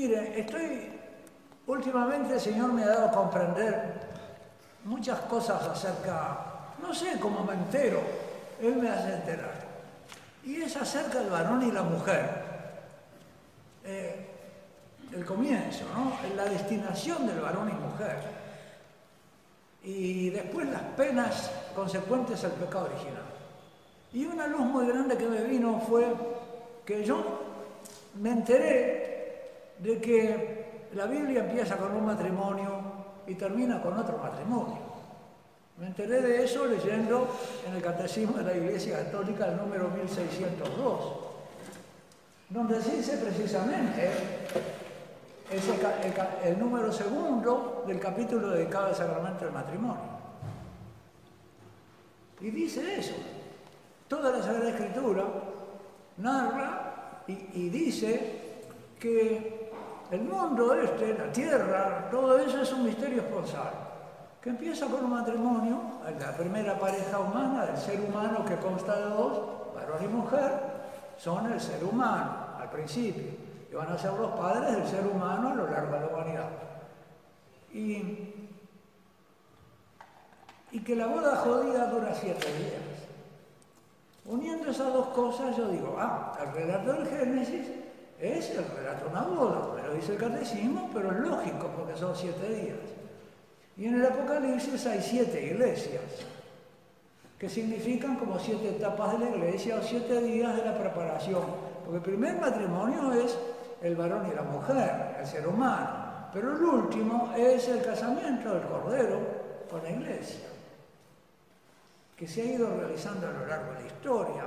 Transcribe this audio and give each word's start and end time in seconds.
Mire, 0.00 0.40
estoy, 0.40 0.88
últimamente 1.66 2.32
el 2.32 2.40
Señor 2.40 2.72
me 2.72 2.84
ha 2.84 2.88
dado 2.88 3.08
a 3.08 3.12
comprender 3.12 4.00
muchas 4.84 5.20
cosas 5.20 5.62
acerca, 5.62 6.38
no 6.80 6.94
sé 6.94 7.20
cómo 7.20 7.44
me 7.44 7.52
entero, 7.52 8.00
Él 8.62 8.76
me 8.76 8.88
hace 8.88 9.12
enterar. 9.12 9.52
Y 10.42 10.62
es 10.62 10.74
acerca 10.74 11.18
del 11.18 11.28
varón 11.28 11.68
y 11.68 11.70
la 11.70 11.82
mujer. 11.82 12.30
Eh, 13.84 14.26
el 15.12 15.22
comienzo, 15.26 15.84
¿no? 15.94 16.16
la 16.34 16.44
destinación 16.44 17.26
del 17.26 17.40
varón 17.40 17.68
y 17.68 17.74
mujer. 17.74 18.16
Y 19.82 20.30
después 20.30 20.66
las 20.70 20.82
penas 20.96 21.50
consecuentes 21.74 22.42
al 22.42 22.52
pecado 22.52 22.86
original. 22.86 23.24
Y 24.14 24.24
una 24.24 24.46
luz 24.46 24.62
muy 24.62 24.86
grande 24.86 25.18
que 25.18 25.26
me 25.26 25.42
vino 25.42 25.78
fue 25.86 26.06
que 26.86 27.04
yo 27.04 27.42
me 28.18 28.30
enteré 28.30 28.99
de 29.82 30.00
que 30.00 30.88
la 30.94 31.06
Biblia 31.06 31.44
empieza 31.44 31.76
con 31.76 31.94
un 31.94 32.04
matrimonio 32.04 32.82
y 33.26 33.34
termina 33.34 33.80
con 33.80 33.96
otro 33.96 34.18
matrimonio. 34.18 34.78
Me 35.78 35.86
enteré 35.86 36.20
de 36.20 36.44
eso 36.44 36.66
leyendo 36.66 37.28
en 37.66 37.74
el 37.74 37.82
Catecismo 37.82 38.36
de 38.36 38.44
la 38.44 38.54
Iglesia 38.54 39.04
Católica 39.04 39.46
el 39.46 39.56
número 39.56 39.88
1602, 39.88 41.00
donde 42.50 42.80
dice 42.80 43.16
precisamente 43.16 44.10
es 45.50 45.62
el, 46.44 46.58
número 46.58 46.92
segundo 46.92 47.84
del 47.86 47.98
capítulo 47.98 48.50
dedicado 48.50 48.86
al 48.88 48.94
sacramento 48.94 49.44
del 49.44 49.54
matrimonio. 49.54 50.20
Y 52.40 52.50
dice 52.50 52.98
eso. 52.98 53.14
Toda 54.06 54.30
la 54.30 54.42
Sagrada 54.42 54.70
Escritura 54.70 55.24
narra 56.18 57.22
y, 57.26 57.32
y 57.54 57.68
dice 57.70 58.40
que 58.98 59.59
el 60.10 60.22
mundo 60.22 60.74
este, 60.74 61.16
la 61.16 61.32
tierra, 61.32 62.08
todo 62.10 62.38
eso 62.38 62.62
es 62.62 62.72
un 62.72 62.84
misterio 62.84 63.22
esponsal, 63.22 63.70
que 64.42 64.50
empieza 64.50 64.86
con 64.86 65.04
un 65.04 65.10
matrimonio, 65.10 65.80
la 66.18 66.36
primera 66.36 66.78
pareja 66.78 67.18
humana, 67.20 67.66
del 67.66 67.76
ser 67.76 68.00
humano 68.00 68.44
que 68.44 68.56
consta 68.56 68.96
de 68.98 69.04
dos, 69.04 69.40
varón 69.74 70.04
y 70.04 70.08
mujer, 70.08 70.52
son 71.16 71.52
el 71.52 71.60
ser 71.60 71.84
humano 71.84 72.32
al 72.58 72.70
principio 72.70 73.50
que 73.70 73.76
van 73.76 73.92
a 73.92 73.96
ser 73.96 74.12
los 74.14 74.32
padres 74.32 74.72
del 74.72 74.86
ser 74.88 75.06
humano 75.06 75.50
a 75.50 75.54
lo 75.54 75.70
largo 75.70 75.94
de 75.94 76.00
la 76.00 76.06
humanidad. 76.08 76.48
Y, 77.72 78.34
y 80.72 80.80
que 80.80 80.96
la 80.96 81.06
boda 81.06 81.36
jodida 81.36 81.86
dura 81.86 82.12
siete 82.12 82.46
días. 82.46 83.06
Uniendo 84.24 84.70
esas 84.70 84.92
dos 84.92 85.08
cosas, 85.08 85.56
yo 85.56 85.68
digo, 85.68 85.96
ah, 86.00 86.36
el 86.42 86.52
relato 86.52 86.94
del 86.94 87.06
Génesis 87.06 87.66
es 88.20 88.50
el 88.50 88.64
relato 88.76 89.08
una 89.10 89.22
boda, 89.22 89.74
pero 89.74 89.94
dice 89.94 90.12
el 90.12 90.18
catecismo, 90.18 90.90
pero 90.92 91.10
es 91.10 91.18
lógico 91.20 91.70
porque 91.76 91.96
son 91.96 92.14
siete 92.14 92.48
días. 92.48 92.78
Y 93.76 93.86
en 93.86 93.94
el 93.94 94.06
Apocalipsis 94.06 94.86
hay 94.86 95.00
siete 95.00 95.42
iglesias, 95.42 96.02
que 97.38 97.48
significan 97.48 98.16
como 98.16 98.38
siete 98.38 98.76
etapas 98.76 99.18
de 99.18 99.24
la 99.24 99.36
iglesia 99.36 99.76
o 99.76 99.82
siete 99.82 100.20
días 100.20 100.54
de 100.54 100.64
la 100.66 100.76
preparación. 100.76 101.42
Porque 101.82 101.96
el 101.96 102.02
primer 102.02 102.38
matrimonio 102.38 103.12
es 103.12 103.38
el 103.80 103.96
varón 103.96 104.28
y 104.30 104.34
la 104.34 104.42
mujer, 104.42 105.16
el 105.18 105.26
ser 105.26 105.48
humano. 105.48 106.28
Pero 106.32 106.56
el 106.56 106.62
último 106.62 107.32
es 107.34 107.68
el 107.68 107.82
casamiento 107.82 108.52
del 108.54 108.62
Cordero 108.64 109.18
con 109.70 109.82
la 109.82 109.90
iglesia, 109.90 110.46
que 112.16 112.28
se 112.28 112.42
ha 112.42 112.44
ido 112.44 112.76
realizando 112.76 113.28
a 113.28 113.32
lo 113.32 113.46
largo 113.46 113.72
de 113.72 113.80
la 113.80 113.86
historia, 113.86 114.44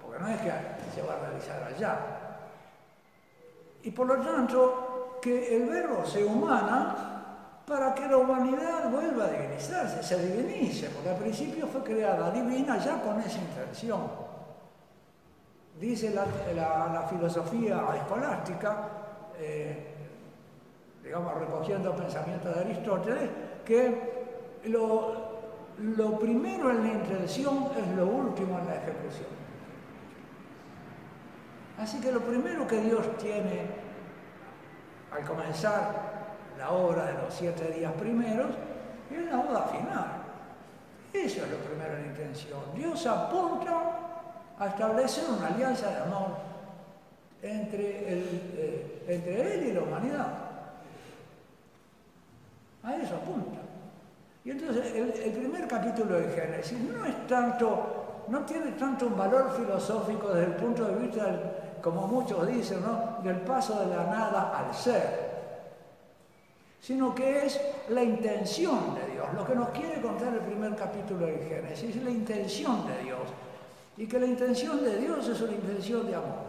porque 0.00 0.20
no 0.20 0.28
es 0.28 0.40
que 0.40 0.50
se 0.94 1.02
va 1.02 1.14
a 1.14 1.28
realizar 1.28 1.62
allá. 1.64 2.25
Y 3.86 3.92
por 3.92 4.08
lo 4.08 4.16
tanto, 4.16 5.18
que 5.22 5.56
el 5.56 5.68
verbo 5.68 6.04
se 6.04 6.24
humana 6.24 7.62
para 7.64 7.94
que 7.94 8.08
la 8.08 8.16
humanidad 8.16 8.90
vuelva 8.90 9.26
a 9.26 9.28
divinizarse, 9.28 10.02
se 10.02 10.26
divinice, 10.26 10.90
porque 10.90 11.10
al 11.10 11.16
principio 11.16 11.68
fue 11.68 11.84
creada 11.84 12.32
divina 12.32 12.78
ya 12.78 13.00
con 13.00 13.20
esa 13.20 13.38
intención. 13.38 14.00
Dice 15.78 16.12
la, 16.12 17.06
filosofía 17.08 17.80
escolástica, 17.96 18.88
eh, 19.38 19.94
digamos 21.04 21.34
recogiendo 21.34 21.94
pensamientos 21.94 22.56
de 22.56 22.60
Aristóteles, 22.62 23.30
que 23.64 24.26
lo, 24.64 25.12
lo 25.78 26.18
primero 26.18 26.72
en 26.72 26.82
la 26.82 26.92
intención 26.92 27.68
es 27.78 27.96
lo 27.96 28.06
último 28.06 28.58
en 28.58 28.66
la 28.66 28.74
ejecución. 28.74 29.45
Así 31.78 32.00
que 32.00 32.10
lo 32.10 32.20
primero 32.20 32.66
que 32.66 32.80
Dios 32.80 33.16
tiene 33.18 33.66
al 35.12 35.24
comenzar 35.24 36.06
la 36.58 36.70
obra 36.70 37.06
de 37.06 37.12
los 37.14 37.34
siete 37.34 37.70
días 37.72 37.92
primeros 37.92 38.50
es 39.10 39.30
la 39.30 39.36
boda 39.36 39.62
final. 39.64 40.06
Eso 41.12 41.44
es 41.44 41.50
lo 41.50 41.58
primero 41.58 41.96
en 41.96 42.06
intención. 42.06 42.60
Dios 42.74 43.06
apunta 43.06 44.06
a 44.58 44.66
establecer 44.66 45.24
una 45.30 45.48
alianza 45.48 45.90
de 45.90 45.96
amor 45.96 46.36
entre, 47.42 48.04
eh, 48.08 49.04
entre 49.08 49.54
él 49.54 49.66
y 49.68 49.72
la 49.72 49.82
humanidad. 49.82 50.26
A 52.82 52.96
eso 52.96 53.16
apunta. 53.16 53.60
Y 54.44 54.50
entonces 54.50 54.94
el, 54.94 55.32
primer 55.32 55.66
capítulo 55.66 56.20
de 56.20 56.28
Génesis 56.28 56.78
no 56.78 57.04
es 57.04 57.26
tanto, 57.26 58.24
no 58.28 58.40
tiene 58.42 58.72
tanto 58.72 59.08
un 59.08 59.16
valor 59.16 59.52
filosófico 59.56 60.28
desde 60.28 60.52
el 60.52 60.56
punto 60.56 60.84
de 60.84 60.94
vista, 60.94 61.26
como 61.86 62.08
muchos 62.08 62.44
dicen, 62.48 62.82
¿no? 62.82 63.22
del 63.22 63.42
paso 63.42 63.78
de 63.78 63.94
la 63.94 64.02
nada 64.06 64.58
al 64.58 64.74
ser, 64.74 65.54
sino 66.80 67.14
que 67.14 67.46
es 67.46 67.60
la 67.90 68.02
intención 68.02 68.92
de 68.96 69.12
Dios. 69.12 69.28
Lo 69.32 69.46
que 69.46 69.54
nos 69.54 69.68
quiere 69.68 70.02
contar 70.02 70.34
el 70.34 70.40
primer 70.40 70.74
capítulo 70.74 71.26
de 71.26 71.38
Génesis 71.48 71.94
es 71.94 72.02
la 72.02 72.10
intención 72.10 72.84
de 72.88 73.04
Dios 73.04 73.20
y 73.96 74.08
que 74.08 74.18
la 74.18 74.26
intención 74.26 74.82
de 74.82 74.98
Dios 74.98 75.28
es 75.28 75.40
una 75.40 75.52
intención 75.52 76.08
de 76.08 76.16
amor. 76.16 76.46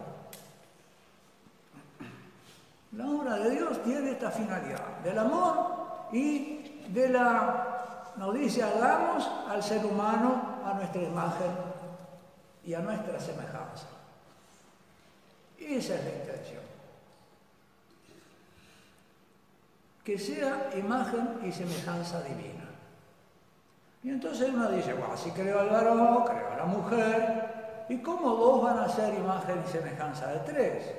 La 2.93 3.05
obra 3.05 3.37
de 3.37 3.51
Dios 3.51 3.83
tiene 3.83 4.13
esta 4.13 4.31
finalidad, 4.31 5.01
del 5.03 5.19
amor 5.19 6.09
y 6.13 6.81
de 6.87 7.09
la, 7.09 8.13
nos 8.15 8.33
dice, 8.33 8.63
hagamos 8.63 9.29
al 9.47 9.61
ser 9.61 9.85
humano 9.85 10.57
a 10.65 10.73
nuestra 10.73 11.03
imagen 11.03 11.51
y 12.65 12.73
a 12.73 12.79
nuestra 12.79 13.19
semejanza. 13.19 13.96
Esa 15.59 15.95
es 15.95 16.03
la 16.03 16.11
intención. 16.11 16.61
Que 20.03 20.17
sea 20.17 20.69
imagen 20.77 21.39
y 21.43 21.51
semejanza 21.51 22.21
divina. 22.21 22.65
Y 24.03 24.09
entonces 24.09 24.49
uno 24.53 24.69
dice, 24.71 24.93
bueno, 24.93 25.17
si 25.17 25.31
creo 25.31 25.59
al 25.59 25.69
varón, 25.69 26.23
creo 26.23 26.53
a 26.53 26.57
la 26.57 26.65
mujer, 26.65 27.85
¿y 27.89 27.97
cómo 27.97 28.35
dos 28.35 28.63
van 28.63 28.79
a 28.79 28.87
ser 28.87 29.13
imagen 29.15 29.61
y 29.65 29.69
semejanza 29.69 30.27
de 30.27 30.39
tres? 30.39 30.93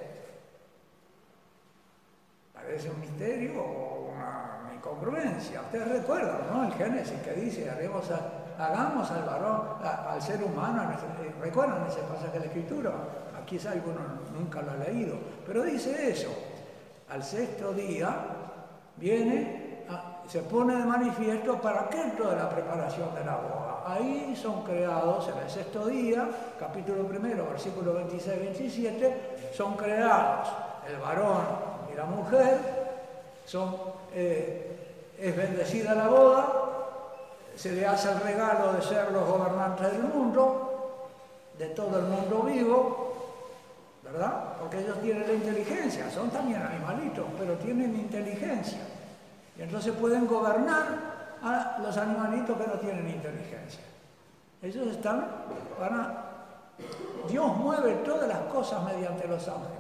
Parece 2.53 2.91
un 2.91 3.01
misterio 3.01 3.63
o 3.63 4.13
una 4.13 4.75
incongruencia. 4.75 5.63
Ustedes 5.63 5.89
recuerdan, 5.89 6.41
¿no? 6.53 6.65
El 6.65 6.75
Génesis 6.75 7.19
que 7.23 7.33
dice, 7.33 7.71
hagamos 7.71 9.11
al 9.11 9.25
varón, 9.25 9.79
al 9.83 10.21
ser 10.21 10.43
humano, 10.43 10.91
recuerdan 11.41 11.87
ese 11.87 12.01
pasaje 12.01 12.33
de 12.33 12.41
la 12.41 12.47
Escritura. 12.47 12.93
Aquí 13.49 13.59
alguno 13.67 14.01
nunca 14.39 14.61
lo 14.61 14.73
ha 14.73 14.77
leído, 14.77 15.17
pero 15.47 15.63
dice 15.63 16.11
eso. 16.11 16.29
Al 17.09 17.25
sexto 17.25 17.73
día 17.73 18.15
viene 18.99 19.87
se 20.29 20.41
pone 20.41 20.77
de 20.77 20.85
manifiesto 20.85 21.59
para 21.59 21.89
qué 21.89 22.13
toda 22.19 22.35
la 22.37 22.51
preparación 22.51 23.15
de 23.15 23.25
la 23.25 23.37
boda. 23.37 23.85
Ahí 23.87 24.37
son 24.37 24.65
creados 24.65 25.27
en 25.29 25.39
el 25.39 25.49
sexto 25.49 25.87
día, 25.87 26.29
capítulo 26.61 27.07
primero, 27.07 27.47
versículo 27.49 27.99
26-27, 27.99 29.15
son 29.55 29.79
creados 29.79 30.49
el 30.87 30.99
varón 30.99 31.47
y 31.91 31.97
la 31.97 32.05
mujer, 32.05 32.59
son, 33.47 33.75
eh, 34.15 35.15
es 35.19 35.35
bendecida 35.35 35.95
la 35.95 36.09
boda, 36.09 36.53
se 37.57 37.73
le 37.73 37.87
hace 37.87 38.13
el 38.13 38.21
regalo 38.21 38.75
de 38.75 38.83
ser 38.83 39.11
los 39.11 39.27
gobernantes 39.27 39.91
del 39.91 40.03
mundo, 40.03 41.09
de 41.57 41.69
todo 41.69 41.99
el 41.99 42.05
mundo 42.05 42.43
vivo, 42.43 43.08
¿verdad? 44.13 44.57
Porque 44.59 44.81
ellos 44.81 45.01
tienen 45.01 45.27
la 45.27 45.33
inteligencia, 45.35 46.11
son 46.11 46.31
también 46.31 46.63
animalitos, 46.63 47.27
pero 47.39 47.55
tienen 47.55 47.95
inteligencia. 47.97 48.81
Y 49.57 49.63
entonces 49.63 49.93
pueden 49.95 50.27
gobernar 50.27 51.19
a 51.43 51.79
los 51.83 51.97
animalitos 51.97 52.57
que 52.57 52.67
no 52.67 52.75
tienen 52.75 53.09
inteligencia. 53.09 53.83
Ellos 54.63 54.87
están 54.89 55.27
para... 55.79 56.25
Dios 57.29 57.57
mueve 57.57 57.95
todas 58.05 58.29
las 58.29 58.41
cosas 58.53 58.85
mediante 58.85 59.27
los 59.27 59.47
ángeles. 59.49 59.79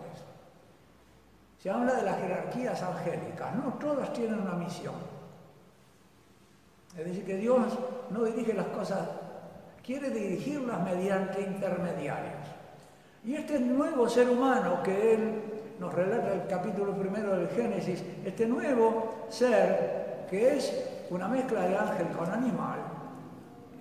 Se 1.62 1.70
habla 1.70 1.94
de 1.94 2.02
las 2.02 2.18
jerarquías 2.18 2.82
angélicas, 2.82 3.54
no 3.54 3.74
todas 3.74 4.12
tienen 4.12 4.40
una 4.40 4.52
misión. 4.52 4.94
Es 6.96 7.04
decir, 7.04 7.24
que 7.24 7.36
Dios 7.36 7.60
no 8.10 8.24
dirige 8.24 8.54
las 8.54 8.66
cosas, 8.66 9.08
quiere 9.84 10.10
dirigirlas 10.10 10.80
mediante 10.82 11.40
intermediarios. 11.40 12.57
Y 13.24 13.34
este 13.34 13.58
nuevo 13.60 14.08
ser 14.08 14.28
humano 14.30 14.82
que 14.82 15.14
Él 15.14 15.42
nos 15.78 15.92
relata 15.92 16.32
el 16.34 16.46
capítulo 16.46 16.92
primero 16.94 17.36
del 17.36 17.48
Génesis, 17.48 18.02
este 18.24 18.46
nuevo 18.46 19.26
ser 19.28 20.26
que 20.30 20.56
es 20.56 20.72
una 21.10 21.28
mezcla 21.28 21.62
de 21.62 21.76
ángel 21.76 22.08
con 22.08 22.30
animal, 22.30 22.78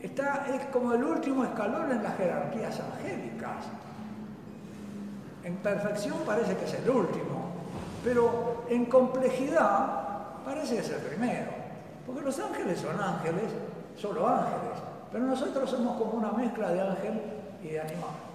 está, 0.02 0.48
es 0.54 0.66
como 0.68 0.94
el 0.94 1.04
último 1.04 1.44
escalón 1.44 1.92
en 1.92 2.04
las 2.04 2.16
jerarquías 2.18 2.80
angélicas. 2.80 3.66
En 5.44 5.58
perfección 5.58 6.18
parece 6.26 6.56
que 6.56 6.66
es 6.66 6.74
el 6.74 6.90
último, 6.90 7.52
pero 8.04 8.66
en 8.70 8.86
complejidad 8.86 10.44
parece 10.46 10.76
que 10.76 10.82
es 10.82 10.90
el 10.90 11.02
primero. 11.02 11.52
Porque 12.06 12.22
los 12.22 12.40
ángeles 12.40 12.80
son 12.80 13.00
ángeles, 13.00 13.52
solo 13.96 14.28
ángeles, 14.28 14.78
pero 15.12 15.26
nosotros 15.26 15.70
somos 15.70 15.98
como 15.98 16.14
una 16.14 16.32
mezcla 16.32 16.70
de 16.70 16.82
ángel 16.82 17.22
y 17.64 17.68
de 17.70 17.82
animal. 17.82 18.27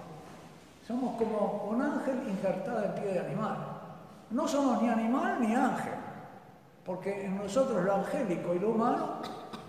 Somos 0.87 1.15
como 1.15 1.69
un 1.69 1.81
ángel 1.81 2.27
injertado 2.27 2.83
en 2.83 2.93
pie 2.95 3.13
de 3.13 3.19
animal. 3.19 3.57
No 4.31 4.47
somos 4.47 4.81
ni 4.81 4.89
animal 4.89 5.37
ni 5.39 5.55
ángel, 5.55 5.93
porque 6.85 7.25
en 7.25 7.37
nosotros 7.37 7.83
lo 7.83 7.95
angélico 7.95 8.53
y 8.53 8.59
lo 8.59 8.71
humano 8.71 9.21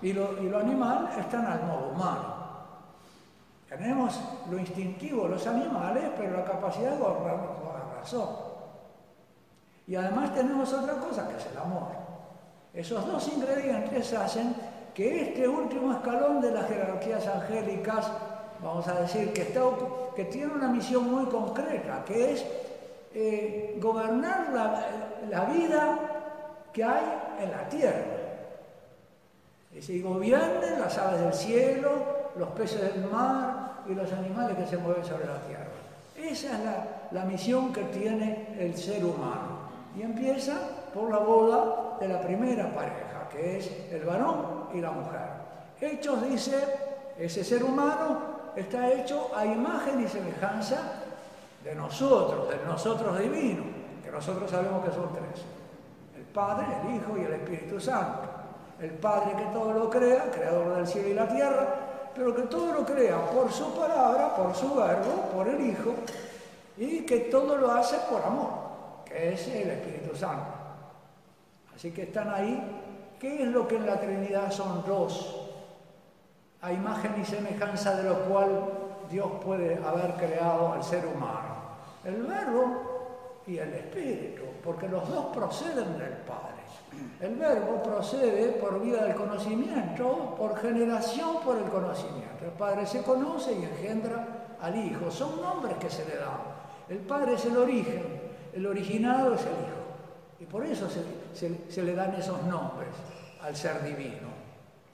y 0.02 0.12
lo, 0.12 0.58
animal 0.58 1.08
están 1.18 1.46
al 1.46 1.62
modo 1.62 1.92
humano. 1.94 2.34
Tenemos 3.68 4.20
lo 4.50 4.58
instintivo, 4.58 5.28
los 5.28 5.46
animales, 5.46 6.04
pero 6.16 6.36
la 6.36 6.44
capacidad 6.44 6.90
de 6.90 6.98
gobernar 6.98 7.36
la 7.36 8.00
razón. 8.00 8.28
Y 9.86 9.96
además 9.96 10.34
tenemos 10.34 10.72
otra 10.72 10.94
cosa 10.94 11.26
que 11.28 11.36
es 11.36 11.46
el 11.46 11.58
amor. 11.58 11.88
Esos 12.72 13.06
dos 13.06 13.28
ingredientes 13.28 14.12
hacen 14.12 14.54
que 14.92 15.30
este 15.30 15.48
último 15.48 15.92
escalón 15.92 16.40
de 16.40 16.52
las 16.52 16.68
jerarquías 16.68 17.26
angélicas, 17.26 18.10
vamos 18.64 18.88
a 18.88 18.94
decir, 19.00 19.32
que, 19.32 19.42
está, 19.42 19.60
que 20.16 20.24
tiene 20.24 20.54
una 20.54 20.68
misión 20.68 21.10
muy 21.10 21.26
concreta, 21.26 22.02
que 22.06 22.32
es 22.32 22.44
eh, 23.14 23.78
gobernar 23.80 24.50
la, 24.52 24.86
la 25.30 25.44
vida 25.44 25.98
que 26.72 26.82
hay 26.82 27.04
en 27.40 27.50
la 27.50 27.68
tierra. 27.68 28.04
Y 29.76 29.82
si 29.82 30.00
gobiernen 30.00 30.80
las 30.80 30.96
aves 30.96 31.20
del 31.20 31.34
cielo, 31.34 31.90
los 32.36 32.48
peces 32.50 32.80
del 32.80 33.04
mar 33.10 33.82
y 33.86 33.94
los 33.94 34.10
animales 34.12 34.56
que 34.56 34.66
se 34.66 34.78
mueven 34.78 35.04
sobre 35.04 35.26
la 35.26 35.40
tierra. 35.40 35.64
Esa 36.16 36.56
es 36.56 37.12
la, 37.12 37.24
misión 37.24 37.72
que 37.72 37.82
tiene 37.84 38.56
el 38.58 38.76
ser 38.76 39.04
humano. 39.04 39.64
Y 39.96 40.02
empieza 40.02 40.56
por 40.94 41.10
la 41.10 41.18
boda 41.18 41.98
de 42.00 42.08
la 42.08 42.20
primera 42.22 42.72
pareja, 42.72 43.28
que 43.30 43.58
es 43.58 43.70
el 43.92 44.04
varón 44.04 44.68
y 44.72 44.80
la 44.80 44.90
mujer. 44.90 45.44
Hechos 45.80 46.22
dice, 46.28 46.56
ese 47.18 47.44
ser 47.44 47.62
humano 47.62 48.33
está 48.56 48.92
hecho 48.92 49.30
a 49.34 49.44
imagen 49.44 50.02
y 50.02 50.08
semejanza 50.08 51.02
de 51.62 51.74
nosotros, 51.74 52.48
del 52.48 52.64
nosotros 52.66 53.18
divino, 53.18 53.64
que 54.02 54.10
nosotros 54.10 54.50
sabemos 54.50 54.84
que 54.84 54.92
son 54.92 55.12
tres. 55.12 55.44
El 56.16 56.24
Padre, 56.24 56.66
el 56.82 56.96
Hijo 56.96 57.16
y 57.18 57.22
el 57.22 57.32
Espíritu 57.32 57.80
Santo 57.80 58.34
el 58.80 58.90
Padre 58.90 59.36
que 59.36 59.44
todo 59.46 59.72
lo 59.72 59.90
crea, 59.90 60.30
creador 60.30 60.76
del 60.76 60.86
cielo 60.86 61.08
y 61.08 61.14
la 61.14 61.28
tierra, 61.28 61.74
pero 62.14 62.34
que 62.34 62.42
todo 62.42 62.72
lo 62.72 62.84
crea 62.84 63.24
por 63.30 63.50
su 63.52 63.72
palabra, 63.74 64.34
por 64.34 64.54
su 64.54 64.74
verbo, 64.74 65.30
por 65.32 65.48
el 65.48 65.60
Hijo, 65.68 65.94
y 66.76 67.00
que 67.02 67.20
todo 67.20 67.56
lo 67.56 67.70
hace 67.70 67.96
por 68.10 68.22
amor, 68.22 68.50
que 69.04 69.32
es 69.32 69.48
el 69.48 69.70
Espíritu 69.70 70.16
Santo. 70.16 70.52
Así 71.74 71.92
que 71.92 72.02
están 72.02 72.32
ahí. 72.32 72.80
¿Qué 73.18 73.42
es 73.42 73.48
lo 73.48 73.66
que 73.66 73.76
en 73.76 73.86
la 73.86 73.98
Trinidad 73.98 74.50
son 74.50 74.84
dos? 74.86 75.43
A 76.64 76.72
imagen 76.72 77.20
y 77.20 77.24
semejanza 77.26 77.94
de 77.96 78.04
lo 78.04 78.20
cual 78.20 78.48
Dios 79.10 79.30
puede 79.44 79.76
haber 79.84 80.14
creado 80.14 80.72
al 80.72 80.82
ser 80.82 81.04
humano. 81.06 81.56
El 82.02 82.22
verbo 82.22 83.42
y 83.46 83.58
el 83.58 83.74
Espíritu, 83.74 84.44
porque 84.62 84.88
los 84.88 85.06
dos 85.10 85.26
proceden 85.26 85.98
del 85.98 86.16
Padre. 86.26 86.54
El 87.20 87.36
verbo 87.36 87.82
procede 87.82 88.52
por 88.52 88.80
vía 88.80 89.04
del 89.04 89.14
conocimiento, 89.14 90.34
por 90.38 90.56
generación 90.56 91.40
por 91.44 91.58
el 91.58 91.64
conocimiento. 91.64 92.46
El 92.46 92.52
Padre 92.52 92.86
se 92.86 93.02
conoce 93.02 93.52
y 93.52 93.64
engendra 93.64 94.56
al 94.58 94.74
Hijo. 94.76 95.10
Son 95.10 95.42
nombres 95.42 95.76
que 95.76 95.90
se 95.90 96.06
le 96.06 96.16
dan. 96.16 96.40
El 96.88 96.98
Padre 97.00 97.34
es 97.34 97.44
el 97.44 97.58
origen, 97.58 98.04
el 98.54 98.66
originado 98.66 99.34
es 99.34 99.42
el 99.42 99.48
Hijo. 99.48 99.84
Y 100.40 100.46
por 100.46 100.64
eso 100.64 100.88
se, 100.88 101.82
le 101.82 101.94
dan 101.94 102.14
esos 102.14 102.42
nombres 102.44 102.90
al 103.42 103.54
ser 103.54 103.82
divino. 103.82 104.28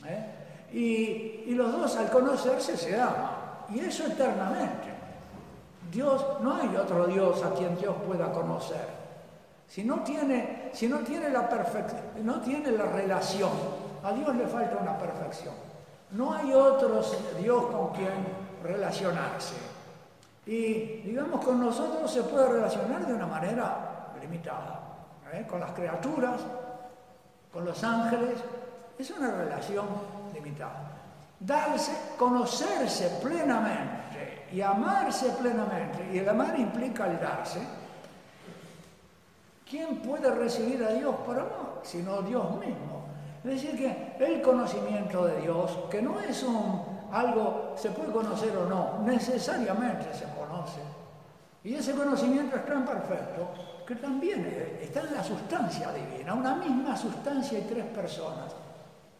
¿eh? 0.04 0.39
Y, 0.72 1.54
los 1.54 1.72
dos 1.72 1.96
al 1.96 2.10
conocerse 2.10 2.76
se 2.76 3.00
aman. 3.00 3.30
Y 3.70 3.80
eso 3.80 4.06
eternamente. 4.06 4.88
Dios, 5.90 6.24
no 6.40 6.54
hay 6.54 6.74
otro 6.76 7.06
Dios 7.06 7.42
a 7.42 7.52
quien 7.52 7.76
Dios 7.76 7.94
pueda 8.06 8.32
conocer. 8.32 9.00
Si 9.68 9.84
no 9.84 10.00
tiene, 10.00 10.70
si 10.72 10.88
no 10.88 10.98
tiene 11.00 11.28
la 11.30 11.48
perfección, 11.48 12.00
no 12.22 12.40
tiene 12.40 12.72
la 12.72 12.86
relación, 12.86 13.50
a 14.02 14.12
Dios 14.12 14.34
le 14.34 14.46
falta 14.46 14.78
una 14.80 14.96
perfección. 14.98 15.54
No 16.12 16.32
hay 16.32 16.52
otro 16.52 17.02
Dios 17.40 17.66
con 17.66 17.90
quien 17.90 18.10
relacionarse. 18.62 19.54
Y 20.46 21.02
digamos, 21.02 21.44
con 21.44 21.60
nosotros 21.60 22.10
se 22.10 22.22
puede 22.22 22.48
relacionar 22.48 23.06
de 23.06 23.14
una 23.14 23.26
manera 23.26 24.10
limitada. 24.20 24.80
¿eh? 25.32 25.46
Con 25.48 25.60
las 25.60 25.72
criaturas, 25.72 26.40
con 27.52 27.64
los 27.64 27.82
ángeles, 27.84 28.38
es 28.98 29.10
una 29.10 29.30
relación 29.30 29.86
limitada. 30.32 30.96
Darse, 31.38 31.92
conocerse 32.18 33.18
plenamente 33.22 34.46
y 34.52 34.60
amarse 34.60 35.30
plenamente, 35.40 36.10
y 36.12 36.18
el 36.18 36.28
amar 36.28 36.58
implica 36.58 37.06
el 37.06 37.18
darse, 37.18 37.60
¿Quién 39.70 39.98
puede 39.98 40.28
recibir 40.32 40.82
a 40.82 40.90
Dios 40.90 41.14
por 41.24 41.38
amor? 41.38 41.80
Sino 41.84 42.22
Dios 42.22 42.58
mismo. 42.58 43.04
Es 43.44 43.62
decir, 43.62 43.78
que 43.78 44.16
el 44.18 44.42
conocimiento 44.42 45.24
de 45.26 45.42
Dios, 45.42 45.78
que 45.88 46.02
no 46.02 46.18
es 46.18 46.42
un, 46.42 46.82
algo, 47.12 47.74
se 47.76 47.90
puede 47.90 48.10
conocer 48.10 48.54
o 48.56 48.68
no, 48.68 48.98
necesariamente 49.04 50.12
se 50.12 50.24
conoce. 50.36 50.80
Y 51.62 51.74
ese 51.74 51.94
conocimiento 51.94 52.56
es 52.56 52.66
tan 52.66 52.84
perfecto 52.84 53.48
que 53.86 53.94
también 53.94 54.76
está 54.80 55.02
en 55.02 55.14
la 55.14 55.22
sustancia 55.22 55.92
divina, 55.92 56.34
una 56.34 56.56
misma 56.56 56.96
sustancia 56.96 57.60
y 57.60 57.62
tres 57.62 57.84
personas. 57.86 58.52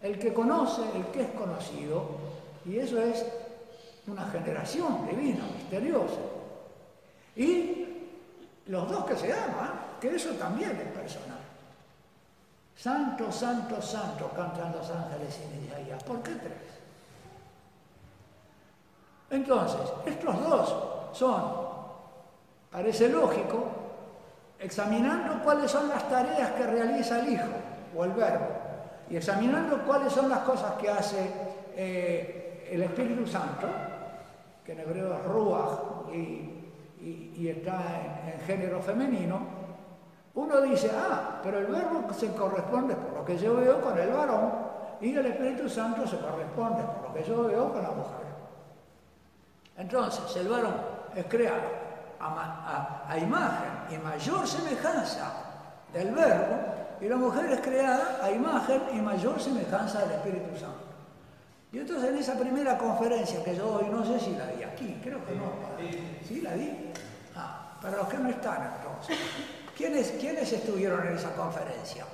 El 0.03 0.19
que 0.19 0.33
conoce, 0.33 0.83
el 0.97 1.07
que 1.07 1.23
es 1.23 1.31
conocido, 1.31 2.07
y 2.65 2.79
eso 2.79 3.01
es 3.01 3.25
una 4.07 4.25
generación 4.27 5.07
divina, 5.07 5.45
misteriosa. 5.57 6.21
Y 7.37 7.87
los 8.67 8.91
dos 8.91 9.05
que 9.05 9.17
se 9.17 9.33
aman, 9.33 9.73
que 10.01 10.15
eso 10.15 10.31
también 10.31 10.71
es 10.71 10.99
personal. 10.99 11.39
Santo, 12.77 13.31
santo, 13.31 13.81
santo, 13.83 14.31
cantan 14.35 14.73
los 14.73 14.91
ángeles 14.91 15.39
en 15.53 15.67
Isaías. 15.67 16.03
¿Por 16.03 16.23
qué 16.23 16.33
tres? 16.37 16.71
Entonces, 19.31 19.81
estos 20.07 20.49
dos 20.49 20.75
son, 21.13 21.45
parece 22.71 23.09
lógico, 23.09 23.69
examinando 24.59 25.43
cuáles 25.43 25.71
son 25.71 25.89
las 25.89 26.09
tareas 26.09 26.53
que 26.53 26.67
realiza 26.67 27.21
el 27.21 27.35
Hijo 27.35 27.53
o 27.97 28.05
el 28.05 28.13
Verbo, 28.13 28.60
y 29.11 29.17
examinando 29.17 29.83
cuáles 29.83 30.13
son 30.13 30.29
las 30.29 30.41
cosas 30.41 30.73
que 30.75 30.89
hace 30.89 31.31
eh, 31.77 32.69
el 32.71 32.83
Espíritu 32.83 33.27
Santo, 33.27 33.67
que 34.65 34.73
en 34.73 34.81
hebreo 34.81 35.13
es 35.15 35.25
Ruach 35.25 36.15
y, 36.15 36.57
está 37.49 37.81
en 38.33 38.41
género 38.47 38.81
femenino, 38.81 39.41
uno 40.35 40.61
dice, 40.61 40.91
ah, 40.95 41.41
pero 41.43 41.59
el 41.59 41.67
verbo 41.67 42.13
se 42.13 42.29
corresponde 42.35 42.95
por 42.95 43.15
lo 43.15 43.25
que 43.25 43.37
yo 43.39 43.57
veo 43.57 43.81
con 43.81 43.99
el 43.99 44.11
varón 44.11 44.53
y 45.01 45.17
el 45.17 45.27
Espíritu 45.27 45.69
Santo 45.69 46.07
se 46.07 46.19
corresponde 46.19 46.83
por 46.83 47.09
lo 47.09 47.15
que 47.15 47.25
yo 47.25 47.45
veo 47.45 47.73
con 47.73 47.83
la 47.83 47.91
mujer. 47.91 48.27
Entonces, 49.79 50.37
el 50.37 50.49
varón 50.49 50.75
es 51.17 51.25
creado 51.25 51.63
a, 52.21 53.17
imagen 53.19 53.71
y 53.91 53.99
mayor 53.99 54.47
semejanza 54.47 55.33
del 55.93 56.15
verbo 56.15 56.80
y 57.01 57.09
la 57.09 57.17
mujer 57.17 57.51
es 57.53 57.61
creada 57.61 58.21
a 58.23 58.31
imagen 58.31 58.83
y 58.93 59.01
mayor 59.01 59.41
semejanza 59.41 60.01
del 60.01 60.13
Espíritu 60.13 60.59
Santo. 60.59 60.91
Y 61.73 61.79
entonces 61.79 62.11
en 62.11 62.19
esa 62.19 62.35
primera 62.39 62.77
conferencia 62.77 63.43
que 63.45 63.57
yo 63.57 63.67
doy, 63.67 63.89
no 63.89 64.05
sé 64.05 64.19
si 64.21 64.33
la 64.33 64.47
di 64.49 64.63
aquí, 64.63 65.01
creo 65.03 65.25
que 65.25 65.35
no. 65.35 65.53
¿Sí 66.27 66.41
la 66.41 66.55
di? 66.55 66.71
Ah, 67.37 67.79
para 67.81 67.97
los 67.97 68.09
que 68.09 68.19
no 68.19 68.29
están 68.29 68.73
entonces. 68.77 69.17
¿Quiénes, 69.77 70.53
estuvieron 70.53 71.07
en 71.07 71.17
esa 71.17 71.35
conferencia? 71.35 72.05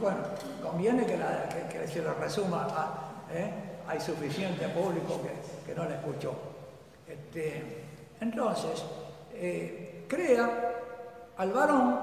Bueno, 0.00 0.18
conviene 0.62 1.04
que, 1.04 1.86
se 1.86 2.02
lo 2.02 2.14
resuma, 2.14 2.66
¿eh? 3.32 3.52
hay 3.86 4.00
suficiente 4.00 4.68
público 4.68 5.20
que, 5.66 5.74
no 5.74 5.84
le 5.84 5.96
escuchó. 5.96 6.34
Este, 7.06 7.84
entonces, 8.20 8.82
eh, 9.34 10.06
crea 10.08 10.71
al 11.42 11.52
varón, 11.52 12.00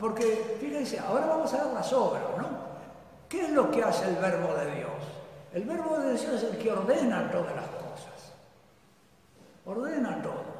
porque 0.00 0.56
fíjense, 0.60 0.98
ahora 0.98 1.26
vamos 1.26 1.52
a 1.54 1.64
ver 1.64 1.74
las 1.74 1.92
obras, 1.92 2.22
¿no? 2.38 2.46
¿Qué 3.28 3.42
es 3.42 3.50
lo 3.50 3.70
que 3.70 3.82
hace 3.82 4.08
el 4.08 4.16
verbo 4.16 4.54
de 4.54 4.74
Dios? 4.76 4.90
El 5.52 5.64
verbo 5.64 5.98
de 5.98 6.10
Dios 6.12 6.24
es 6.24 6.42
el 6.44 6.58
que 6.58 6.70
ordena 6.70 7.30
todas 7.30 7.54
las 7.56 7.66
cosas. 7.66 8.32
Ordena 9.64 10.22
todo 10.22 10.52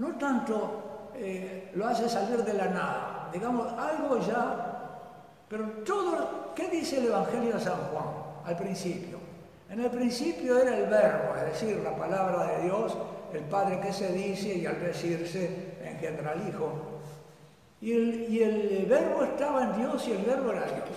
no 0.00 0.16
tanto 0.16 1.10
eh, 1.14 1.70
lo 1.74 1.86
hace 1.86 2.08
salir 2.08 2.42
de 2.42 2.54
la 2.54 2.66
nada. 2.66 3.28
Digamos, 3.32 3.68
algo 3.78 4.18
ya... 4.18 4.66
Pero 5.48 5.64
todo, 5.84 6.52
¿qué 6.54 6.68
dice 6.68 6.98
el 6.98 7.06
Evangelio 7.06 7.54
de 7.54 7.60
San 7.60 7.76
Juan 7.92 8.06
al 8.46 8.56
principio? 8.56 9.18
En 9.68 9.80
el 9.80 9.90
principio 9.90 10.58
era 10.58 10.76
el 10.76 10.86
verbo, 10.88 11.34
es 11.36 11.52
decir, 11.52 11.80
la 11.84 11.94
palabra 11.96 12.44
de 12.44 12.62
Dios, 12.64 12.96
el 13.32 13.42
Padre 13.42 13.80
que 13.80 13.92
se 13.92 14.12
dice 14.12 14.54
y 14.54 14.66
al 14.66 14.80
decirse 14.80 15.76
engendra 15.84 16.32
al 16.32 16.48
Hijo. 16.48 16.89
Y 17.80 17.92
el, 17.92 18.36
el 18.36 18.86
verbo 18.86 19.24
estaba 19.24 19.64
en 19.64 19.76
Dios 19.78 20.06
y 20.08 20.12
el 20.12 20.24
verbo 20.24 20.52
era 20.52 20.66
Dios. 20.66 20.88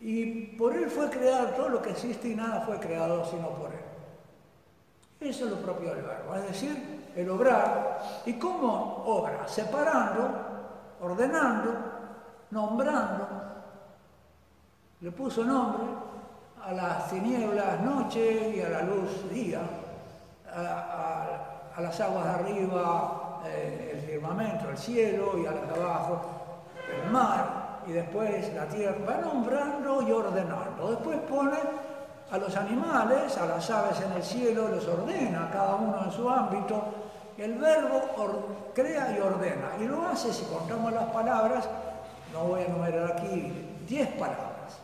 Y 0.00 0.56
por 0.56 0.76
Él 0.76 0.88
fue 0.88 1.10
creado 1.10 1.48
todo 1.48 1.68
lo 1.68 1.82
que 1.82 1.90
existe 1.90 2.28
y 2.28 2.34
nada 2.34 2.60
fue 2.60 2.78
creado 2.78 3.24
sino 3.24 3.48
por 3.50 3.70
Él. 3.72 3.88
Eso 5.20 5.46
es 5.46 5.50
lo 5.50 5.56
propio 5.56 5.94
del 5.94 6.04
verbo, 6.04 6.34
es 6.36 6.46
decir, 6.46 7.10
el 7.16 7.28
obrar. 7.30 8.22
¿Y 8.24 8.34
cómo 8.34 9.02
obra? 9.04 9.48
Separando, 9.48 10.30
ordenando, 11.00 11.74
nombrando. 12.50 13.26
Le 15.00 15.10
puso 15.10 15.44
nombre 15.44 15.84
a 16.62 16.72
las 16.72 17.10
tinieblas 17.10 17.80
noche 17.80 18.56
y 18.56 18.60
a 18.60 18.68
la 18.68 18.82
luz 18.82 19.28
día, 19.30 19.60
a, 20.52 21.80
las 21.80 22.00
aguas 22.00 22.24
de 22.24 22.30
arriba, 22.30 23.17
eh, 23.17 23.17
el 23.46 24.00
firmamento, 24.00 24.70
el 24.70 24.78
cielo 24.78 25.38
y 25.38 25.46
a 25.46 25.52
las 25.52 25.68
de 25.68 25.82
abajo, 25.82 26.20
el 27.04 27.10
mar 27.10 27.80
y 27.86 27.92
después 27.92 28.52
la 28.54 28.66
tierra, 28.66 28.96
va 29.08 29.16
nombrando 29.16 30.02
y 30.02 30.12
ordenando. 30.12 30.90
Después 30.90 31.18
pone 31.20 31.56
a 32.30 32.38
los 32.38 32.54
animales, 32.56 33.36
a 33.38 33.46
las 33.46 33.70
aves 33.70 34.00
en 34.00 34.12
el 34.12 34.22
cielo, 34.22 34.68
los 34.68 34.86
ordena, 34.86 35.48
cada 35.50 35.76
uno 35.76 36.04
en 36.04 36.12
su 36.12 36.28
ámbito. 36.28 36.82
El 37.38 37.54
verbo 37.54 38.02
crea 38.74 39.16
y 39.16 39.20
ordena. 39.20 39.70
Y 39.80 39.84
lo 39.84 40.06
hace, 40.06 40.32
si 40.32 40.44
contamos 40.44 40.92
las 40.92 41.06
palabras, 41.06 41.68
no 42.32 42.44
voy 42.44 42.60
a 42.60 42.66
enumerar 42.66 43.12
aquí, 43.12 43.52
diez 43.88 44.08
palabras. 44.10 44.78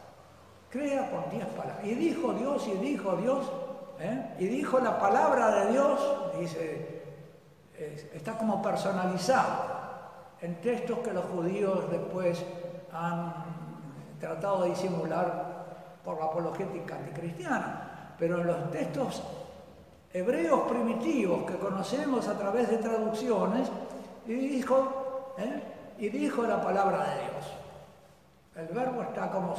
Crea 0.71 1.11
con 1.11 1.29
diez 1.31 1.47
palabras. 1.49 1.85
Y 1.85 1.95
dijo 1.95 2.33
Dios, 2.33 2.67
y 2.69 2.75
dijo 2.79 3.17
Dios, 3.17 3.51
¿eh? 4.01 4.35
y 4.39 4.47
dijo 4.47 4.81
la 4.81 4.99
palabra 4.99 5.51
de 5.57 5.73
Dios, 5.73 6.01
dice, 6.39 6.94
está 8.13 8.37
como 8.37 8.63
personalizado 8.63 9.75
en 10.41 10.61
textos 10.61 10.99
que 10.99 11.13
los 11.13 11.25
judíos 11.27 11.91
después 11.91 12.45
han 12.93 13.35
tratado 14.21 14.63
de 14.63 14.71
disimular 14.71 15.55
por 16.05 16.19
la 16.19 16.27
apologética 16.27 16.97
anticristiana, 16.97 18.15
pero 18.19 18.41
en 18.41 18.47
los 18.47 18.71
textos 18.71 19.23
hebreos 20.13 20.61
primitivos 20.69 21.51
que 21.51 21.57
conocemos 21.57 22.29
a 22.29 22.39
través 22.39 22.71
de 22.71 22.79
traducciones, 22.79 23.69
y 24.27 24.35
dijo, 24.35 25.35
¿eh? 25.39 25.63
y 25.99 26.09
dijo 26.09 26.43
la 26.43 26.63
palabra 26.63 27.05
de 27.05 27.21
Dios. 27.21 27.55
El 28.57 28.75
verbo 28.75 29.03
está 29.03 29.31
como 29.31 29.55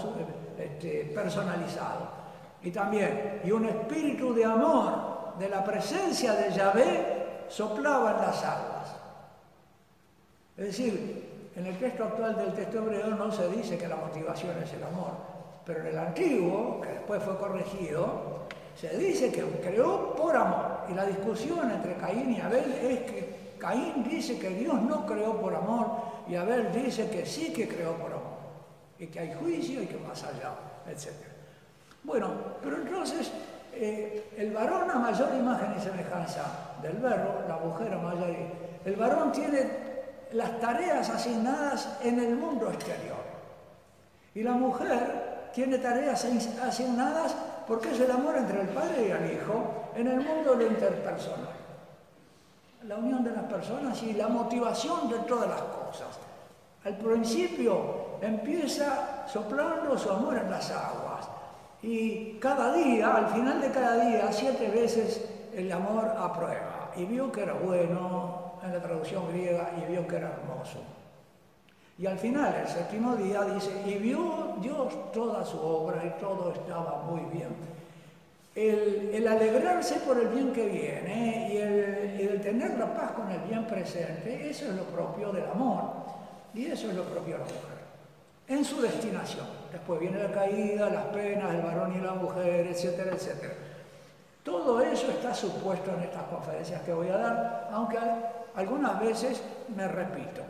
este, 0.58 1.12
personalizado. 1.14 2.26
Y 2.64 2.72
también, 2.72 3.42
y 3.44 3.52
un 3.52 3.66
espíritu 3.66 4.34
de 4.34 4.46
amor 4.46 5.38
de 5.38 5.50
la 5.50 5.64
presencia 5.64 6.34
de 6.34 6.52
Yahvé 6.52 7.15
soplaba 7.50 8.12
en 8.12 8.18
las 8.18 8.44
aguas. 8.44 8.96
Es 10.58 10.66
decir, 10.66 11.52
en 11.56 11.66
el 11.66 11.78
texto 11.78 12.04
actual 12.04 12.36
del 12.36 12.54
texto 12.54 12.80
hebreo 12.80 13.08
no 13.10 13.32
se 13.32 13.48
dice 13.50 13.78
que 13.78 13.88
la 13.88 13.96
motivación 13.96 14.62
es 14.62 14.74
el 14.74 14.84
amor, 14.84 15.12
pero 15.66 15.82
en 15.82 15.88
el 15.88 15.98
antiguo, 15.98 16.82
que 16.82 16.90
después 16.90 17.24
fue 17.24 17.38
corregido, 17.38 18.46
se 18.76 18.98
dice 18.98 19.32
que 19.32 19.42
creó 19.62 20.14
por 20.16 20.36
amor. 20.36 20.86
Y 20.90 20.94
la 20.94 21.06
discusión 21.06 21.72
entre 21.72 21.96
Caín 21.96 22.34
y 22.34 22.42
Abel 22.42 22.72
es 22.74 23.00
que 23.12 23.56
Caín 23.58 24.04
dice 24.04 24.38
que 24.38 24.50
Dios 24.50 24.82
no 24.82 25.06
creó 25.06 25.40
por 25.40 25.56
amor 25.56 25.92
y 26.28 26.36
Abel 26.36 26.72
dice 26.74 27.10
que 27.10 27.26
sí 27.26 27.54
que 27.54 27.68
creó 27.68 27.94
por 27.94 28.12
amor. 28.12 28.36
Y 29.00 29.08
que 29.08 29.20
hay 29.20 29.34
juicio 29.34 29.82
y 29.82 29.88
que 29.88 29.98
más 29.98 30.24
allá, 30.24 30.52
etc. 30.88 31.10
Bueno, 32.04 32.30
pero 32.62 32.78
entonces 32.78 33.32
eh, 33.74 34.32
el 34.38 34.54
varón 34.54 34.90
a 34.90 34.96
mayor 34.96 35.36
imagen 35.36 35.74
y 35.78 35.82
semejanza 35.82 36.65
del 36.82 36.98
verbo, 36.98 37.42
la 37.48 37.58
mujer 37.58 37.94
a 37.94 37.98
mayor... 37.98 38.36
El 38.86 38.96
varón 38.96 39.32
tiene 39.32 39.70
las 40.34 40.60
tareas 40.60 41.10
asignadas 41.10 41.98
en 42.02 42.20
el 42.20 42.36
mundo 42.36 42.70
exterior. 42.70 43.24
Y 44.34 44.44
la 44.44 44.52
mujer 44.52 45.50
tiene 45.54 45.78
tareas 45.78 46.26
asignadas 46.62 47.36
porque 47.68 47.92
es 47.92 48.00
el 48.00 48.12
amor 48.12 48.36
entre 48.38 48.62
el 48.62 48.68
padre 48.70 49.08
y 49.08 49.12
el 49.12 49.34
hijo 49.34 49.90
en 49.96 50.08
el 50.08 50.18
mundo 50.18 50.56
lo 50.56 50.68
interpersonal. 50.68 51.56
La 52.84 52.98
unión 52.98 53.24
de 53.24 53.32
las 53.32 53.46
personas 53.46 54.02
y 54.04 54.14
la 54.14 54.28
motivación 54.28 55.10
de 55.10 55.20
todas 55.20 55.50
las 55.50 55.62
cosas. 55.62 56.20
Al 56.84 56.98
principio 56.98 58.20
empieza 58.22 59.26
soplando 59.28 59.98
su 59.98 60.12
amor 60.12 60.38
en 60.38 60.52
las 60.52 60.70
aguas 60.70 61.28
y 61.82 62.38
cada 62.40 62.74
día, 62.74 63.16
al 63.16 63.28
final 63.28 63.62
de 63.62 63.72
cada 63.72 63.98
día, 64.06 64.32
siete 64.32 64.70
veces 64.70 65.26
el 65.56 65.72
amor 65.72 66.14
aprueba 66.18 66.92
y 66.96 67.06
vio 67.06 67.32
que 67.32 67.44
era 67.44 67.54
bueno, 67.54 68.60
en 68.64 68.74
la 68.74 68.82
traducción 68.82 69.28
griega 69.30 69.72
y 69.82 69.92
vio 69.92 70.08
que 70.08 70.18
era 70.18 70.34
hermoso. 70.34 70.80
Y 71.98 72.06
al 72.08 72.20
final, 72.20 72.54
el 72.62 72.68
séptimo 72.68 73.16
día, 73.16 73.42
dice, 73.44 73.72
y 73.86 73.94
vio 73.96 74.56
Dios 74.62 75.12
toda 75.14 75.46
su 75.46 75.58
obra 75.60 76.04
y 76.06 76.20
todo 76.20 76.52
estaba 76.52 77.04
muy 77.04 77.22
bien. 77.32 77.56
El, 78.54 79.28
alegrarse 79.28 79.96
por 80.02 80.20
el 80.20 80.28
bien 80.28 80.52
que 80.54 80.66
viene 80.66 81.54
y 81.54 81.58
el, 81.58 82.30
el, 82.32 82.42
tener 82.42 82.78
la 82.78 82.94
paz 82.94 83.12
con 83.12 83.30
el 83.32 83.40
bien 83.42 83.66
presente, 83.66 84.50
eso 84.50 84.66
es 84.66 84.76
lo 84.76 84.84
propio 84.84 85.32
del 85.32 85.46
amor 85.46 85.84
y 86.54 86.66
eso 86.68 86.90
es 86.90 86.96
lo 86.96 87.04
propio 87.04 87.34
de 87.34 87.40
la 87.40 87.46
mujer, 87.46 87.78
en 88.48 88.64
su 88.64 88.82
destinación. 88.82 89.48
Después 89.72 90.00
viene 90.00 90.24
la 90.24 90.32
caída, 90.32 90.90
las 90.90 91.06
penas, 91.06 91.54
el 91.54 91.62
varón 91.62 91.96
y 91.98 92.02
la 92.02 92.14
mujer, 92.14 92.68
etcétera, 92.68 93.12
etcétera. 93.14 93.54
Todo 94.46 94.80
eso 94.80 95.10
está 95.10 95.34
supuesto 95.34 95.92
en 95.92 96.04
estas 96.04 96.22
conferencias 96.26 96.80
que 96.84 96.94
voy 96.94 97.08
a 97.10 97.18
dar, 97.18 97.70
aunque 97.74 97.98
algunas 98.54 99.00
veces 99.00 99.42
me 99.76 99.88
repito. 99.88 100.44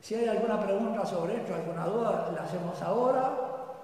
Si 0.00 0.14
hay 0.14 0.26
alguna 0.26 0.58
pregunta 0.58 1.04
sobre 1.04 1.36
esto, 1.36 1.54
alguna 1.54 1.84
duda, 1.84 2.32
la 2.34 2.44
hacemos 2.44 2.80
ahora 2.80 3.30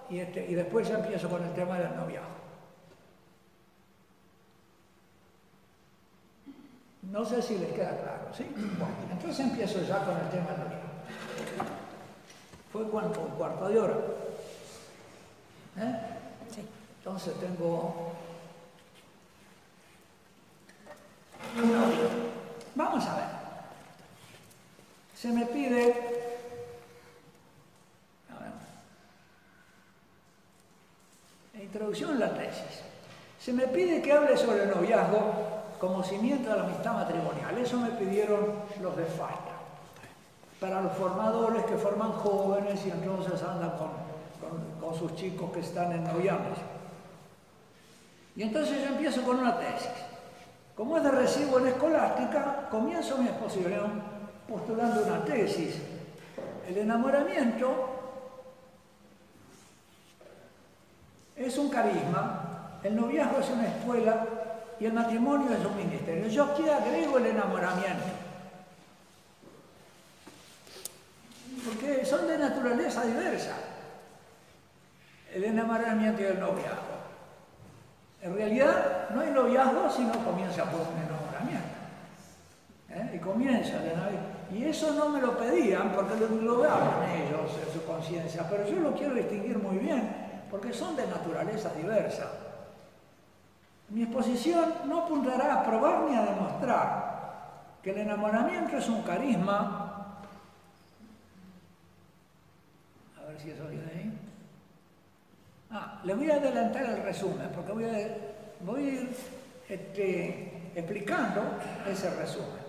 y, 0.08 0.20
este, 0.20 0.46
y 0.46 0.54
después 0.54 0.88
ya 0.88 0.94
empiezo 0.94 1.28
con 1.28 1.42
el 1.42 1.52
tema 1.52 1.78
del 1.78 1.94
noviazgo. 1.94 2.28
No 7.02 7.22
sé 7.22 7.42
si 7.42 7.58
les 7.58 7.72
queda 7.72 7.90
claro, 7.90 8.32
¿sí? 8.32 8.46
Bueno, 8.56 8.94
entonces 9.10 9.40
empiezo 9.40 9.82
ya 9.82 9.98
con 9.98 10.16
el 10.16 10.30
tema 10.30 10.48
del 10.52 10.60
noviazgo. 10.60 10.82
¿Fue 12.72 12.88
cuánto? 12.88 13.20
Un 13.20 13.32
cuarto 13.32 13.68
de 13.68 13.78
hora. 13.78 13.96
¿Eh? 15.76 16.00
Sí. 16.50 16.66
Entonces 17.00 17.34
tengo... 17.34 18.12
Vamos 22.74 23.06
a 23.06 23.16
ver 23.16 23.32
se 25.22 25.28
me 25.28 25.46
pide, 25.46 25.94
introducción 31.54 32.16
a 32.16 32.26
la 32.26 32.34
tesis, 32.34 32.82
se 33.38 33.52
me 33.52 33.68
pide 33.68 34.02
que 34.02 34.12
hable 34.12 34.36
sobre 34.36 34.64
el 34.64 34.70
noviazgo 34.70 35.32
como 35.78 36.02
cimiento 36.02 36.50
de 36.50 36.56
la 36.56 36.64
amistad 36.64 36.94
matrimonial. 36.94 37.56
Eso 37.56 37.78
me 37.78 37.90
pidieron 37.90 38.52
los 38.82 38.96
de 38.96 39.04
FASTA, 39.04 39.54
para 40.58 40.82
los 40.82 40.92
formadores 40.94 41.64
que 41.66 41.76
forman 41.76 42.10
jóvenes 42.14 42.84
y 42.84 42.90
entonces 42.90 43.40
andan 43.44 43.78
con, 43.78 43.90
con 44.80 44.98
sus 44.98 45.14
chicos 45.14 45.52
que 45.52 45.60
están 45.60 45.92
en 45.92 46.02
noviazgo. 46.02 46.56
Y 48.34 48.42
entonces 48.42 48.82
yo 48.82 48.88
empiezo 48.88 49.22
con 49.22 49.38
una 49.38 49.56
tesis. 49.56 50.11
Como 50.76 50.96
es 50.96 51.02
de 51.02 51.10
recibo 51.10 51.58
en 51.58 51.66
escolástica, 51.68 52.68
comienzo 52.70 53.18
mi 53.18 53.28
exposición 53.28 54.02
postulando 54.48 55.02
una 55.04 55.24
tesis. 55.24 55.76
El 56.66 56.78
enamoramiento 56.78 57.92
es 61.36 61.58
un 61.58 61.68
carisma, 61.68 62.78
el 62.82 62.96
noviazgo 62.96 63.40
es 63.40 63.50
una 63.50 63.66
escuela 63.66 64.26
y 64.80 64.86
el 64.86 64.92
matrimonio 64.92 65.52
es 65.52 65.64
un 65.64 65.76
ministerio. 65.76 66.26
Yo 66.28 66.44
aquí 66.44 66.68
agrego 66.68 67.18
el 67.18 67.26
enamoramiento. 67.26 68.04
Porque 71.64 72.04
son 72.04 72.26
de 72.26 72.38
naturaleza 72.38 73.04
diversa. 73.04 73.54
El 75.32 75.44
enamoramiento 75.44 76.22
y 76.22 76.24
el 76.24 76.40
noviazgo. 76.40 76.91
En 78.22 78.34
realidad 78.34 79.10
no 79.10 79.20
hay 79.20 79.30
noviazgo 79.30 79.90
si 79.90 80.04
no 80.04 80.12
comienza 80.24 80.64
por 80.64 80.80
un 80.80 80.96
enamoramiento. 80.96 81.68
¿Eh? 82.90 83.16
Y 83.16 83.18
comienza 83.18 83.76
el 83.76 83.90
enamoramiento. 83.90 84.32
Y 84.52 84.64
eso 84.64 84.92
no 84.94 85.08
me 85.08 85.20
lo 85.20 85.36
pedían 85.36 85.92
porque 85.92 86.14
lo, 86.16 86.28
lo 86.28 86.64
ellos 86.64 87.58
en 87.66 87.72
su 87.72 87.84
conciencia, 87.84 88.46
pero 88.48 88.66
yo 88.66 88.76
lo 88.80 88.94
quiero 88.94 89.14
distinguir 89.14 89.58
muy 89.58 89.78
bien 89.78 90.22
porque 90.52 90.72
son 90.72 90.94
de 90.94 91.06
naturaleza 91.06 91.72
diversa. 91.74 92.30
Mi 93.88 94.02
exposición 94.02 94.74
no 94.86 95.04
apuntará 95.04 95.54
a 95.54 95.64
probar 95.64 96.02
ni 96.02 96.14
a 96.14 96.26
demostrar 96.26 97.12
que 97.82 97.90
el 97.90 97.98
enamoramiento 97.98 98.76
es 98.76 98.88
un 98.88 99.02
carisma. 99.02 100.18
A 103.18 103.26
ver 103.28 103.40
si 103.40 103.50
eso 103.50 103.66
viene 103.68 103.90
ahí. 103.94 104.01
Ah, 105.74 106.00
le 106.04 106.14
voy 106.14 106.30
a 106.30 106.34
adelantar 106.34 106.84
el 106.84 107.02
resumen, 107.02 107.48
porque 107.54 107.72
voy 107.72 107.84
a, 107.84 107.98
ir 108.82 109.16
este, 109.66 110.70
explicando 110.74 111.40
ese 111.90 112.10
resumen. 112.10 112.60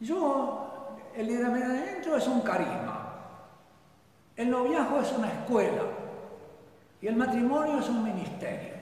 Yo, 0.00 0.96
el 1.14 1.30
enamoramiento 1.30 2.16
es 2.16 2.26
un 2.26 2.40
carisma, 2.40 3.14
el 4.34 4.50
noviazgo 4.50 5.00
es 5.00 5.12
una 5.12 5.28
escuela 5.28 5.82
y 7.00 7.06
el 7.06 7.14
matrimonio 7.14 7.78
es 7.78 7.88
un 7.88 8.02
ministerio. 8.02 8.74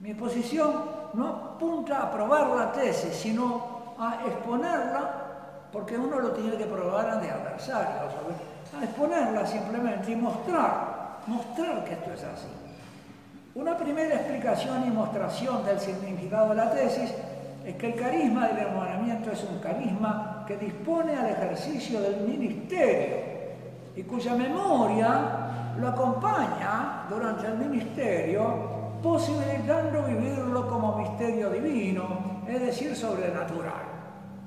Mi 0.00 0.12
posición 0.12 0.84
no 1.14 1.28
apunta 1.28 2.02
a 2.02 2.12
probar 2.12 2.48
la 2.48 2.72
tesis, 2.72 3.14
sino 3.14 3.94
a 3.98 4.22
exponerla, 4.26 5.68
porque 5.72 5.96
uno 5.96 6.20
lo 6.20 6.32
tiene 6.32 6.58
que 6.58 6.66
probar 6.66 7.22
de 7.22 7.30
adversario, 7.30 8.02
a 8.78 8.84
exponerla 8.84 9.46
simplemente 9.46 10.12
y 10.12 10.16
mostrar, 10.16 10.83
mostrar 11.26 11.84
que 11.84 11.94
esto 11.94 12.12
es 12.12 12.22
así. 12.24 12.48
Una 13.54 13.76
primera 13.76 14.16
explicación 14.16 14.84
y 14.86 14.90
mostración 14.90 15.64
del 15.64 15.78
significado 15.78 16.50
de 16.50 16.54
la 16.56 16.70
tesis 16.70 17.12
es 17.64 17.76
que 17.76 17.86
el 17.86 17.94
carisma 17.94 18.48
del 18.48 18.58
enamoramiento 18.58 19.30
es 19.30 19.44
un 19.44 19.58
carisma 19.58 20.44
que 20.46 20.56
dispone 20.56 21.16
al 21.16 21.30
ejercicio 21.30 22.00
del 22.00 22.20
ministerio 22.22 23.16
y 23.96 24.02
cuya 24.02 24.34
memoria 24.34 25.74
lo 25.78 25.88
acompaña 25.88 27.06
durante 27.08 27.46
el 27.46 27.58
ministerio 27.58 28.74
posibilitando 29.02 30.02
vivirlo 30.02 30.68
como 30.68 30.96
misterio 30.96 31.50
divino, 31.50 32.42
es 32.48 32.60
decir, 32.60 32.96
sobrenatural. 32.96 33.84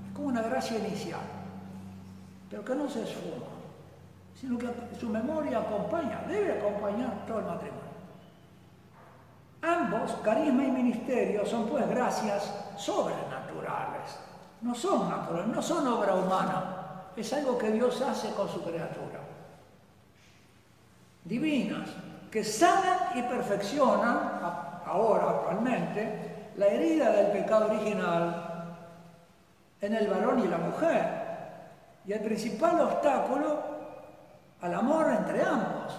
Es 0.08 0.14
como 0.14 0.30
una 0.30 0.42
gracia 0.42 0.80
inicial, 0.80 1.22
pero 2.50 2.66
que 2.66 2.76
no 2.76 2.90
se 2.90 3.04
esfuma, 3.04 3.46
sino 4.40 4.58
que 4.58 4.68
su 5.00 5.10
memoria 5.10 5.60
acompaña, 5.60 6.24
debe 6.28 6.60
acompañar 6.60 7.26
todo 7.26 7.40
el 7.40 7.46
matrimonio. 7.46 7.88
Ambos, 9.62 10.12
carisma 10.24 10.64
y 10.64 10.72
ministerio, 10.72 11.46
son 11.46 11.68
pues 11.68 11.88
gracias 11.90 12.54
sobrenaturales. 12.78 14.20
No 14.62 14.76
son 14.76 15.10
naturales, 15.10 15.48
no 15.48 15.62
son 15.62 15.88
obra 15.88 16.14
humana, 16.14 16.64
es 17.16 17.34
algo 17.34 17.58
que 17.58 17.72
Dios 17.72 18.00
hace 18.02 18.32
con 18.32 18.48
su 18.48 18.64
criatura. 18.64 19.20
Divinas, 21.24 21.90
que 22.32 22.44
sanan 22.44 23.18
y 23.18 23.24
perfeccionan, 23.24 24.40
ahora 24.86 25.30
actualmente, 25.30 26.52
la 26.56 26.68
herida 26.68 27.12
del 27.12 27.32
pecado 27.32 27.66
original 27.66 28.76
en 29.82 29.96
el 29.96 30.08
varón 30.08 30.40
y 30.40 30.48
la 30.48 30.58
mujer, 30.58 31.28
y 32.06 32.14
el 32.14 32.22
principal 32.22 32.80
obstáculo 32.82 33.77
al 34.62 34.74
amor 34.74 35.08
entre 35.12 35.44
ambos, 35.44 35.94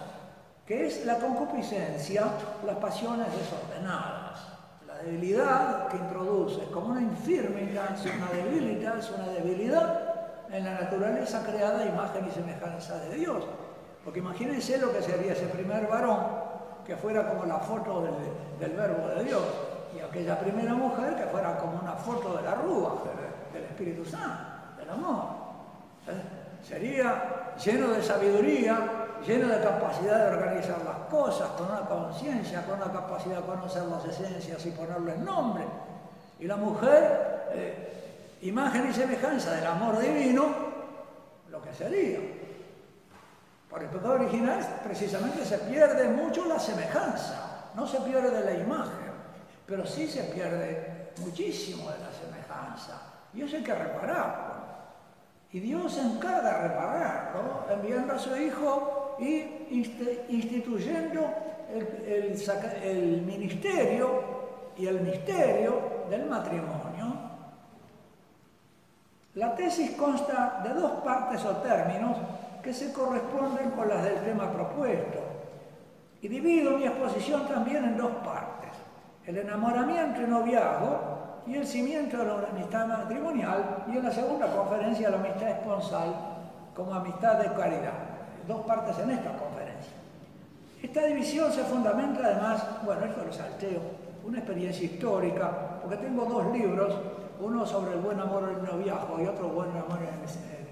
que 0.66 0.86
es 0.86 1.06
la 1.06 1.16
concupiscencia, 1.18 2.24
las 2.66 2.76
pasiones 2.76 3.28
desordenadas, 3.36 4.40
la 4.86 4.96
debilidad 4.96 5.88
que 5.88 5.96
introduce 5.96 6.64
como 6.72 6.88
una 6.88 7.00
infirmidad, 7.00 7.96
una 8.16 8.30
debilidad, 8.32 8.98
es 8.98 9.10
una 9.10 9.28
debilidad 9.28 10.00
en 10.50 10.64
la 10.64 10.74
naturaleza 10.74 11.44
creada 11.44 11.86
imagen 11.86 12.26
y 12.26 12.30
semejanza 12.30 12.98
de 12.98 13.14
Dios. 13.16 13.44
Porque 14.04 14.20
imagínense 14.20 14.78
lo 14.78 14.92
que 14.92 15.02
sería 15.02 15.32
ese 15.32 15.46
primer 15.46 15.86
varón 15.86 16.18
que 16.86 16.96
fuera 16.96 17.28
como 17.28 17.44
la 17.44 17.58
foto 17.58 18.02
del, 18.58 18.72
verbo 18.72 19.08
de 19.08 19.24
Dios 19.24 19.42
y 19.94 20.00
aquella 20.00 20.38
primera 20.40 20.74
mujer 20.74 21.14
que 21.16 21.24
fuera 21.24 21.58
como 21.58 21.78
una 21.80 21.92
foto 21.92 22.36
de 22.36 22.42
la 22.42 22.54
rúa, 22.54 23.02
del, 23.52 23.64
Espíritu 23.64 24.04
Santo, 24.04 24.76
del 24.78 24.90
amor. 24.90 25.24
¿Eh? 26.06 26.37
Sería 26.68 27.54
lleno 27.64 27.88
de 27.88 28.02
sabiduría, 28.02 29.06
lleno 29.26 29.48
de 29.48 29.62
capacidad 29.62 30.30
de 30.30 30.36
organizar 30.36 30.76
las 30.84 30.98
cosas, 31.08 31.48
con 31.52 31.70
una 31.70 31.80
conciencia, 31.86 32.66
con 32.66 32.76
una 32.76 32.92
capacidad 32.92 33.36
de 33.36 33.46
conocer 33.46 33.84
las 33.84 34.04
esencias 34.04 34.66
y 34.66 34.70
ponerles 34.72 35.18
nombre. 35.18 35.64
Y 36.38 36.44
la 36.44 36.56
mujer, 36.56 37.48
eh, 37.52 38.36
imagen 38.42 38.90
y 38.90 38.92
semejanza 38.92 39.52
del 39.52 39.66
amor 39.66 39.98
divino, 39.98 40.44
lo 41.50 41.62
que 41.62 41.72
sería. 41.72 42.18
Por 43.70 43.82
el 43.82 43.88
pecado 43.88 44.14
original 44.14 44.80
precisamente 44.84 45.46
se 45.46 45.56
pierde 45.58 46.08
mucho 46.08 46.44
la 46.44 46.58
semejanza, 46.58 47.70
no 47.74 47.86
se 47.86 47.98
pierde 48.00 48.44
la 48.44 48.52
imagen, 48.52 49.12
pero 49.66 49.86
sí 49.86 50.06
se 50.06 50.24
pierde 50.24 51.12
muchísimo 51.18 51.90
de 51.90 51.98
la 51.98 52.12
semejanza. 52.12 53.00
Y 53.32 53.42
eso 53.42 53.56
hay 53.56 53.62
que 53.62 53.74
repararlo. 53.74 54.47
Y 55.52 55.60
Dios 55.60 55.94
se 55.94 56.02
encarga 56.02 56.62
de 56.62 56.68
repararlo, 56.68 57.64
enviando 57.70 58.14
a 58.14 58.18
su 58.18 58.36
Hijo 58.36 59.16
y 59.18 59.66
instituyendo 60.28 61.26
el, 62.82 63.22
ministerio 63.22 64.22
y 64.76 64.86
el 64.86 65.00
misterio 65.00 66.04
del 66.10 66.26
matrimonio. 66.26 67.14
La 69.34 69.54
tesis 69.54 69.92
consta 69.92 70.60
de 70.64 70.74
dos 70.74 70.92
partes 71.02 71.44
o 71.44 71.56
términos 71.58 72.16
que 72.62 72.74
se 72.74 72.92
corresponden 72.92 73.70
con 73.70 73.88
las 73.88 74.04
del 74.04 74.20
tema 74.24 74.52
propuesto. 74.52 75.20
Y 76.20 76.28
divido 76.28 76.76
mi 76.76 76.84
exposición 76.84 77.46
también 77.46 77.84
en 77.84 77.96
dos 77.96 78.10
partes, 78.24 78.72
el 79.24 79.38
enamoramiento 79.38 80.20
y 80.20 80.26
noviazgo 80.26 81.17
y 81.48 81.56
el 81.56 81.66
cimiento 81.66 82.18
de 82.18 82.24
la 82.26 82.48
amistad 82.50 82.86
matrimonial 82.86 83.84
y 83.88 83.96
en 83.96 84.04
la 84.04 84.12
segunda 84.12 84.46
conferencia 84.54 85.10
la 85.10 85.18
amistad 85.18 85.48
esponsal 85.48 86.14
como 86.74 86.94
amistad 86.94 87.38
de 87.38 87.52
caridad. 87.54 87.94
Dos 88.46 88.66
partes 88.66 88.98
en 88.98 89.10
esta 89.10 89.36
conferencia. 89.36 89.92
Esta 90.82 91.06
división 91.06 91.50
se 91.52 91.64
fundamenta 91.64 92.20
además, 92.24 92.64
bueno, 92.84 93.04
esto 93.06 93.24
lo 93.24 93.32
salteo, 93.32 93.80
una 94.24 94.38
experiencia 94.38 94.84
histórica, 94.84 95.80
porque 95.82 95.96
tengo 95.96 96.24
dos 96.26 96.52
libros, 96.52 96.94
uno 97.40 97.66
sobre 97.66 97.94
el 97.94 98.00
buen 98.00 98.20
amor 98.20 98.50
en 98.50 98.58
el 98.58 98.64
noviazgo 98.64 99.20
y 99.20 99.26
otro 99.26 99.48
buen 99.48 99.70
amor 99.70 99.98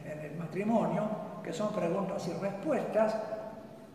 en 0.04 0.20
el 0.20 0.36
matrimonio, 0.36 1.02
que 1.42 1.52
son 1.52 1.72
preguntas 1.72 2.28
y 2.28 2.32
respuestas, 2.34 3.16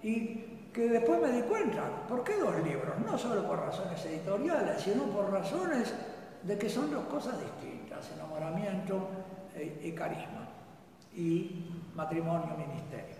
y 0.02 0.70
que 0.74 0.90
después 0.90 1.22
me 1.22 1.32
di 1.32 1.42
cuenta, 1.44 1.84
¿por 2.08 2.24
qué 2.24 2.38
dos 2.38 2.56
libros? 2.64 2.94
No 3.06 3.18
solo 3.18 3.46
por 3.46 3.60
razones 3.60 4.04
editoriales, 4.06 4.82
sino 4.82 5.04
por 5.04 5.32
razones 5.32 5.94
de 6.44 6.58
que 6.58 6.70
son 6.70 6.92
dos 6.92 7.06
cosas 7.06 7.36
distintas, 7.40 8.10
enamoramiento 8.16 9.08
eh, 9.56 9.82
y 9.84 9.92
carisma, 9.92 10.48
y 11.14 11.66
matrimonio, 11.96 12.56
ministerio. 12.58 13.16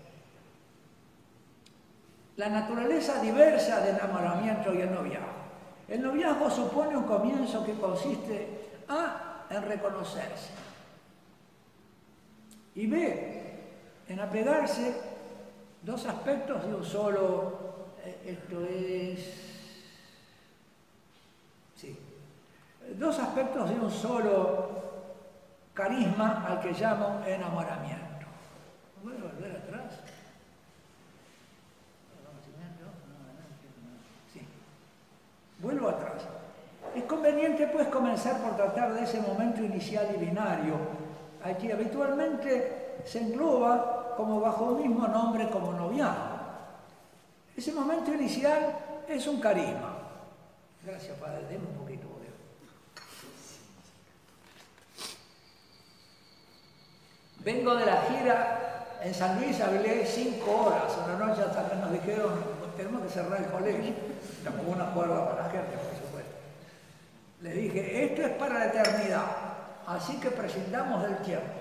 La 2.38 2.50
naturaleza 2.50 3.22
diversa 3.22 3.82
del 3.82 3.98
enamoramiento 3.98 4.74
y 4.74 4.82
el 4.82 4.94
noviazgo. 4.94 5.42
El 5.88 6.02
noviazgo 6.02 6.50
supone 6.50 6.96
un 6.96 7.04
comienzo 7.04 7.66
que 7.66 7.74
consiste 7.74 8.70
A, 8.88 9.46
en 9.50 9.64
reconocerse, 9.64 10.50
y 12.76 12.88
B, 12.88 13.60
en 14.08 14.20
apegarse 14.20 14.96
dos 15.82 16.06
aspectos 16.06 16.66
de 16.66 16.74
un 16.74 16.86
solo, 16.86 17.60
eh, 18.04 18.38
esto 18.40 18.66
es, 18.66 19.20
sí, 21.76 21.98
dos 22.98 23.20
aspectos 23.20 23.70
de 23.70 23.76
un 23.76 23.92
solo 23.92 24.70
carisma 25.74 26.46
al 26.48 26.60
que 26.60 26.72
llamo 26.74 27.22
enamoramiento. 27.26 28.26
¿Voy 29.04 29.14
a 29.14 29.34
volver 29.34 29.52
atrás? 29.56 30.00
Sí. 34.34 34.42
Vuelvo 35.60 35.90
atrás. 35.90 36.24
Es 36.96 37.04
conveniente 37.04 37.68
pues 37.68 37.88
comenzar 37.88 38.42
por 38.42 38.56
tratar 38.56 38.94
de 38.94 39.04
ese 39.04 39.22
momento 39.22 39.62
inicial 39.64 40.08
y 40.14 40.26
binario, 40.26 40.76
aquí 41.44 41.72
habitualmente 41.72 42.98
se 43.06 43.22
engloba 43.22 44.14
como 44.18 44.42
bajo 44.42 44.66
un 44.66 44.82
mismo 44.82 45.08
nombre 45.08 45.50
como 45.50 45.72
noviazgo. 45.72 46.32
Ese 47.56 47.72
momento 47.72 48.14
inicial 48.14 48.76
es 49.08 49.26
un 49.28 49.40
carisma. 49.40 49.98
Gracias, 50.86 51.18
Padre. 51.18 51.46
Deme 51.50 51.68
un 51.68 51.76
poquito. 51.76 51.91
Vengo 57.44 57.76
de 57.76 57.86
la 57.86 58.04
gira 58.04 58.62
en 59.04 59.14
San 59.16 59.40
Luis, 59.40 59.60
hablé 59.62 60.06
cinco 60.06 60.66
horas, 60.66 60.94
una 61.06 61.26
noche 61.26 61.42
hasta 61.42 61.70
que 61.70 61.76
nos 61.76 61.92
dijeron, 61.92 62.34
tenemos 62.78 63.02
que 63.02 63.10
cerrar 63.10 63.42
el 63.42 63.50
colegio. 63.50 63.94
Tampoco 64.44 64.72
una 64.72 64.92
cuerda 64.92 65.30
para 65.30 65.44
la 65.44 65.50
gente, 65.50 65.78
por 65.78 65.96
supuesto. 65.96 66.32
Le 67.42 67.54
dije, 67.54 68.06
esto 68.06 68.22
es 68.22 68.30
para 68.32 68.60
la 68.60 68.66
eternidad, 68.68 69.26
así 69.88 70.20
que 70.20 70.30
prescindamos 70.30 71.02
del 71.04 71.18
tiempo. 71.18 71.54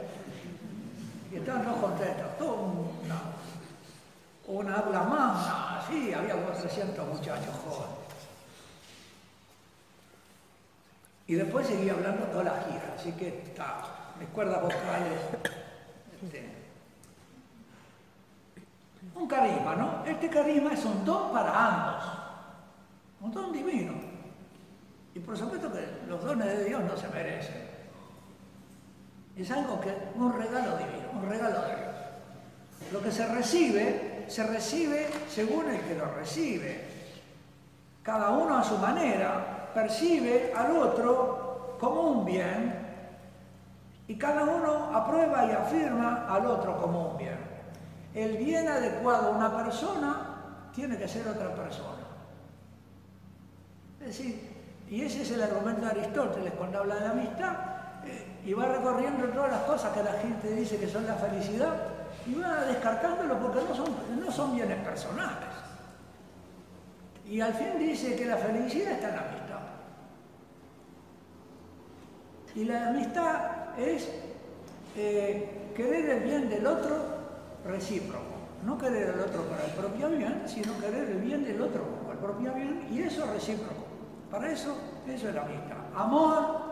Y 1.33 1.37
estaban 1.37 1.65
todos 1.65 1.79
contentos, 1.79 2.39
todo 2.39 2.55
una, 2.57 3.21
una 4.47 4.79
habla 4.79 5.03
más, 5.05 5.87
sí, 5.89 6.13
había 6.13 6.35
unos 6.35 6.59
300 6.59 7.07
muchachos 7.07 7.55
jóvenes. 7.65 7.97
Y 11.27 11.35
después 11.35 11.67
seguía 11.67 11.93
hablando 11.93 12.25
toda 12.27 12.45
la 12.45 12.65
gira, 12.65 12.95
así 12.99 13.13
que 13.13 13.29
está, 13.29 13.83
mis 14.19 14.29
cuerdas 14.31 14.61
vocales. 14.61 15.60
Este, 16.23 16.49
un 19.15 19.27
carisma, 19.27 19.75
¿no? 19.75 20.05
Este 20.05 20.29
carisma 20.29 20.73
es 20.73 20.85
un 20.85 21.05
don 21.05 21.33
para 21.33 21.67
ambos, 21.67 22.05
un 23.21 23.33
don 23.33 23.53
divino. 23.53 23.95
Y 25.15 25.21
por 25.21 25.37
supuesto 25.37 25.73
que 25.73 25.87
los 26.09 26.23
dones 26.23 26.47
de 26.47 26.65
Dios 26.65 26.83
no 26.85 26.97
se 26.97 27.09
merecen. 27.09 27.69
Es 29.37 29.51
algo 29.51 29.81
que, 29.81 29.95
un 30.17 30.33
regalo 30.33 30.77
divino, 30.77 31.11
un 31.15 31.29
regalo 31.29 31.63
de 31.63 31.77
Dios. 31.77 31.91
Lo 32.93 33.03
que 33.03 33.11
se 33.11 33.27
recibe, 33.27 34.27
se 34.29 34.47
recibe 34.47 35.09
según 35.29 35.71
el 35.71 35.81
que 35.81 35.95
lo 35.95 36.07
recibe. 36.15 36.85
Cada 38.03 38.31
uno 38.31 38.59
a 38.59 38.65
su 38.65 38.77
manera 38.79 39.71
percibe 39.75 40.53
al 40.55 40.77
otro 40.77 41.77
como 41.81 42.03
un 42.03 42.25
bien 42.27 42.80
y 44.11 44.17
cada 44.17 44.43
uno 44.43 44.91
aprueba 44.93 45.47
y 45.47 45.53
afirma 45.53 46.27
al 46.29 46.45
otro 46.45 46.77
como 46.79 47.13
un 47.13 47.17
bien. 47.17 47.39
El 48.13 48.39
bien 48.39 48.67
adecuado 48.67 49.29
a 49.29 49.37
una 49.37 49.57
persona 49.57 50.71
tiene 50.75 50.99
que 50.99 51.07
ser 51.07 51.29
otra 51.29 51.55
persona. 51.55 52.03
Es 54.01 54.07
decir, 54.09 54.51
y 54.89 55.03
ese 55.03 55.23
es 55.23 55.31
el 55.31 55.41
argumento 55.41 55.83
de 55.83 55.93
Aristóteles 55.93 56.53
cuando 56.55 56.81
habla 56.81 56.97
de 56.97 57.07
amistad, 57.07 57.53
eh, 58.05 58.41
y 58.45 58.53
va 58.53 58.67
recorriendo 58.67 59.29
todas 59.29 59.53
las 59.53 59.61
cosas 59.61 59.93
que 59.93 60.03
la 60.03 60.15
gente 60.15 60.57
dice 60.57 60.79
que 60.79 60.89
son 60.89 61.07
la 61.07 61.15
felicidad, 61.15 61.77
y 62.27 62.35
va 62.35 62.65
descartándolo 62.65 63.39
porque 63.39 63.61
no 63.63 63.77
son, 63.77 63.95
no 64.19 64.33
son 64.33 64.57
bienes 64.57 64.79
personales. 64.79 65.51
Y 67.27 67.41
al 67.41 67.55
fin 67.55 67.79
dice 67.79 68.17
que 68.17 68.25
la 68.25 68.39
felicidad 68.39 68.91
está 68.91 69.09
en 69.11 69.15
la 69.15 69.23
amistad. 69.23 69.61
Y 72.57 72.65
la 72.65 72.89
amistad 72.89 73.60
es 73.79 74.09
eh, 74.97 75.73
querer 75.75 76.11
el 76.11 76.21
bien 76.25 76.49
del 76.49 76.67
otro 76.67 76.97
recíproco. 77.65 78.25
No 78.65 78.77
querer 78.77 79.15
el 79.15 79.21
otro 79.21 79.43
para 79.45 79.65
el 79.65 79.73
propio 79.73 80.11
bien, 80.11 80.43
sino 80.47 80.79
querer 80.79 81.09
el 81.11 81.19
bien 81.19 81.45
del 81.45 81.61
otro 81.63 81.83
para 82.03 82.13
el 82.13 82.19
propio 82.19 82.53
bien, 82.53 82.87
y 82.91 83.03
eso 83.03 83.25
recíproco. 83.33 83.87
Para 84.31 84.53
eso, 84.53 84.77
eso 85.09 85.29
es 85.29 85.35
la 85.35 85.43
amistad. 85.43 85.79
Amor 85.95 86.71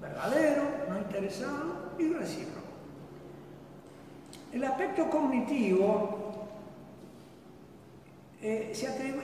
verdadero, 0.00 0.62
no 0.88 0.98
interesado 0.98 1.92
y 1.98 2.12
recíproco. 2.12 2.60
El 4.52 4.64
aspecto 4.64 5.08
cognitivo 5.08 6.46
eh, 8.42 8.72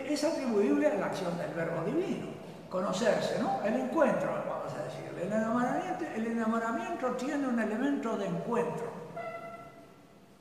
es 0.09 0.25
atribuible 0.25 0.87
a 0.87 0.95
la 0.95 1.07
acción 1.07 1.37
del 1.37 1.53
verbo 1.53 1.85
divino, 1.85 2.27
conocerse, 2.71 3.39
¿no? 3.41 3.61
El 3.65 3.75
encuentro, 3.81 4.31
vamos 4.49 4.73
a 4.73 4.85
decir. 4.85 5.11
El 5.21 5.33
enamoramiento, 5.33 5.88
el 6.15 6.27
enamoramiento 6.27 7.13
tiene 7.13 7.47
un 7.47 7.59
elemento 7.59 8.17
de 8.17 8.27
encuentro, 8.27 8.87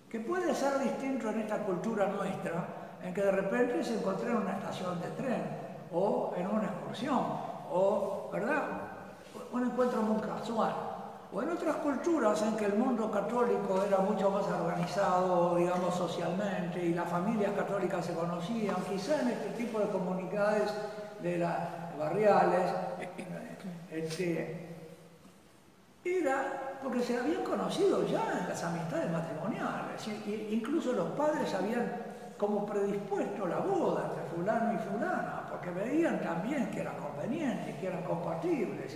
que 0.10 0.20
puede 0.20 0.54
ser 0.56 0.80
distinto 0.80 1.30
en 1.30 1.42
esta 1.42 1.58
cultura 1.60 2.08
nuestra, 2.08 2.66
en 3.04 3.14
que 3.14 3.22
de 3.22 3.32
repente 3.32 3.84
se 3.84 3.96
encontré 3.96 4.30
en 4.30 4.38
una 4.38 4.54
estación 4.54 5.00
de 5.02 5.10
tren, 5.12 5.44
o 5.92 6.34
en 6.36 6.48
una 6.48 6.66
excursión, 6.66 7.20
o, 7.72 8.30
¿verdad? 8.32 8.64
Un 9.52 9.64
encuentro 9.66 10.02
muy 10.02 10.22
casual 10.22 10.74
o 11.34 11.42
en 11.42 11.50
otras 11.50 11.76
culturas 11.78 12.42
en 12.42 12.56
que 12.56 12.66
el 12.66 12.76
mundo 12.76 13.12
católico 13.12 13.84
era 13.86 13.98
mucho 13.98 14.30
más 14.30 14.46
organizado, 14.48 15.58
digamos, 15.58 15.94
socialmente, 15.96 16.86
y 16.86 16.94
las 16.94 17.10
familias 17.10 17.52
católicas 17.52 18.06
se 18.06 18.14
conocían, 18.14 18.78
quizá 18.90 19.22
en 19.22 19.30
este 19.30 19.50
tipo 19.58 19.80
de 19.80 19.88
comunidades 19.88 20.72
de 21.22 21.38
las 21.38 21.98
barriales, 22.00 22.72
este, 23.92 24.67
era 26.16 26.80
porque 26.82 27.02
se 27.02 27.18
habían 27.18 27.44
conocido 27.44 28.06
ya 28.08 28.40
en 28.40 28.50
las 28.50 28.64
amistades 28.64 29.12
matrimoniales, 29.12 30.08
incluso 30.50 30.94
los 30.94 31.10
padres 31.12 31.54
habían 31.54 31.92
como 32.38 32.66
predispuesto 32.66 33.48
la 33.48 33.60
boda 33.60 34.10
entre 34.10 34.24
fulano 34.36 34.74
y 34.74 34.78
fulana, 34.78 35.48
porque 35.50 35.72
veían 35.72 36.22
también 36.22 36.70
que 36.70 36.82
era 36.82 36.96
conveniente, 36.98 37.76
que 37.80 37.88
eran 37.88 38.04
compatibles. 38.04 38.96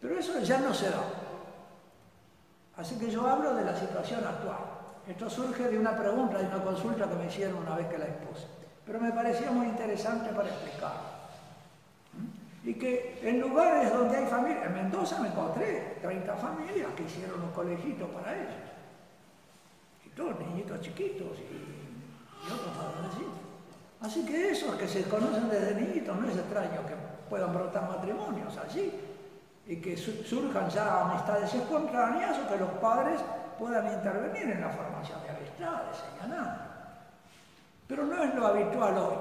Pero 0.00 0.18
eso 0.18 0.38
ya 0.40 0.60
no 0.60 0.72
se 0.72 0.90
da. 0.90 1.02
Así 2.76 2.98
que 2.98 3.10
yo 3.10 3.26
hablo 3.26 3.54
de 3.54 3.64
la 3.64 3.76
situación 3.76 4.24
actual. 4.24 4.58
Esto 5.06 5.28
surge 5.28 5.68
de 5.68 5.78
una 5.78 5.96
pregunta, 5.96 6.38
de 6.38 6.46
una 6.46 6.62
consulta 6.62 7.08
que 7.08 7.14
me 7.14 7.26
hicieron 7.26 7.58
una 7.58 7.76
vez 7.76 7.88
que 7.88 7.98
la 7.98 8.06
expuse. 8.06 8.46
Pero 8.86 9.00
me 9.00 9.12
parecía 9.12 9.50
muy 9.50 9.66
interesante 9.66 10.30
para 10.30 10.48
explicar. 10.48 11.13
Y 12.64 12.74
que 12.74 13.20
en 13.22 13.40
lugares 13.40 13.92
donde 13.92 14.16
hay 14.16 14.26
familias, 14.26 14.66
en 14.66 14.74
Mendoza 14.74 15.20
me 15.20 15.28
encontré 15.28 15.98
30 16.00 16.34
familias 16.36 16.88
que 16.96 17.02
hicieron 17.02 17.42
un 17.42 17.50
colegito 17.50 18.08
para 18.08 18.34
ellos. 18.34 18.54
Y 20.06 20.08
todos 20.10 20.38
niñitos 20.40 20.80
chiquitos 20.80 21.38
y, 21.38 22.50
otros 22.50 22.76
adolescentes. 22.76 23.44
Así 24.00 24.24
que 24.24 24.50
esos 24.50 24.74
que 24.76 24.88
se 24.88 25.04
conocen 25.04 25.48
desde 25.48 25.74
niñitos 25.74 26.18
no 26.18 26.28
es 26.28 26.36
extraño 26.36 26.86
que 26.86 26.94
puedan 27.28 27.52
brotar 27.52 27.88
matrimonios 27.88 28.56
allí 28.56 28.92
y 29.66 29.76
que 29.76 29.96
surjan 29.96 30.68
ya 30.70 31.02
amistades 31.02 31.54
espontáneas 31.54 32.38
o 32.38 32.48
que 32.48 32.58
los 32.58 32.70
padres 32.80 33.20
puedan 33.58 33.92
intervenir 33.92 34.50
en 34.50 34.60
la 34.60 34.70
formación 34.70 35.22
de 35.22 35.30
amistades, 35.30 35.96
señalando. 35.98 36.64
Pero 37.86 38.04
no 38.04 38.24
es 38.24 38.34
lo 38.34 38.46
habitual 38.46 38.96
hoy, 38.96 39.16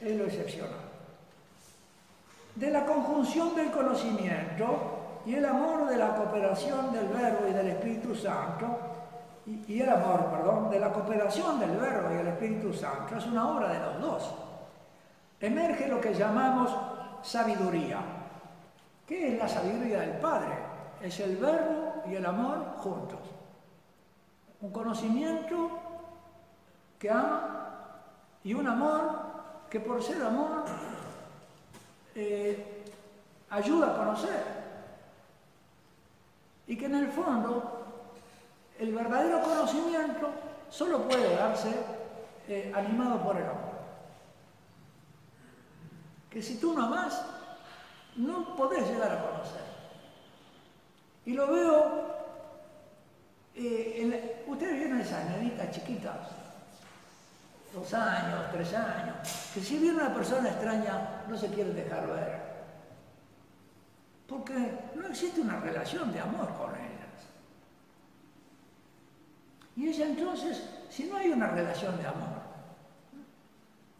es 0.00 0.16
lo 0.16 0.24
excepcional. 0.24 0.89
De 2.60 2.70
la 2.70 2.84
conjunción 2.84 3.56
del 3.56 3.70
conocimiento 3.70 5.22
y 5.24 5.34
el 5.34 5.46
amor 5.46 5.88
de 5.88 5.96
la 5.96 6.14
cooperación 6.14 6.92
del 6.92 7.08
Verbo 7.08 7.48
y 7.48 7.52
del 7.54 7.68
Espíritu 7.68 8.14
Santo, 8.14 8.66
y, 9.46 9.80
el 9.80 9.88
amor, 9.88 10.26
perdón, 10.26 10.70
de 10.70 10.78
la 10.78 10.92
cooperación 10.92 11.58
del 11.58 11.76
Verbo 11.78 12.12
y 12.12 12.18
del 12.18 12.28
Espíritu 12.28 12.72
Santo, 12.74 13.16
es 13.16 13.26
una 13.26 13.50
obra 13.50 13.68
de 13.70 13.78
los 13.80 14.00
dos. 14.00 14.34
Emerge 15.40 15.88
lo 15.88 16.00
que 16.00 16.12
llamamos 16.12 16.70
sabiduría 17.22 17.98
¿Qué 19.10 19.32
es 19.32 19.38
la 19.40 19.48
sabiduría 19.48 20.02
del 20.02 20.18
Padre? 20.18 20.56
Es 21.02 21.18
el 21.18 21.36
verbo 21.36 22.04
y 22.08 22.14
el 22.14 22.24
amor 22.24 22.76
juntos. 22.76 23.18
Un 24.60 24.70
conocimiento 24.70 25.68
que 26.96 27.10
ama 27.10 28.04
y 28.44 28.54
un 28.54 28.68
amor 28.68 29.10
que 29.68 29.80
por 29.80 30.00
ser 30.00 30.22
amor 30.22 30.62
eh, 32.20 32.84
ayuda 33.48 33.92
a 33.92 33.96
conocer. 33.96 34.42
Y 36.66 36.76
que 36.76 36.84
en 36.84 36.96
el 36.96 37.08
fondo 37.08 37.86
el 38.78 38.92
verdadero 38.92 39.42
conocimiento 39.42 40.30
solo 40.68 41.08
puede 41.08 41.34
darse 41.34 41.70
eh, 42.46 42.72
animado 42.74 43.22
por 43.22 43.36
el 43.36 43.44
amor. 43.44 43.80
Que 46.28 46.42
si 46.42 46.58
tú 46.58 46.74
no 46.74 46.84
amas, 46.84 47.24
no 48.16 48.54
podés 48.54 48.86
llegar 48.88 49.10
a 49.12 49.22
conocer. 49.22 49.62
Y 51.24 51.32
lo 51.32 51.46
veo, 51.46 52.06
eh, 53.54 54.44
ustedes 54.46 54.78
vieron 54.78 55.00
esas 55.00 55.24
nenitas 55.30 55.70
chiquitas, 55.70 56.28
dos 57.72 57.94
años, 57.94 58.46
tres 58.52 58.74
años, 58.74 59.16
que 59.54 59.60
si 59.60 59.78
viene 59.78 59.98
una 59.98 60.14
persona 60.14 60.48
extraña 60.48 61.24
no 61.28 61.36
se 61.36 61.48
quieren 61.48 61.74
dejar 61.74 62.06
ver. 62.06 62.50
Porque 64.26 64.54
no 64.94 65.06
existe 65.08 65.40
una 65.40 65.58
relación 65.58 66.12
de 66.12 66.20
amor 66.20 66.48
con 66.54 66.70
ellas. 66.70 66.90
Y 69.76 69.88
ella 69.88 70.06
entonces, 70.06 70.62
si 70.88 71.04
no 71.04 71.16
hay 71.16 71.30
una 71.30 71.48
relación 71.48 71.96
de 71.98 72.06
amor, 72.06 72.40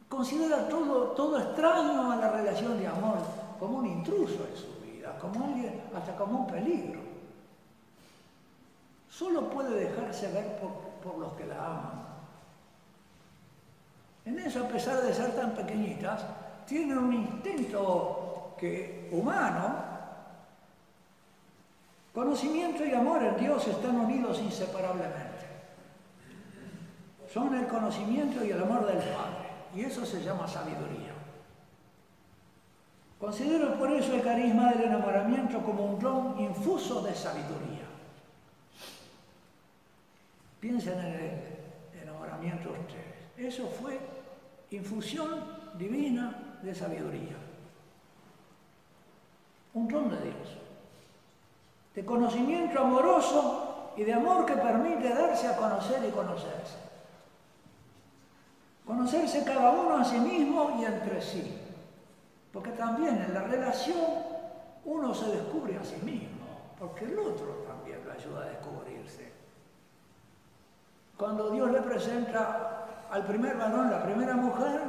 considera 0.08 0.68
todo, 0.68 1.12
todo 1.12 1.38
extraño 1.38 2.12
a 2.12 2.16
la 2.16 2.30
relación 2.30 2.78
de 2.78 2.86
amor 2.86 3.18
como 3.58 3.78
un 3.78 3.86
intruso 3.86 4.46
en 4.50 4.56
su 4.56 4.80
vida, 4.84 5.16
como 5.18 5.44
alguien, 5.44 5.82
hasta 5.94 6.16
como 6.16 6.40
un 6.40 6.46
peligro. 6.46 7.00
Solo 9.08 9.50
puede 9.50 9.88
dejarse 9.88 10.32
ver 10.32 10.58
por, 10.58 11.18
los 11.18 11.32
que 11.34 11.46
la 11.46 11.66
aman. 11.66 12.09
En 14.30 14.38
eso, 14.38 14.64
a 14.64 14.68
pesar 14.68 15.02
de 15.02 15.12
ser 15.12 15.34
tan 15.34 15.50
pequeñitas, 15.56 16.22
tienen 16.64 16.98
un 16.98 17.12
instinto 17.12 18.54
que, 18.56 19.08
humano. 19.10 19.74
Conocimiento 22.14 22.84
y 22.84 22.92
amor 22.92 23.24
en 23.24 23.36
Dios 23.38 23.66
están 23.66 23.96
unidos 23.96 24.38
inseparablemente. 24.38 25.46
Son 27.32 27.52
el 27.56 27.66
conocimiento 27.66 28.44
y 28.44 28.52
el 28.52 28.62
amor 28.62 28.86
del 28.86 28.98
Padre. 28.98 29.50
Y 29.74 29.80
eso 29.80 30.06
se 30.06 30.22
llama 30.22 30.46
sabiduría. 30.46 31.12
Considero 33.18 33.76
por 33.80 33.90
eso 33.90 34.14
el 34.14 34.22
carisma 34.22 34.70
del 34.70 34.84
enamoramiento 34.84 35.58
como 35.64 35.86
un 35.86 35.98
don 35.98 36.38
infuso 36.38 37.02
de 37.02 37.16
sabiduría. 37.16 37.86
Piensen 40.60 41.00
en 41.00 41.14
el 41.14 42.02
enamoramiento 42.02 42.70
ustedes. 42.70 43.10
Eso 43.36 43.66
fue 43.66 43.98
infusión 44.70 45.28
divina 45.74 46.58
de 46.62 46.74
sabiduría. 46.74 47.36
Un 49.74 49.88
don 49.88 50.10
de 50.10 50.20
Dios. 50.20 50.56
de 51.94 52.04
conocimiento 52.04 52.80
amoroso 52.80 53.92
y 53.96 54.04
de 54.04 54.14
amor 54.14 54.46
que 54.46 54.54
permite 54.54 55.08
darse 55.08 55.48
a 55.48 55.56
conocer 55.56 56.04
y 56.04 56.10
conocerse. 56.10 56.76
Conocerse 58.86 59.44
cada 59.44 59.70
uno 59.70 59.96
a 59.98 60.04
sí 60.04 60.18
mismo 60.18 60.78
y 60.80 60.84
entre 60.84 61.20
sí. 61.20 61.58
Porque 62.52 62.70
también 62.70 63.20
en 63.22 63.34
la 63.34 63.42
relación 63.42 63.96
uno 64.84 65.14
se 65.14 65.26
descubre 65.26 65.76
a 65.76 65.84
sí 65.84 65.96
mismo, 66.02 66.46
porque 66.78 67.04
el 67.04 67.18
otro 67.18 67.64
también 67.66 67.98
lo 68.04 68.12
ayuda 68.12 68.42
a 68.44 68.48
descubrirse. 68.48 69.32
Cuando 71.16 71.50
Dios 71.50 71.70
le 71.70 71.82
presenta 71.82 72.79
al 73.10 73.26
primer 73.26 73.56
varón, 73.56 73.90
la 73.90 74.02
primera 74.02 74.34
mujer, 74.34 74.80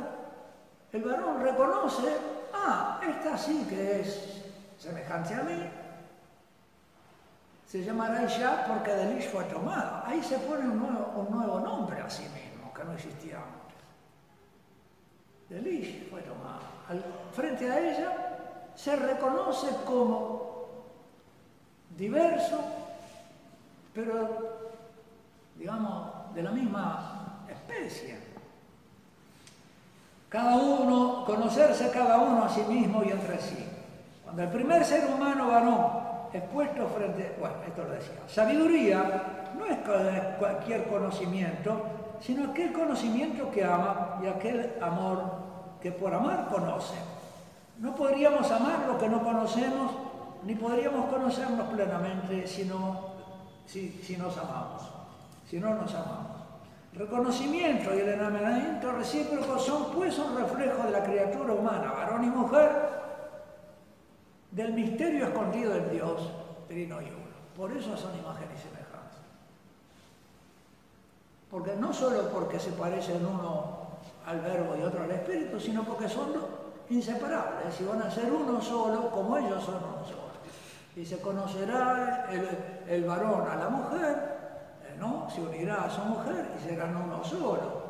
el 0.91 1.03
varón 1.03 1.41
reconoce, 1.41 2.17
ah, 2.53 2.99
esta 3.07 3.38
sí 3.38 3.65
que 3.69 4.01
es 4.01 4.43
semejante 4.77 5.34
a 5.34 5.43
mí, 5.43 5.69
se 7.65 7.84
llamará 7.84 8.23
Isha 8.25 8.65
porque 8.67 8.91
de 8.91 9.15
Lish 9.15 9.29
fue 9.29 9.45
tomada. 9.45 10.03
Ahí 10.05 10.21
se 10.21 10.38
pone 10.39 10.67
un 10.67 10.77
nuevo, 10.77 11.60
nombre 11.62 12.01
a 12.01 12.10
sí 12.10 12.23
mismo, 12.23 12.73
que 12.73 12.84
no 12.84 12.91
existía 12.91 13.38
antes. 13.38 13.77
De 15.47 15.62
Lish 15.62 16.10
fue 16.10 16.21
tomada. 16.21 16.60
frente 17.31 17.71
a 17.71 17.79
ella 17.79 18.71
se 18.75 18.93
reconoce 18.97 19.67
como 19.86 20.65
diverso, 21.97 22.60
pero, 23.93 24.71
digamos, 25.55 26.34
de 26.34 26.43
la 26.43 26.51
misma 26.51 27.20
Cada 30.31 30.55
uno, 30.55 31.25
conocerse 31.25 31.91
cada 31.91 32.17
uno 32.19 32.45
a 32.45 32.49
sí 32.49 32.62
mismo 32.69 33.03
y 33.03 33.12
entre 33.12 33.38
sí. 33.41 33.65
Cuando 34.23 34.43
el 34.43 34.49
primer 34.49 34.86
ser 34.86 35.05
humano 35.05 35.47
varón 35.47 35.88
expuesto 36.31 36.88
frente, 36.88 37.36
bueno, 37.38 37.55
esto 37.67 37.84
lo 37.84 37.89
decía, 37.89 38.15
sabiduría 38.27 39.51
no 39.57 39.65
es 39.65 39.77
cualquier 40.39 40.86
conocimiento, 40.86 41.81
sino 42.21 42.51
aquel 42.51 42.71
conocimiento 42.71 43.51
que 43.51 43.65
ama 43.65 44.21
y 44.23 44.27
aquel 44.27 44.73
amor 44.81 45.21
que 45.81 45.91
por 45.91 46.13
amar 46.13 46.47
conoce. 46.49 46.95
No 47.79 47.93
podríamos 47.93 48.49
amar 48.51 48.86
lo 48.88 48.97
que 48.97 49.10
no 49.10 49.21
conocemos, 49.23 49.91
ni 50.43 50.55
podríamos 50.55 51.07
conocernos 51.07 51.67
plenamente 51.67 52.47
si 52.47 52.63
no, 52.63 53.01
si, 53.65 53.99
si 54.01 54.15
nos 54.15 54.38
amamos, 54.38 54.84
si 55.49 55.60
no 55.60 55.73
nos 55.73 55.93
amamos. 55.93 56.31
Reconocimiento 56.93 57.95
y 57.95 57.99
el 57.99 58.10
enamoramiento 58.10 58.91
recíproco 58.91 59.58
son 59.58 59.91
pues 59.93 60.17
un 60.19 60.36
reflejo 60.38 60.84
de 60.84 60.91
la 60.91 61.04
criatura 61.04 61.54
humana, 61.54 61.91
varón 61.91 62.25
y 62.25 62.27
mujer, 62.27 62.69
del 64.51 64.73
misterio 64.73 65.27
escondido 65.27 65.75
en 65.75 65.89
Dios, 65.91 66.30
trino 66.67 67.01
y 67.01 67.06
uno. 67.06 67.21
Por 67.56 67.71
eso 67.71 67.95
son 67.95 68.17
imágenes 68.17 68.60
y. 68.65 68.71
Porque 71.51 71.75
no 71.75 71.93
solo 71.93 72.30
porque 72.30 72.58
se 72.58 72.71
parecen 72.71 73.25
uno 73.25 73.82
al 74.25 74.39
verbo 74.39 74.75
y 74.80 74.84
otro 74.84 75.04
al 75.04 75.12
espíritu, 75.12 75.60
sino 75.60 75.84
porque 75.84 76.08
son 76.08 76.32
inseparables 76.89 77.80
y 77.80 77.84
van 77.84 78.01
a 78.01 78.10
ser 78.10 78.32
uno 78.32 78.62
solo 78.62 79.12
como 79.12 79.38
ellos 79.38 79.62
son 79.63 79.75
uno 79.75 80.06
solo. 80.06 80.32
Y 80.95 81.06
se 81.06 81.19
conocerá 81.19 82.30
el, 82.88 83.04
varón 83.04 83.49
a 83.49 83.56
la 83.56 83.69
mujer, 83.69 84.40
¿no? 84.99 85.30
Se 85.30 85.41
unirá 85.41 85.86
a 85.86 85.89
su 85.89 86.01
mujer 86.01 86.51
y 86.58 86.67
serán 86.67 86.95
uno 86.95 87.23
solo. 87.23 87.82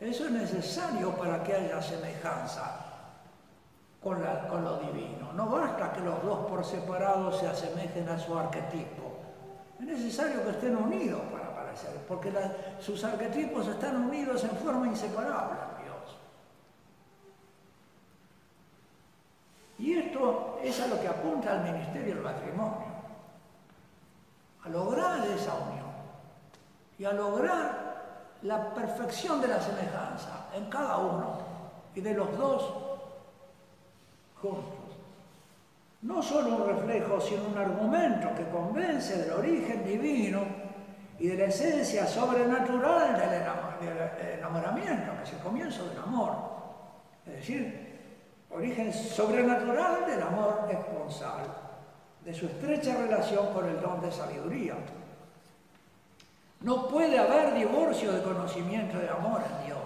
Eso 0.00 0.26
es 0.26 0.30
necesario 0.30 1.10
para 1.16 1.42
que 1.42 1.54
haya 1.54 1.82
semejanza 1.82 2.88
con, 4.00 4.64
lo 4.64 4.78
divino. 4.78 5.32
No 5.34 5.46
basta 5.48 5.92
que 5.92 6.00
los 6.00 6.22
dos 6.22 6.46
por 6.46 6.64
separado 6.64 7.32
se 7.32 7.48
asemejen 7.48 8.08
a 8.08 8.18
su 8.18 8.36
arquetipo. 8.38 9.18
Es 9.80 9.86
necesario 9.86 10.44
que 10.44 10.50
estén 10.50 10.76
unidos 10.76 11.20
para 11.32 11.54
parecer, 11.54 11.96
porque 12.06 12.32
sus 12.80 13.02
arquetipos 13.04 13.66
están 13.66 13.96
unidos 13.96 14.44
en 14.44 14.50
forma 14.50 14.86
inseparable 14.86 15.58
Dios. 15.82 16.18
Y 19.78 19.98
esto 19.98 20.58
es 20.62 20.80
a 20.80 20.86
lo 20.86 21.00
que 21.00 21.08
apunta 21.08 21.54
el 21.54 21.72
ministerio 21.72 22.14
del 22.14 22.24
matrimonio, 22.24 22.86
a 24.64 24.68
lograr 24.68 25.26
esa 25.26 25.54
unión 25.54 25.87
y 26.98 27.04
a 27.04 27.12
lograr 27.12 27.88
la 28.42 28.74
perfección 28.74 29.40
de 29.40 29.48
la 29.48 29.60
semejanza 29.60 30.48
en 30.54 30.68
cada 30.68 30.98
uno 30.98 31.38
y 31.94 32.00
de 32.00 32.14
los 32.14 32.36
dos 32.36 32.74
juntos. 34.40 34.74
No 36.02 36.22
solo 36.22 36.56
un 36.56 36.66
reflejo, 36.66 37.20
sino 37.20 37.44
un 37.44 37.58
argumento 37.58 38.28
que 38.36 38.48
convence 38.50 39.18
del 39.18 39.32
origen 39.32 39.84
divino 39.84 40.42
y 41.18 41.28
de 41.28 41.36
la 41.36 41.44
esencia 41.46 42.06
sobrenatural 42.06 43.18
del 43.18 44.38
enamoramiento, 44.38 45.16
que 45.16 45.22
es 45.24 45.32
el 45.32 45.38
comienzo 45.40 45.84
del 45.86 45.98
amor. 45.98 46.36
Es 47.26 47.32
decir, 47.34 47.88
origen 48.50 48.92
sobrenatural 48.92 50.06
del 50.06 50.22
amor 50.22 50.68
esponsal, 50.70 51.44
de 52.24 52.32
su 52.32 52.46
estrecha 52.46 52.96
relación 52.96 53.52
con 53.52 53.68
el 53.68 53.80
don 53.80 54.00
de 54.00 54.12
sabiduría. 54.12 54.74
No 56.60 56.88
puede 56.88 57.18
haber 57.18 57.54
divorcio 57.54 58.12
de 58.12 58.22
conocimiento 58.22 58.98
de 58.98 59.08
amor 59.08 59.42
en 59.42 59.66
Dios. 59.66 59.78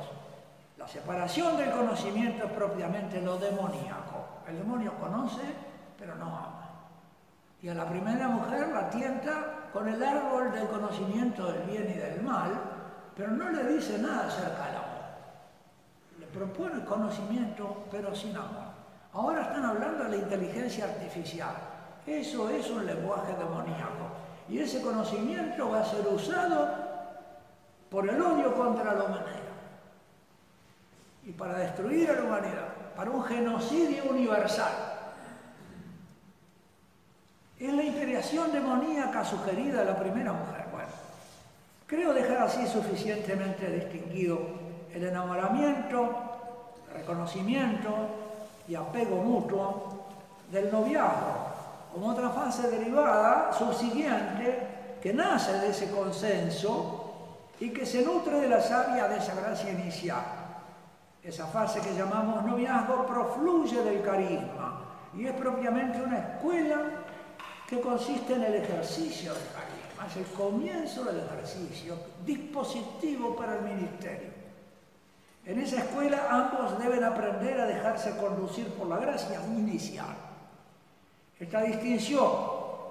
La 0.78 0.88
separación 0.88 1.56
del 1.58 1.70
conocimiento 1.70 2.46
es 2.46 2.52
propiamente 2.52 3.20
lo 3.20 3.36
demoníaco. 3.36 4.40
El 4.48 4.58
demonio 4.58 4.94
conoce, 4.98 5.42
pero 5.98 6.14
no 6.14 6.26
ama. 6.26 6.70
Y 7.60 7.68
a 7.68 7.74
la 7.74 7.86
primera 7.86 8.26
mujer 8.28 8.68
la 8.68 8.88
tienta 8.88 9.68
con 9.72 9.86
el 9.86 10.02
árbol 10.02 10.50
del 10.50 10.66
conocimiento 10.66 11.52
del 11.52 11.62
bien 11.62 11.90
y 11.94 11.98
del 11.98 12.22
mal, 12.22 12.52
pero 13.14 13.30
no 13.30 13.50
le 13.50 13.64
dice 13.64 13.98
nada 13.98 14.26
acerca 14.26 14.66
del 14.66 14.76
amor. 14.76 15.02
Le 16.18 16.26
propone 16.26 16.84
conocimiento, 16.84 17.84
pero 17.90 18.14
sin 18.14 18.34
amor. 18.34 18.72
Ahora 19.12 19.42
están 19.42 19.64
hablando 19.64 20.04
de 20.04 20.10
la 20.10 20.16
inteligencia 20.16 20.86
artificial. 20.86 21.54
Eso 22.06 22.48
es 22.48 22.70
un 22.70 22.86
lenguaje 22.86 23.34
demoníaco. 23.34 24.21
Y 24.52 24.58
ese 24.58 24.82
conocimiento 24.82 25.70
va 25.70 25.80
a 25.80 25.84
ser 25.86 26.06
usado 26.06 26.68
por 27.90 28.06
el 28.06 28.20
odio 28.20 28.54
contra 28.54 28.92
la 28.92 29.04
humanidad 29.04 29.32
y 31.24 31.32
para 31.32 31.54
destruir 31.54 32.10
a 32.10 32.16
la 32.16 32.24
humanidad 32.24 32.68
para 32.94 33.10
un 33.10 33.24
genocidio 33.24 34.04
universal. 34.10 34.72
Es 37.58 37.72
la 37.72 37.82
integración 37.82 38.52
demoníaca 38.52 39.24
sugerida 39.24 39.80
a 39.80 39.84
la 39.86 39.98
primera 39.98 40.34
mujer. 40.34 40.66
Bueno, 40.70 40.90
creo 41.86 42.12
dejar 42.12 42.42
así 42.42 42.66
suficientemente 42.66 43.70
distinguido 43.70 44.38
el 44.92 45.02
enamoramiento, 45.02 46.14
reconocimiento 46.92 47.88
y 48.68 48.74
apego 48.74 49.16
mutuo 49.22 50.04
del 50.50 50.70
noviazgo, 50.70 51.51
como 51.92 52.08
otra 52.08 52.30
fase 52.30 52.70
derivada, 52.70 53.52
subsiguiente, 53.52 54.98
que 55.02 55.12
nace 55.12 55.52
de 55.58 55.70
ese 55.70 55.90
consenso 55.90 57.14
y 57.60 57.70
que 57.70 57.84
se 57.84 58.02
nutre 58.02 58.40
de 58.40 58.48
la 58.48 58.60
savia 58.60 59.08
de 59.08 59.18
esa 59.18 59.34
gracia 59.34 59.70
inicial 59.70 60.42
esa 61.22 61.46
fase 61.46 61.80
que 61.80 61.94
llamamos 61.94 62.44
noviazgo 62.44 63.06
profluye 63.06 63.82
del 63.82 64.02
carisma 64.02 64.80
y 65.14 65.26
es 65.26 65.32
propiamente 65.32 66.02
una 66.02 66.18
escuela 66.18 66.80
que 67.68 67.80
consiste 67.80 68.34
en 68.34 68.42
el 68.42 68.54
ejercicio 68.56 69.32
del 69.32 69.46
carisma, 69.54 70.06
es 70.08 70.16
el 70.16 70.26
comienzo 70.34 71.04
del 71.04 71.20
ejercicio, 71.20 71.96
dispositivo 72.24 73.36
para 73.36 73.56
el 73.56 73.62
ministerio. 73.62 74.30
En 75.46 75.60
esa 75.60 75.78
escuela 75.78 76.26
ambos 76.28 76.78
deben 76.78 77.04
aprender 77.04 77.60
a 77.60 77.66
dejarse 77.66 78.16
conducir 78.16 78.68
por 78.74 78.88
la 78.88 78.98
gracia 78.98 79.40
inicial. 79.46 80.14
Esta 81.42 81.60
distinción 81.62 82.30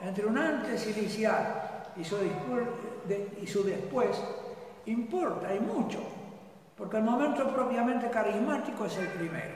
entre 0.02 0.26
un 0.26 0.38
antes 0.38 0.86
inicial 0.86 1.94
y 1.96 2.04
su, 2.04 2.18
después 3.64 4.22
importa 4.88 5.56
y 5.56 5.60
mucho 5.62 6.00
porque 6.76 6.98
el 6.98 7.04
momento 7.04 7.48
propiamente 7.48 8.10
carismático 8.10 8.88
es 8.88 8.98
el 8.98 9.08
primero. 9.08 9.56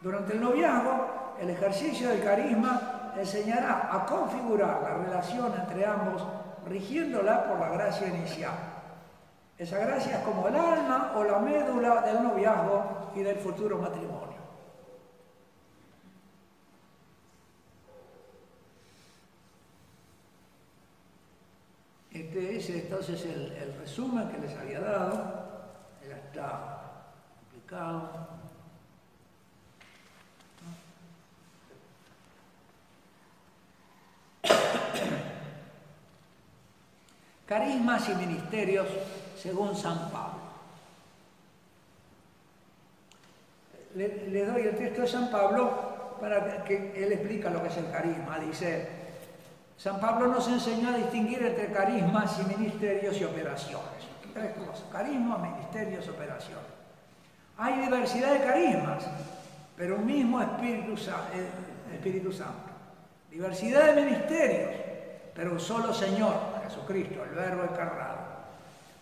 Durante 0.00 0.32
el 0.32 0.40
noviazgo, 0.40 1.36
el 1.40 1.50
ejercicio 1.50 2.08
del 2.08 2.24
carisma 2.24 3.12
enseñará 3.16 3.88
a 3.92 4.04
configurar 4.06 4.82
la 4.82 4.94
relación 5.04 5.52
entre 5.56 5.86
ambos, 5.86 6.26
rigiéndola 6.66 7.44
por 7.44 7.60
la 7.60 7.68
gracia 7.68 8.08
inicial. 8.08 8.54
Esa 9.56 9.78
gracia 9.78 10.18
es 10.18 10.24
como 10.24 10.48
el 10.48 10.56
alma 10.56 11.12
o 11.14 11.22
la 11.22 11.38
médula 11.38 12.00
del 12.00 12.24
noviazgo 12.24 13.12
y 13.14 13.20
del 13.20 13.36
futuro 13.36 13.78
matrimonio. 13.78 14.33
Este 22.34 22.56
es 22.56 22.68
entonces 22.70 23.24
el, 23.26 23.52
el 23.52 23.74
resumen 23.78 24.28
que 24.28 24.38
les 24.38 24.56
había 24.56 24.80
dado 24.80 25.44
está 26.02 27.04
complicado. 27.38 28.28
Carismas 37.46 38.08
y 38.08 38.14
ministerios 38.16 38.88
según 39.40 39.76
San 39.76 40.10
Pablo. 40.10 40.40
Le, 43.94 44.44
doy 44.44 44.62
el 44.62 44.76
texto 44.76 45.02
de 45.02 45.06
San 45.06 45.30
Pablo 45.30 46.16
para 46.20 46.64
que 46.64 47.00
él 47.00 47.12
explica 47.12 47.50
lo 47.50 47.62
que 47.62 47.68
es 47.68 47.76
el 47.76 47.92
carisma. 47.92 48.40
Dice, 48.40 49.03
San 49.76 50.00
Pablo 50.00 50.28
nos 50.28 50.46
enseñó 50.48 50.90
a 50.90 50.96
distinguir 50.96 51.42
entre 51.42 51.72
carismas 51.72 52.38
y 52.38 52.56
ministerios 52.56 53.20
y 53.20 53.24
operaciones. 53.24 54.04
Tres 54.32 54.52
cosas, 54.54 54.84
carismas, 54.90 55.40
ministerios, 55.40 56.08
operaciones. 56.08 56.64
Hay 57.56 57.80
diversidad 57.80 58.32
de 58.32 58.40
carismas, 58.40 59.04
pero 59.76 59.96
un 59.96 60.06
mismo 60.06 60.40
Espíritu, 60.40 60.94
eh, 60.94 61.94
Espíritu 61.94 62.32
Santo. 62.32 62.70
Diversidad 63.30 63.94
de 63.94 64.02
ministerios, 64.02 64.70
pero 65.34 65.52
un 65.52 65.60
solo 65.60 65.92
Señor, 65.92 66.34
Jesucristo, 66.64 67.22
el 67.24 67.30
Verbo 67.30 67.64
encarnado. 67.64 68.18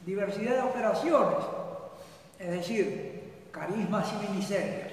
Diversidad 0.05 0.57
de 0.57 0.63
operaciones, 0.63 1.45
es 2.39 2.51
decir, 2.51 3.47
carismas 3.53 4.13
y 4.13 4.31
ministerios. 4.31 4.93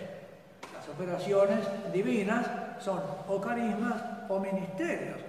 Las 0.74 0.88
operaciones 0.88 1.60
divinas 1.92 2.46
son 2.80 3.02
o 3.28 3.42
carismas 3.42 4.02
o 4.30 4.40
ministerios. 4.40 5.29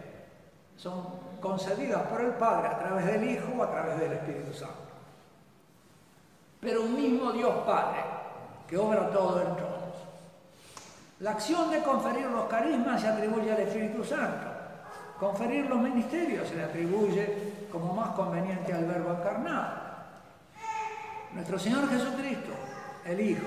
Son 0.81 1.05
concedidas 1.43 2.03
por 2.05 2.23
el 2.23 2.31
Padre 2.33 2.69
a 2.69 2.79
través 2.79 3.05
del 3.05 3.31
Hijo 3.31 3.53
o 3.59 3.63
a 3.63 3.71
través 3.71 4.01
del 4.01 4.13
Espíritu 4.13 4.55
Santo. 4.55 4.75
Pero 6.59 6.83
un 6.83 6.95
mismo 6.95 7.33
Dios 7.33 7.53
Padre 7.67 8.01
que 8.67 8.79
obra 8.79 9.11
todo 9.11 9.43
en 9.43 9.57
todos. 9.57 9.81
La 11.19 11.33
acción 11.33 11.71
de 11.71 11.83
conferir 11.83 12.25
los 12.27 12.45
carismas 12.45 12.99
se 12.99 13.09
atribuye 13.09 13.53
al 13.53 13.61
Espíritu 13.61 14.03
Santo. 14.03 14.47
Conferir 15.19 15.67
los 15.67 15.79
ministerios 15.81 16.49
se 16.49 16.57
le 16.57 16.65
atribuye 16.65 17.67
como 17.71 17.93
más 17.93 18.13
conveniente 18.13 18.73
al 18.73 18.87
Verbo 18.87 19.11
encarnado. 19.11 19.91
Nuestro 21.35 21.59
Señor 21.59 21.91
Jesucristo, 21.91 22.53
el 23.05 23.21
Hijo, 23.21 23.47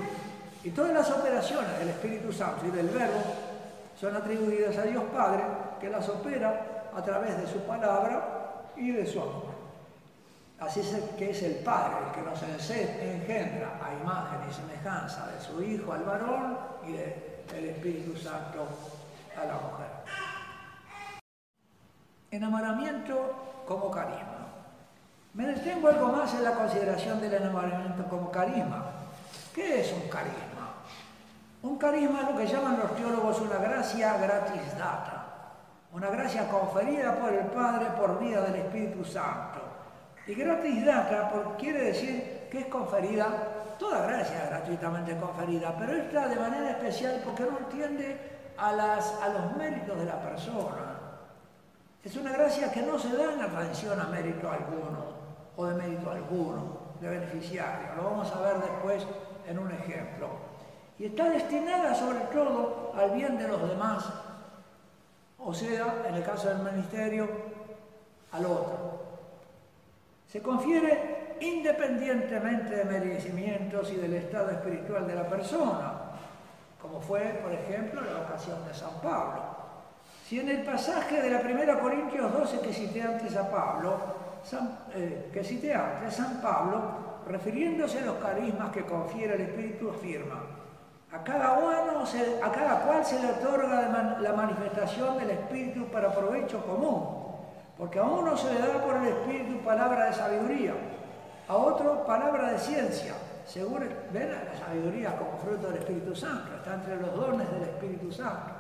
y 0.64 0.70
todas 0.70 0.94
las 0.94 1.10
operaciones 1.10 1.80
del 1.80 1.90
Espíritu 1.90 2.32
Santo 2.32 2.68
y 2.68 2.70
del 2.70 2.90
Verbo 2.90 3.24
son 4.00 4.16
atribuidas 4.16 4.78
a 4.78 4.84
Dios 4.84 5.04
Padre, 5.12 5.44
que 5.82 5.90
las 5.90 6.08
opera 6.10 6.73
a 6.96 7.02
través 7.04 7.38
de 7.38 7.48
su 7.48 7.60
palabra 7.62 8.72
y 8.76 8.92
de 8.92 9.06
su 9.06 9.20
amor. 9.20 9.54
Así 10.60 10.80
es 10.80 10.96
que 11.18 11.32
es 11.32 11.44
el 11.44 11.56
Padre 11.56 11.98
el 12.06 12.12
que 12.14 12.22
nos 12.22 12.42
engendra 12.42 13.80
a 13.84 13.94
imagen 14.02 14.50
y 14.50 14.54
semejanza 14.54 15.28
de 15.28 15.42
su 15.42 15.62
Hijo 15.62 15.92
al 15.92 16.04
varón 16.04 16.58
y 16.88 16.94
del 16.94 17.66
Espíritu 17.66 18.16
Santo 18.18 18.68
a 19.36 19.46
la 19.46 19.54
mujer. 19.56 19.88
Enamoramiento 22.32 23.64
como 23.68 23.92
carisma. 23.92 24.48
Me 25.34 25.48
detengo 25.48 25.88
algo 25.88 26.10
más 26.10 26.34
en 26.36 26.44
la 26.44 26.54
consideración 26.54 27.20
del 27.20 27.34
enamoramiento 27.34 28.04
como 28.06 28.32
carisma. 28.32 28.86
¿Qué 29.54 29.82
es 29.82 29.92
un 29.92 30.08
carisma? 30.10 30.54
Un 31.64 31.78
carisma 31.78 32.22
es 32.22 32.30
lo 32.30 32.38
que 32.38 32.48
llaman 32.48 32.80
los 32.80 32.96
teólogos 32.96 33.40
una 33.42 33.58
gracia 33.58 34.18
gratis 34.18 34.78
data, 34.78 35.13
una 35.94 36.10
gracia 36.10 36.50
conferida 36.50 37.16
por 37.16 37.32
el 37.32 37.46
Padre 37.48 37.86
por 37.96 38.20
vía 38.20 38.42
del 38.42 38.56
Espíritu 38.56 39.06
Santo. 39.06 39.60
Y 40.26 40.34
gratis 40.34 40.86
data 40.86 41.30
quiere 41.58 41.84
decir 41.86 42.48
que 42.50 42.60
es 42.60 42.66
conferida, 42.66 43.28
toda 43.78 44.08
gracia 44.08 44.48
gratuitamente 44.50 45.16
conferida, 45.18 45.76
pero 45.78 45.94
esta 45.94 46.28
de 46.28 46.36
manera 46.36 46.72
especial 46.72 47.22
porque 47.24 47.44
no 47.44 47.60
entiende 47.60 48.18
a, 48.58 48.70
a 48.70 49.30
los 49.30 49.58
méritos 49.58 50.00
de 50.00 50.06
la 50.06 50.20
persona. 50.20 51.00
Es 52.04 52.16
una 52.18 52.32
gracia 52.32 52.72
que 52.72 52.82
no 52.82 52.98
se 52.98 53.16
da 53.16 53.34
en 53.34 53.42
atención 53.42 54.00
a 54.00 54.06
mérito 54.06 54.50
alguno 54.50 55.14
o 55.56 55.66
de 55.66 55.76
mérito 55.76 56.10
alguno, 56.10 56.78
de 57.02 57.10
beneficiario. 57.10 57.96
Lo 57.96 58.04
vamos 58.06 58.32
a 58.32 58.42
ver 58.42 58.56
después 58.58 59.06
en 59.48 59.60
un 59.60 59.72
ejemplo. 59.72 60.28
Y 60.98 61.06
está 61.06 61.30
destinada 61.30 61.94
sobre 61.94 62.20
todo 62.34 62.94
al 62.96 63.12
bien 63.12 63.38
de 63.38 63.48
los 63.48 63.70
demás, 63.70 64.06
o 65.46 65.54
sea, 65.54 66.04
en 66.08 66.16
el 66.16 66.24
caso 66.24 66.50
del 66.50 66.60
ministerio, 66.60 67.28
al 68.32 68.46
otro. 68.46 69.04
Se 70.32 70.42
confiere 70.42 71.38
independientemente 71.42 72.76
de 72.76 72.86
merecimientos 72.86 73.92
y 73.92 73.96
del 73.96 74.14
estado 74.14 74.52
espiritual 74.52 75.06
de 75.06 75.16
la 75.16 75.28
persona, 75.28 75.94
como 76.82 77.00
fue, 77.02 77.40
por 77.44 77.52
ejemplo, 77.52 78.02
la 78.02 78.22
ocasión 78.22 78.66
de 78.68 78.74
San 78.74 79.00
Pablo. 79.02 79.42
Si 80.28 80.40
en 80.40 80.50
el 80.50 80.64
pasaje 80.64 81.22
de 81.22 81.30
la 81.30 81.42
primera 81.42 81.80
Corintios 81.80 82.32
12 82.32 82.60
que 82.62 82.74
cité 82.74 83.02
antes 83.02 83.36
a 83.36 83.50
Pablo, 83.50 83.98
eh, 84.96 85.30
que 85.32 85.44
cité 85.44 85.74
antes, 85.74 86.16
San 86.16 86.42
Pablo, 86.42 86.82
refiriéndose 87.28 88.00
a 88.00 88.06
los 88.06 88.18
carismas 88.18 88.72
que 88.72 88.84
confiere 88.84 89.36
el 89.36 89.42
Espíritu, 89.42 89.90
afirma, 89.90 90.42
a 91.14 91.24
cada, 91.24 91.54
uno 91.54 92.04
a 92.42 92.52
cada 92.52 92.80
cual 92.80 93.06
se 93.06 93.20
le 93.20 93.30
otorga 93.30 94.18
la 94.20 94.34
manifestación 94.34 95.20
del 95.20 95.30
Espíritu 95.30 95.86
para 95.86 96.12
provecho 96.12 96.66
común, 96.66 97.06
porque 97.78 98.00
a 98.00 98.04
uno 98.04 98.36
se 98.36 98.52
le 98.52 98.60
da 98.60 98.84
por 98.84 98.98
el 98.98 99.10
Espíritu 99.10 99.64
palabra 99.64 100.08
de 100.08 100.14
sabiduría, 100.14 100.74
a 101.48 101.56
otro 101.56 102.04
palabra 102.04 102.52
de 102.52 102.58
ciencia, 102.58 103.14
según 103.46 103.88
ven 104.12 104.32
la 104.32 104.58
sabiduría 104.58 105.16
como 105.16 105.38
fruto 105.38 105.68
del 105.68 105.78
Espíritu 105.78 106.16
Santo, 106.16 106.56
está 106.56 106.74
entre 106.74 106.96
los 106.96 107.14
dones 107.14 107.52
del 107.52 107.62
Espíritu 107.62 108.12
Santo. 108.12 108.52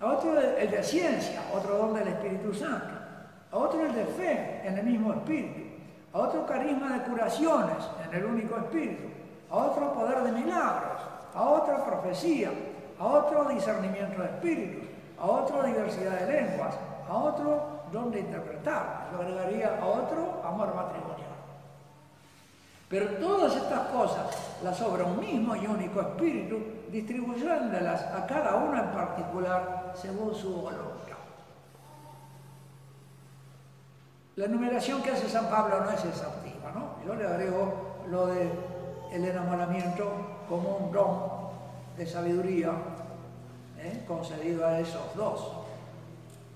A 0.00 0.06
otro 0.06 0.38
el 0.38 0.70
de 0.70 0.82
ciencia, 0.82 1.42
otro 1.52 1.78
don 1.78 1.94
del 1.94 2.08
Espíritu 2.08 2.54
Santo, 2.54 2.94
a 3.50 3.56
otro 3.56 3.84
el 3.84 3.94
de 3.94 4.04
fe 4.04 4.60
en 4.64 4.78
el 4.78 4.84
mismo 4.84 5.12
Espíritu, 5.12 5.60
a 6.12 6.18
otro 6.18 6.46
carisma 6.46 6.98
de 6.98 7.04
curaciones 7.04 7.78
en 8.06 8.14
el 8.16 8.24
único 8.26 8.56
Espíritu, 8.58 9.13
a 9.50 9.56
otro 9.56 9.92
poder 9.92 10.22
de 10.22 10.32
milagros, 10.32 11.00
a 11.34 11.42
otra 11.42 11.84
profecía, 11.84 12.50
a 12.98 13.04
otro 13.04 13.44
discernimiento 13.46 14.22
de 14.22 14.28
espíritus, 14.28 14.88
a 15.18 15.26
otro 15.26 15.62
diversidad 15.62 16.20
de 16.20 16.32
lenguas, 16.32 16.74
a 17.08 17.16
otro 17.16 17.74
don 17.92 18.10
de 18.10 18.20
interpretar, 18.20 19.10
lo 19.12 19.20
agregaría 19.20 19.78
a 19.80 19.86
otro 19.86 20.42
amor 20.44 20.74
matrimonial. 20.74 21.34
Pero 22.88 23.06
todas 23.16 23.56
estas 23.56 23.88
cosas 23.88 24.26
las 24.62 24.80
obra 24.82 25.04
un 25.04 25.18
mismo 25.18 25.56
y 25.56 25.66
único 25.66 26.00
espíritu, 26.00 26.58
distribuyéndolas 26.90 28.02
a 28.02 28.26
cada 28.26 28.56
uno 28.56 28.78
en 28.78 28.90
particular 28.90 29.92
según 29.94 30.34
su 30.34 30.52
voluntad. 30.54 31.04
La 34.36 34.48
numeración 34.48 35.00
que 35.02 35.12
hace 35.12 35.28
San 35.28 35.48
Pablo 35.48 35.80
no 35.80 35.90
es 35.90 36.04
exhaustiva, 36.04 36.72
¿no? 36.74 36.96
Yo 37.06 37.14
le 37.14 37.26
agrego 37.26 38.02
lo 38.10 38.26
del 38.26 38.50
el 39.14 39.24
enamoramiento 39.26 40.10
como 40.48 40.76
un 40.76 40.92
don 40.92 41.34
de 41.96 42.04
sabiduría 42.04 42.72
¿eh? 43.78 44.04
concedido 44.08 44.66
a 44.66 44.80
esos 44.80 45.14
dos, 45.14 45.52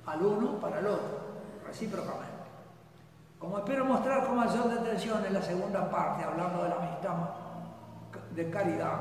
al 0.06 0.20
uno 0.22 0.58
para 0.58 0.80
el 0.80 0.86
otro, 0.86 1.18
recíprocamente. 1.64 2.26
Como 3.38 3.58
espero 3.58 3.84
mostrar 3.84 4.26
con 4.26 4.36
mayor 4.36 4.68
detención 4.70 5.24
en 5.24 5.34
la 5.34 5.42
segunda 5.42 5.88
parte, 5.88 6.24
hablando 6.24 6.64
de 6.64 6.68
la 6.68 6.76
amistad 6.76 7.14
de 8.34 8.50
caridad, 8.50 8.98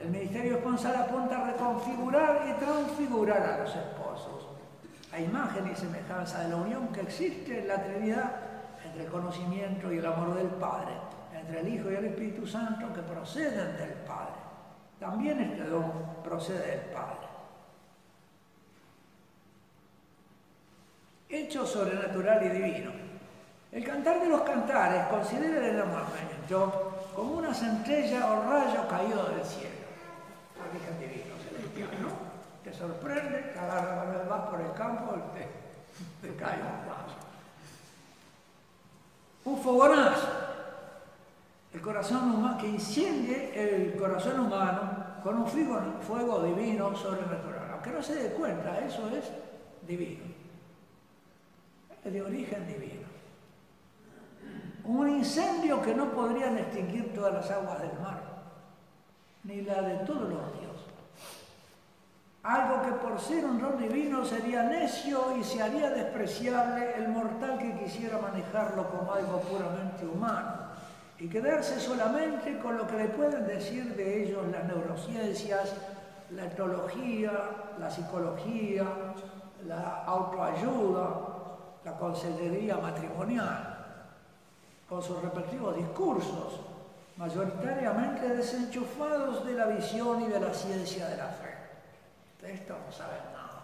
el 0.00 0.08
ministerio 0.08 0.56
esponsal 0.56 0.96
apunta 0.96 1.42
a 1.42 1.52
reconfigurar 1.52 2.46
y 2.48 2.64
transfigurar 2.64 3.42
a 3.42 3.58
los 3.58 3.76
esposos, 3.76 4.48
a 5.12 5.20
imagen 5.20 5.70
y 5.70 5.76
semejanza 5.76 6.40
de 6.40 6.48
la 6.48 6.56
unión 6.56 6.88
que 6.88 7.02
existe 7.02 7.60
en 7.60 7.68
la 7.68 7.82
Trinidad 7.82 8.32
entre 8.86 9.04
el 9.04 9.10
conocimiento 9.10 9.92
y 9.92 9.98
el 9.98 10.06
amor 10.06 10.34
del 10.34 10.48
Padre, 10.48 10.92
entre 11.46 11.60
el 11.60 11.74
Hijo 11.74 11.90
y 11.90 11.94
el 11.94 12.04
Espíritu 12.06 12.46
Santo 12.46 12.92
que 12.92 13.02
proceden 13.02 13.76
del 13.76 13.92
Padre. 14.04 14.34
También 14.98 15.40
este 15.40 15.64
don 15.64 15.92
procede 16.24 16.66
del 16.66 16.80
Padre. 16.92 17.26
Hecho 21.28 21.66
sobrenatural 21.66 22.44
y 22.46 22.48
divino. 22.48 22.90
El 23.70 23.84
cantar 23.84 24.20
de 24.20 24.28
los 24.28 24.40
cantares 24.42 25.06
considera 25.08 25.58
el 25.58 25.74
enamoramiento 25.74 27.10
como 27.14 27.34
una 27.34 27.54
centella 27.54 28.26
o 28.26 28.50
rayo 28.50 28.88
caído 28.88 29.24
del 29.26 29.44
cielo. 29.44 29.86
Origen 30.68 30.98
divino, 30.98 31.34
celestial, 31.48 31.90
¿no? 32.02 32.08
Te 32.64 32.72
sorprende, 32.76 33.38
te 33.52 33.58
agarra 33.58 34.24
vas 34.28 34.48
por 34.48 34.60
el 34.60 34.72
campo 34.72 35.14
te, 35.34 36.26
te 36.26 36.36
cae 36.36 36.56
un 36.56 36.88
rayo. 36.88 37.16
Un 39.44 39.62
fogonazo. 39.62 40.45
El 41.76 41.82
corazón 41.82 42.32
humano, 42.32 42.56
que 42.56 42.70
enciende 42.70 43.52
el 43.54 43.96
corazón 43.96 44.40
humano 44.40 44.80
con 45.22 45.36
un 45.36 45.46
fuego 45.46 46.42
divino 46.42 46.96
sobrenatural. 46.96 47.68
Aunque 47.70 47.90
no 47.90 48.02
se 48.02 48.14
dé 48.14 48.30
cuenta, 48.30 48.80
eso 48.80 49.06
es 49.10 49.30
divino. 49.86 50.24
Es 52.02 52.10
de 52.10 52.22
origen 52.22 52.66
divino 52.66 53.06
un 54.84 55.08
incendio 55.08 55.82
que 55.82 55.94
no 55.94 56.12
podrían 56.12 56.56
extinguir 56.56 57.12
todas 57.12 57.34
las 57.34 57.50
aguas 57.50 57.82
del 57.82 57.98
mar, 58.00 58.22
ni 59.44 59.60
la 59.62 59.82
de 59.82 59.96
todos 60.06 60.30
los 60.30 60.52
ríos. 60.52 60.86
algo 62.42 62.82
que 62.82 62.92
por 62.92 63.20
ser 63.20 63.44
un 63.44 63.60
don 63.60 63.76
divino 63.76 64.24
sería 64.24 64.62
necio 64.62 65.36
y 65.36 65.44
se 65.44 65.60
haría 65.60 65.90
despreciable 65.90 66.94
el 66.96 67.08
mortal 67.08 67.58
que 67.58 67.76
quisiera 67.80 68.18
manejarlo 68.18 68.88
como 68.88 69.12
algo 69.12 69.40
puramente 69.40 70.06
humano 70.06 70.65
y 71.18 71.28
quedarse 71.28 71.80
solamente 71.80 72.58
con 72.58 72.76
lo 72.76 72.86
que 72.86 72.96
le 72.96 73.08
pueden 73.08 73.46
decir 73.46 73.94
de 73.96 74.24
ellos 74.24 74.46
las 74.52 74.64
neurociencias, 74.64 75.74
la 76.30 76.44
etología, 76.44 77.32
la 77.78 77.90
psicología, 77.90 78.84
la 79.66 80.04
autoayuda, 80.04 81.36
la 81.84 81.92
consejería 81.96 82.76
matrimonial, 82.76 83.76
con 84.88 85.02
sus 85.02 85.20
respectivos 85.22 85.76
discursos, 85.76 86.60
mayoritariamente 87.16 88.28
desenchufados 88.28 89.46
de 89.46 89.54
la 89.54 89.66
visión 89.66 90.22
y 90.22 90.26
de 90.26 90.40
la 90.40 90.52
ciencia 90.52 91.08
de 91.08 91.16
la 91.16 91.28
fe. 91.28 91.54
De 92.42 92.52
esto 92.52 92.76
no 92.84 92.92
saben 92.92 93.22
nada. 93.32 93.62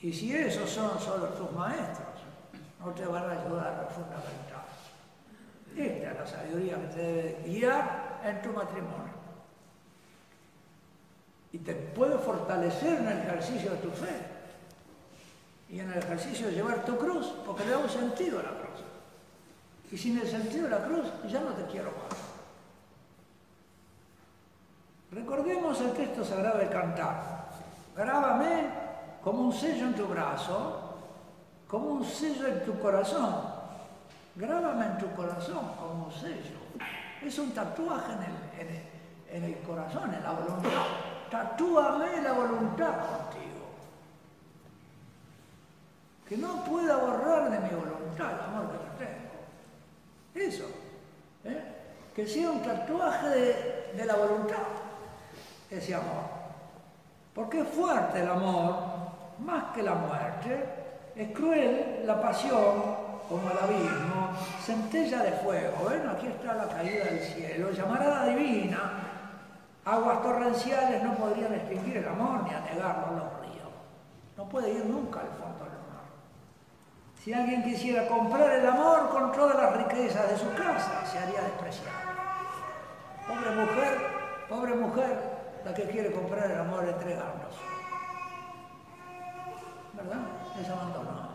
Y 0.00 0.12
si 0.12 0.32
esos 0.32 0.70
son 0.70 0.98
solo 1.00 1.26
tus 1.30 1.50
maestros, 1.52 2.07
no 2.88 2.94
te 2.94 3.04
van 3.04 3.24
a 3.24 3.32
ayudar 3.32 3.66
a 3.66 3.82
lo 3.82 3.88
fundamental. 3.88 4.64
Esta 5.76 6.10
es 6.10 6.18
la 6.18 6.26
sabiduría 6.26 6.76
que 6.76 6.86
te 6.86 7.02
debe 7.02 7.42
guiar 7.44 8.20
en 8.24 8.42
tu 8.42 8.48
matrimonio. 8.52 9.18
Y 11.52 11.58
te 11.58 11.74
puede 11.74 12.18
fortalecer 12.18 13.00
en 13.00 13.08
el 13.08 13.18
ejercicio 13.18 13.72
de 13.72 13.76
tu 13.76 13.90
fe. 13.90 14.16
Y 15.68 15.80
en 15.80 15.92
el 15.92 15.98
ejercicio 15.98 16.46
de 16.46 16.54
llevar 16.54 16.84
tu 16.84 16.96
cruz, 16.96 17.30
porque 17.44 17.64
le 17.64 17.72
da 17.72 17.78
un 17.78 17.90
sentido 17.90 18.40
a 18.40 18.42
la 18.42 18.50
cruz. 18.50 18.84
Y 19.92 19.98
sin 19.98 20.18
el 20.18 20.26
sentido 20.26 20.64
de 20.64 20.70
la 20.70 20.84
cruz, 20.84 21.06
ya 21.28 21.40
no 21.40 21.52
te 21.52 21.64
quiero 21.70 21.90
más. 21.90 22.18
Recordemos 25.12 25.80
el 25.80 25.92
texto 25.92 26.24
sagrado 26.24 26.58
del 26.58 26.70
cantar. 26.70 27.48
Grábame 27.94 28.70
como 29.22 29.42
un 29.42 29.52
sello 29.52 29.86
en 29.86 29.94
tu 29.94 30.06
brazo 30.06 30.87
como 31.68 31.90
un 31.90 32.04
sello 32.04 32.48
en 32.48 32.64
tu 32.64 32.78
corazón. 32.80 33.58
Grábame 34.34 34.86
en 34.86 34.98
tu 34.98 35.14
corazón 35.14 35.72
como 35.78 36.06
un 36.06 36.12
sello. 36.12 36.58
Es 37.22 37.38
un 37.38 37.52
tatuaje 37.52 38.12
en 39.30 39.44
el, 39.44 39.58
corazón, 39.58 40.14
en 40.14 40.22
la 40.22 40.32
voluntad. 40.32 40.70
Tatúame 41.30 42.22
la 42.22 42.32
voluntad 42.32 42.94
contigo. 42.94 43.68
Que 46.26 46.36
no 46.38 46.64
pueda 46.64 46.96
borrar 46.96 47.50
de 47.50 47.58
mi 47.58 47.68
voluntad 47.68 48.32
el 48.32 48.40
amor 48.40 48.70
que 48.72 48.78
te 48.78 49.04
tengo. 49.04 50.48
Eso. 50.48 50.64
¿eh? 51.44 51.74
Que 52.14 52.26
sea 52.26 52.50
un 52.50 52.62
tatuaje 52.62 53.28
de, 53.28 53.92
de 53.94 54.04
la 54.06 54.14
voluntad, 54.14 54.62
ese 55.70 55.94
amor. 55.94 56.38
Porque 57.34 57.60
es 57.60 57.68
fuerte 57.68 58.20
el 58.20 58.28
amor, 58.28 58.74
más 59.40 59.74
que 59.74 59.82
la 59.82 59.94
muerte, 59.94 60.87
es 61.18 61.32
cruel 61.32 62.04
la 62.06 62.22
pasión 62.22 62.96
como 63.28 63.50
el 63.50 63.58
abismo, 63.58 64.30
centella 64.64 65.22
de 65.24 65.32
fuego. 65.32 65.88
Ven, 65.90 66.08
aquí 66.08 66.28
está 66.28 66.54
la 66.54 66.68
caída 66.68 67.04
del 67.06 67.20
cielo, 67.20 67.72
llamarada 67.72 68.26
divina. 68.26 68.78
Aguas 69.84 70.22
torrenciales 70.22 71.02
no 71.02 71.14
podrían 71.14 71.52
extinguir 71.54 71.98
el 71.98 72.08
amor 72.08 72.44
ni 72.44 72.50
anegarlo 72.50 73.06
a 73.06 73.10
los 73.10 73.40
ríos. 73.40 73.68
No 74.36 74.48
puede 74.48 74.72
ir 74.72 74.86
nunca 74.86 75.20
al 75.20 75.28
fondo 75.28 75.64
del 75.64 75.80
mar. 75.90 76.06
Si 77.22 77.32
alguien 77.32 77.64
quisiera 77.64 78.06
comprar 78.06 78.52
el 78.52 78.66
amor 78.66 79.08
con 79.08 79.32
todas 79.32 79.56
las 79.56 79.76
riquezas 79.76 80.30
de 80.30 80.38
su 80.38 80.48
casa, 80.54 81.04
se 81.04 81.18
haría 81.18 81.42
despreciar. 81.42 81.94
Pobre 83.26 83.50
mujer, 83.50 83.98
pobre 84.48 84.74
mujer, 84.74 85.18
la 85.64 85.74
que 85.74 85.82
quiere 85.82 86.12
comprar 86.12 86.48
el 86.48 86.60
amor 86.60 86.84
entregándose. 86.84 87.58
¿Verdad? 89.94 90.37
Es 90.60 90.68
abandonado, 90.68 91.28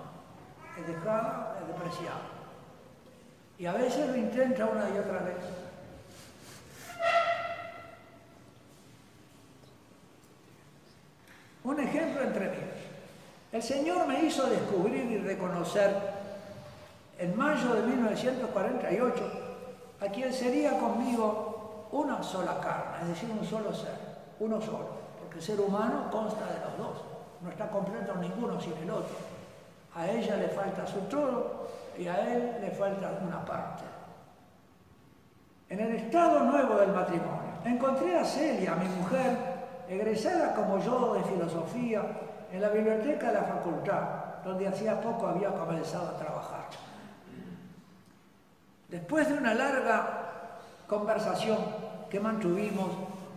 es 0.77 0.87
dejado, 0.87 1.55
es 1.61 1.67
despreciado. 1.67 2.33
Y 3.57 3.65
a 3.65 3.73
veces 3.73 4.09
lo 4.09 4.15
intenta 4.15 4.65
una 4.65 4.89
y 4.89 4.97
otra 4.97 5.19
vez. 5.19 5.35
Un 11.63 11.79
ejemplo 11.79 12.23
entre 12.23 12.49
mí. 12.49 12.57
El 13.51 13.63
Señor 13.63 14.07
me 14.07 14.23
hizo 14.23 14.49
descubrir 14.49 15.05
y 15.11 15.17
reconocer 15.19 15.95
en 17.19 17.37
mayo 17.37 17.73
de 17.75 17.83
1948 17.83 19.31
a 20.01 20.07
quien 20.07 20.33
sería 20.33 20.77
conmigo 20.79 21.87
una 21.91 22.21
sola 22.23 22.59
carne, 22.59 23.03
es 23.03 23.07
decir, 23.09 23.29
un 23.29 23.45
solo 23.45 23.73
ser, 23.73 23.95
uno 24.39 24.59
solo, 24.59 24.89
porque 25.19 25.37
el 25.37 25.43
ser 25.43 25.61
humano 25.61 26.09
consta 26.11 26.45
de 26.47 26.59
los 26.59 26.77
dos 26.77 27.12
no 27.43 27.49
está 27.49 27.69
completo 27.69 28.15
ninguno 28.15 28.59
sin 28.59 28.73
el 28.77 28.89
otro. 28.89 29.15
A 29.95 30.07
ella 30.07 30.37
le 30.37 30.47
falta 30.49 30.87
su 30.87 30.99
todo 31.01 31.67
y 31.97 32.07
a 32.07 32.33
él 32.33 32.57
le 32.61 32.71
falta 32.71 33.19
una 33.21 33.43
parte. 33.45 33.83
En 35.69 35.79
el 35.79 35.95
estado 35.95 36.39
nuevo 36.41 36.75
del 36.75 36.91
matrimonio, 36.91 37.53
encontré 37.65 38.17
a 38.17 38.23
Celia, 38.23 38.75
mi 38.75 38.87
mujer, 38.87 39.37
egresada 39.87 40.55
como 40.55 40.79
yo 40.79 41.15
de 41.15 41.23
filosofía, 41.23 42.01
en 42.51 42.61
la 42.61 42.69
biblioteca 42.69 43.27
de 43.27 43.33
la 43.33 43.43
facultad, 43.43 44.01
donde 44.43 44.67
hacía 44.67 45.01
poco 45.01 45.27
había 45.27 45.49
comenzado 45.49 46.09
a 46.09 46.17
trabajar. 46.17 46.65
Después 48.89 49.27
de 49.27 49.33
una 49.33 49.55
larga 49.55 50.59
conversación 50.87 51.57
que 52.09 52.19
mantuvimos, 52.19 52.91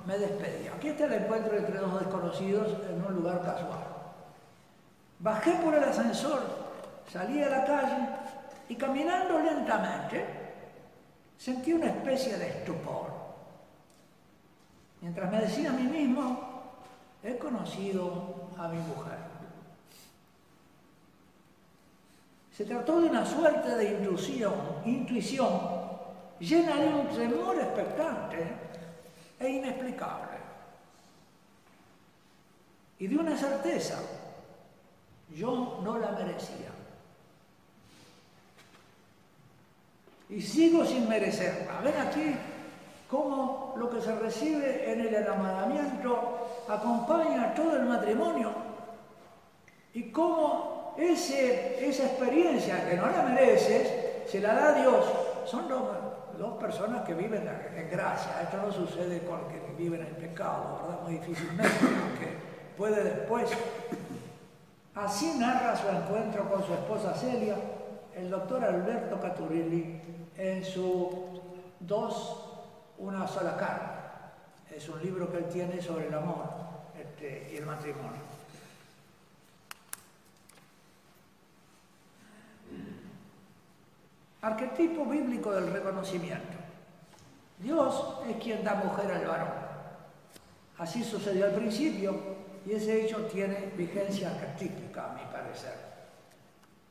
me 0.07 0.19
despedí. 0.19 0.69
Aquí 0.69 0.89
está 0.89 1.07
el 1.07 1.15
encuentro 1.15 1.57
entre 1.57 1.79
dos 1.79 1.99
desconocidos 1.99 2.69
en 2.91 3.05
un 3.05 3.15
lugar 3.15 3.41
casual. 3.41 3.86
Bajé 5.27 5.55
por 5.55 5.75
el 5.75 5.83
ascensor, 5.83 6.41
salí 7.13 7.43
a 7.43 7.49
la 7.49 7.65
calle 7.65 7.97
y 8.69 8.77
caminando 8.77 9.41
lentamente 9.41 10.25
sentí 11.37 11.73
una 11.73 11.87
especie 11.87 12.39
de 12.39 12.47
estupor. 12.47 13.11
Mientras 15.01 15.29
me 15.29 15.41
decía 15.41 15.71
a 15.71 15.73
mí 15.73 15.83
mismo, 15.83 16.63
he 17.25 17.37
conocido 17.39 18.51
a 18.57 18.69
mi 18.69 18.79
mujer. 18.79 19.19
Se 22.57 22.65
trató 22.65 23.01
de 23.01 23.09
una 23.09 23.27
suerte 23.27 23.75
de 23.75 23.95
intuición, 23.99 24.55
intuición 24.85 25.51
llena 26.39 26.77
de 26.77 26.87
un 26.87 27.09
temor 27.09 27.57
expectante 27.59 28.47
e 29.41 29.49
inexplicable. 29.49 30.37
Y 33.01 33.09
de 33.09 33.17
una 33.17 33.37
certeza 33.37 33.99
yo 35.35 35.81
no 35.83 35.99
la 35.99 36.13
merecía. 36.13 36.71
Y 40.29 40.41
sigo 40.41 40.85
sin 40.85 41.09
merecerla. 41.09 41.81
Ven 41.83 41.97
aquí 41.99 42.35
cómo 43.09 43.75
lo 43.77 43.89
que 43.91 44.01
se 44.01 44.15
recibe 44.17 44.93
en 44.93 45.01
el 45.01 45.15
enamoramiento 45.15 46.65
acompaña 46.69 47.55
todo 47.55 47.77
el 47.77 47.85
matrimonio 47.85 48.53
y 49.95 50.11
cómo 50.11 50.95
ese, 50.99 51.87
esa 51.89 52.07
experiencia 52.07 52.89
que 52.89 52.97
no 52.97 53.07
la 53.07 53.23
mereces 53.23 54.31
se 54.31 54.41
la 54.41 54.55
da 54.55 54.73
Dios. 54.73 55.05
Son 55.45 55.69
dos, 55.69 56.59
personas 56.59 57.03
que 57.07 57.15
viven 57.15 57.49
en 57.77 57.91
gracia. 57.91 58.43
Esto 58.43 58.57
no 58.59 58.73
sucede 58.73 59.21
con 59.21 59.41
el 59.41 59.61
que 59.61 59.73
viven 59.79 60.01
en 60.01 60.15
pecado, 60.17 60.81
¿verdad? 60.83 61.03
Muy 61.03 61.13
difícilmente, 61.15 61.71
porque 61.81 62.37
puede 62.77 63.05
después 63.05 63.51
Así 64.97 65.35
narra 65.39 65.77
su 65.77 65.87
encuentro 65.89 66.49
con 66.49 66.65
su 66.65 66.73
esposa 66.73 67.13
Celia 67.13 67.57
el 68.15 68.31
doctor 68.31 68.65
Alberto 68.65 69.21
Caturilli 69.21 70.01
en 70.39 70.65
su 70.65 71.43
Dos, 71.79 72.43
una 72.97 73.29
sola 73.29 73.55
carne. 73.59 73.93
Es 74.75 74.89
un 74.89 75.01
libro 75.03 75.31
que 75.31 75.39
él 75.39 75.45
tiene 75.51 75.83
sobre 75.83 76.09
el 76.09 76.15
amor 76.15 76.47
este, 76.99 77.51
y 77.53 77.57
el 77.59 77.67
matrimonio. 77.67 78.23
Arquetipo 84.41 85.05
bíblico 85.05 85.53
del 85.53 85.71
reconocimiento. 85.71 86.57
Dios 87.59 88.21
es 88.31 88.43
quien 88.43 88.65
da 88.65 88.75
mujer 88.77 89.13
al 89.13 89.27
varón. 89.27 89.67
Así 90.79 91.05
sucedió 91.05 91.45
al 91.45 91.53
principio 91.53 92.37
y 92.67 92.73
ese 92.73 93.05
hecho 93.05 93.27
tiene 93.27 93.73
vigencia 93.77 94.31
arquetípica, 94.31 94.86
a 95.05 95.13
mi 95.13 95.25
parecer. 95.33 95.97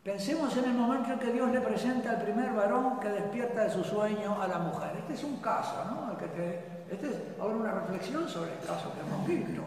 Pensemos 0.05 0.55
en 0.55 0.65
el 0.65 0.73
momento 0.73 1.13
en 1.13 1.17
que 1.17 1.31
Dios 1.31 1.49
le 1.49 1.61
presenta 1.61 2.11
al 2.11 2.21
primer 2.21 2.53
varón 2.53 2.99
que 2.99 3.09
despierta 3.09 3.63
de 3.63 3.71
su 3.71 3.83
sueño 3.83 4.39
a 4.39 4.47
la 4.47 4.59
mujer. 4.59 4.91
Este 4.99 5.15
es 5.15 5.23
un 5.23 5.37
caso, 5.37 5.83
¿no? 5.89 6.11
este 6.13 7.07
es 7.07 7.21
ahora 7.41 7.55
una 7.55 7.71
reflexión 7.71 8.29
sobre 8.29 8.53
el 8.53 8.59
caso 8.59 8.93
que 8.93 8.99
hemos 8.99 9.27
visto. 9.27 9.63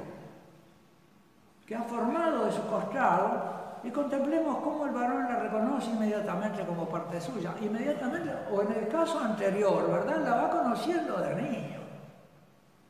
Que 1.67 1.75
ha 1.75 1.83
formado 1.83 2.45
de 2.45 2.53
su 2.53 2.65
costado 2.69 3.81
y 3.83 3.91
contemplemos 3.91 4.59
cómo 4.59 4.87
el 4.87 4.93
varón 4.93 5.25
la 5.25 5.41
reconoce 5.41 5.91
inmediatamente 5.91 6.65
como 6.65 6.89
parte 6.89 7.21
suya. 7.21 7.53
Inmediatamente, 7.61 8.33
o 8.53 8.63
en 8.63 8.73
el 8.73 8.87
caso 8.87 9.19
anterior, 9.19 9.91
¿verdad? 9.91 10.25
La 10.25 10.35
va 10.37 10.51
conociendo 10.51 11.17
de 11.17 11.35
niño. 11.35 11.81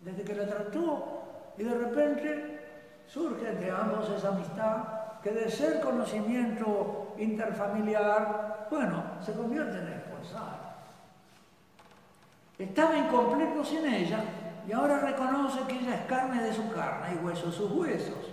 Desde 0.02 0.22
que 0.22 0.34
la 0.34 0.46
trató 0.46 1.54
Y 1.56 1.64
de 1.64 1.74
repente 1.74 3.04
surge 3.06 3.48
entre 3.48 3.70
ambos 3.70 4.08
esa 4.10 4.28
amistad 4.28 4.97
que 5.22 5.30
de 5.30 5.50
ser 5.50 5.80
conocimiento 5.80 7.14
interfamiliar, 7.18 8.68
bueno, 8.70 9.02
se 9.24 9.32
convierte 9.32 9.78
en 9.78 9.88
esponsal. 9.88 10.58
Estaba 12.58 12.96
incompleto 12.96 13.64
sin 13.64 13.86
ella 13.86 14.20
y 14.66 14.72
ahora 14.72 14.98
reconoce 14.98 15.60
que 15.68 15.78
ella 15.78 15.94
es 15.94 16.06
carne 16.06 16.42
de 16.42 16.52
su 16.52 16.70
carne 16.72 17.14
y 17.14 17.24
hueso 17.24 17.46
de 17.46 17.52
sus 17.52 17.70
huesos. 17.72 18.32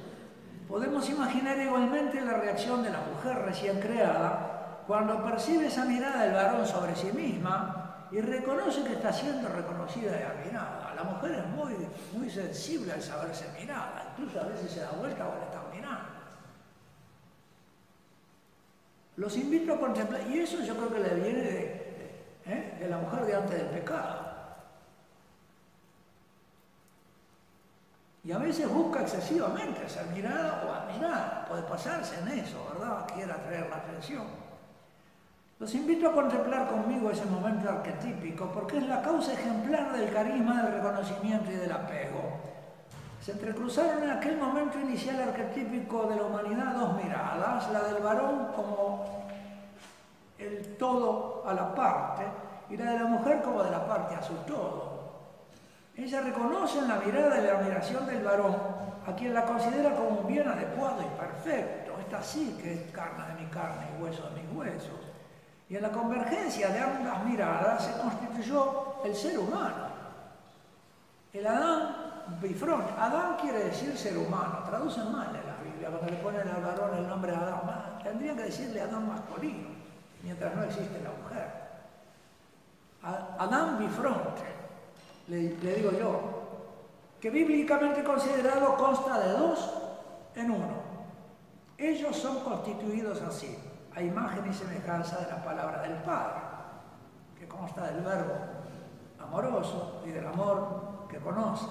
Podemos 0.68 1.08
imaginar 1.10 1.58
igualmente 1.60 2.22
la 2.22 2.34
reacción 2.34 2.84
de 2.84 2.90
la 2.90 3.00
mujer 3.02 3.44
recién 3.46 3.80
creada 3.80 4.82
cuando 4.88 5.24
percibe 5.24 5.68
esa 5.68 5.86
mirada 5.86 6.24
del 6.24 6.34
varón 6.34 6.66
sobre 6.66 6.96
sí 6.96 7.12
misma 7.14 8.08
y 8.12 8.20
reconoce 8.22 8.84
que 8.84 8.94
está 8.94 9.12
siendo 9.12 9.50
reconocida 9.50 10.20
y 10.20 10.24
admirada. 10.24 10.94
La 10.96 11.04
mujer 11.04 11.32
es 11.32 11.48
muy, 11.48 11.74
muy 12.14 12.30
sensible 12.30 12.94
al 12.94 13.02
saberse 13.02 13.46
mirada, 13.60 14.12
incluso 14.12 14.42
a 14.42 14.46
veces 14.46 14.72
se 14.72 14.80
da 14.82 14.92
vuelta 14.92 15.28
o 15.28 15.36
le 15.36 15.46
están 15.46 15.65
Los 19.18 19.38
invito 19.38 19.74
a 19.74 19.80
contemplar, 19.80 20.22
y 20.30 20.40
eso 20.40 20.62
yo 20.62 20.76
creo 20.76 20.94
que 20.94 21.00
le 21.00 21.16
viene 21.16 21.42
de, 21.42 21.86
¿eh? 22.48 22.88
la 22.90 22.98
mujer 22.98 23.26
de 23.26 23.36
antes 23.36 23.58
del 23.58 23.68
pecado. 23.68 24.26
Y 28.26 28.32
a 28.32 28.40
veces 28.40 28.68
busca 28.68 29.02
excesivamente 29.02 29.88
ser 29.88 30.08
mirada 30.08 30.64
o 30.66 30.74
admirada. 30.74 31.46
Puede 31.48 31.62
pasarse 31.62 32.20
en 32.20 32.40
eso, 32.40 32.58
¿verdad? 32.74 33.06
Quiere 33.14 33.32
atraer 33.32 33.70
la 33.70 33.78
atención. 33.78 34.26
Los 35.60 35.74
invito 35.74 36.10
a 36.10 36.14
contemplar 36.14 36.68
conmigo 36.68 37.12
ese 37.12 37.26
momento 37.26 37.70
arquetípico 37.70 38.52
porque 38.52 38.80
es 38.80 38.88
la 38.88 39.02
causa 39.02 39.32
ejemplar 39.34 39.96
del 39.96 40.12
carisma, 40.12 40.64
del 40.64 40.74
reconocimiento 40.74 41.52
y 41.52 41.56
del 41.56 41.72
apego. 41.72 42.35
Se 43.26 43.32
entrecruzaron 43.32 44.04
en 44.04 44.12
aquel 44.12 44.38
momento 44.38 44.80
inicial 44.80 45.20
arquetípico 45.20 46.06
de 46.06 46.16
la 46.16 46.26
humanidad 46.26 46.76
dos 46.76 46.96
miradas, 46.96 47.72
la 47.72 47.82
del 47.86 48.04
varón 48.04 48.50
como 48.56 49.26
el 50.38 50.78
todo 50.78 51.42
a 51.44 51.56
la 51.56 51.74
parte 51.74 52.24
y 52.70 52.78
la 52.78 52.92
de 52.92 53.00
la 53.00 53.06
mujer 53.06 53.42
como 53.42 53.64
de 53.64 53.72
la 53.72 53.88
parte 53.88 54.14
a 54.14 54.22
su 54.22 54.36
todo. 54.46 55.24
Ella 55.98 56.22
reconoce 56.22 56.78
en 56.78 56.88
la 56.88 56.98
mirada 56.98 57.40
y 57.40 57.48
la 57.48 57.58
admiración 57.58 58.06
del 58.06 58.24
varón 58.24 58.58
a 59.08 59.16
quien 59.16 59.34
la 59.34 59.44
considera 59.44 59.96
como 59.96 60.20
un 60.20 60.28
bien 60.28 60.48
adecuado 60.48 61.02
y 61.02 61.20
perfecto. 61.20 61.94
Esta 62.00 62.22
sí 62.22 62.56
que 62.62 62.74
es 62.76 62.92
carne 62.92 63.26
de 63.30 63.42
mi 63.42 63.50
carne 63.50 63.88
y 63.98 64.04
hueso 64.04 64.22
de 64.30 64.42
mis 64.44 64.56
huesos. 64.56 65.00
Y 65.68 65.78
en 65.78 65.82
la 65.82 65.92
convergencia 65.92 66.70
de 66.70 66.80
ambas 66.80 67.26
miradas 67.26 67.86
se 67.86 68.00
constituyó 68.00 69.04
el 69.04 69.16
ser 69.16 69.40
humano. 69.40 69.96
El 71.34 71.48
Adán 71.48 72.05
bifront. 72.42 72.86
Adán 72.98 73.38
quiere 73.42 73.66
decir 73.66 73.98
ser 73.98 74.18
humano. 74.18 74.64
Traducen 74.66 75.12
mal 75.12 75.28
en 75.28 75.48
la 75.48 75.58
Biblia 75.64 75.90
cuando 75.90 76.12
le 76.12 76.18
ponen 76.18 76.48
al 76.48 76.62
varón 76.62 76.98
el 76.98 77.08
nombre 77.08 77.36
Adán. 77.36 78.00
Tendría 78.04 78.36
que 78.36 78.44
decirle 78.44 78.82
Adán 78.82 79.08
masculino, 79.08 79.70
mientras 80.24 80.56
no 80.56 80.64
existe 80.64 81.02
la 81.02 81.12
mujer. 81.12 81.66
Adán 83.38 83.78
bifronte 83.78 84.56
le, 85.28 85.50
digo 85.76 85.92
yo, 85.92 86.20
que 87.20 87.30
bíblicamente 87.30 88.04
considerado 88.04 88.76
consta 88.78 89.20
de 89.20 89.32
dos 89.32 89.74
en 90.36 90.52
uno. 90.52 90.86
Ellos 91.78 92.16
son 92.16 92.40
constituidos 92.42 93.22
así, 93.22 93.58
a 93.96 94.02
imagen 94.02 94.50
y 94.50 94.54
semejanza 94.54 95.18
de 95.20 95.32
la 95.32 95.44
palabra 95.44 95.82
del 95.82 95.98
Padre, 96.04 96.42
que 97.40 97.48
consta 97.48 97.88
del 97.88 98.04
verbo 98.04 98.34
amoroso 99.20 100.04
y 100.06 100.12
del 100.12 100.28
amor 100.28 101.08
que 101.10 101.18
conoce. 101.18 101.66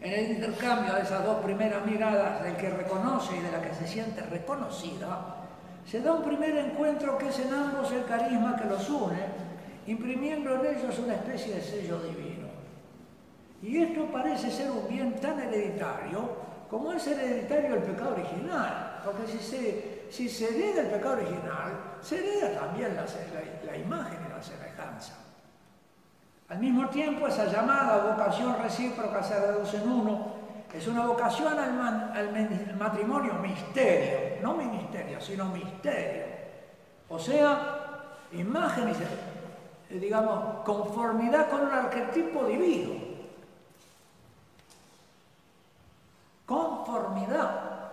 En 0.00 0.12
el 0.12 0.30
intercambio 0.32 0.94
de 0.94 1.02
esas 1.02 1.24
dos 1.24 1.42
primeras 1.42 1.84
miradas 1.86 2.42
del 2.42 2.56
que 2.56 2.70
reconoce 2.70 3.36
y 3.36 3.40
de 3.40 3.50
la 3.50 3.62
que 3.62 3.74
se 3.74 3.88
siente 3.88 4.20
reconocida, 4.22 5.36
se 5.86 6.00
da 6.00 6.12
un 6.12 6.24
primer 6.24 6.56
encuentro 6.56 7.16
que 7.16 7.28
es 7.28 7.38
en 7.38 7.52
ambos 7.52 7.90
el 7.92 8.04
carisma 8.04 8.56
que 8.56 8.68
los 8.68 8.88
une 8.90 9.46
imprimiendo 9.86 10.54
en 10.54 10.76
ellos 10.76 10.98
una 10.98 11.14
especie 11.14 11.54
de 11.54 11.62
sello 11.62 12.00
divino. 12.00 12.48
Y 13.62 13.82
esto 13.82 14.06
parece 14.12 14.50
ser 14.50 14.70
un 14.70 14.86
bien 14.88 15.14
tan 15.20 15.38
hereditario 15.40 16.46
como 16.68 16.92
es 16.92 17.06
hereditario 17.06 17.76
el 17.76 17.82
pecado 17.82 18.12
original, 18.12 19.00
porque 19.04 19.26
si 19.26 19.38
se, 19.38 20.06
si 20.10 20.28
se 20.28 20.48
hereda 20.48 20.82
el 20.82 20.88
pecado 20.88 21.14
original, 21.14 21.96
se 22.00 22.18
hereda 22.18 22.60
también 22.60 22.96
la, 22.96 23.76
imagen 23.76 24.18
y 24.26 24.28
la 24.28 24.42
semejanza. 24.42 25.14
Al 26.48 26.58
mismo 26.58 26.88
tiempo, 26.88 27.26
esa 27.26 27.46
llamada 27.46 28.12
vocación 28.12 28.56
recíproca 28.62 29.22
se 29.22 29.38
reduce 29.38 29.78
en 29.78 29.88
uno, 29.88 30.36
es 30.76 30.86
una 30.86 31.06
vocación 31.06 31.58
al, 31.58 31.80
al 32.12 32.76
matrimonio 32.78 33.34
misterio, 33.34 34.42
no 34.42 34.54
ministerio, 34.54 35.20
sino 35.20 35.46
misterio. 35.46 36.24
O 37.08 37.18
sea, 37.18 38.18
imagen 38.32 38.88
y 38.88 39.94
eh, 39.94 39.98
digamos, 39.98 40.62
conformidad 40.64 41.48
con 41.48 41.62
un 41.62 41.72
arquetipo 41.72 42.44
divino. 42.44 43.06
Conformidad, 46.44 47.90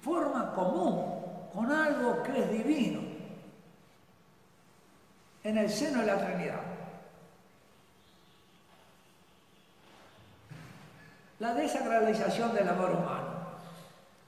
forma 0.00 0.52
común 0.52 1.48
con 1.52 1.72
algo 1.72 2.22
que 2.22 2.38
es 2.38 2.50
divino 2.52 3.00
en 5.42 5.58
el 5.58 5.68
seno 5.68 6.00
de 6.00 6.06
la 6.06 6.18
Trinidad. 6.18 6.75
La 11.38 11.54
desacralización 11.54 12.54
del 12.54 12.68
amor 12.68 12.90
humano. 12.90 13.36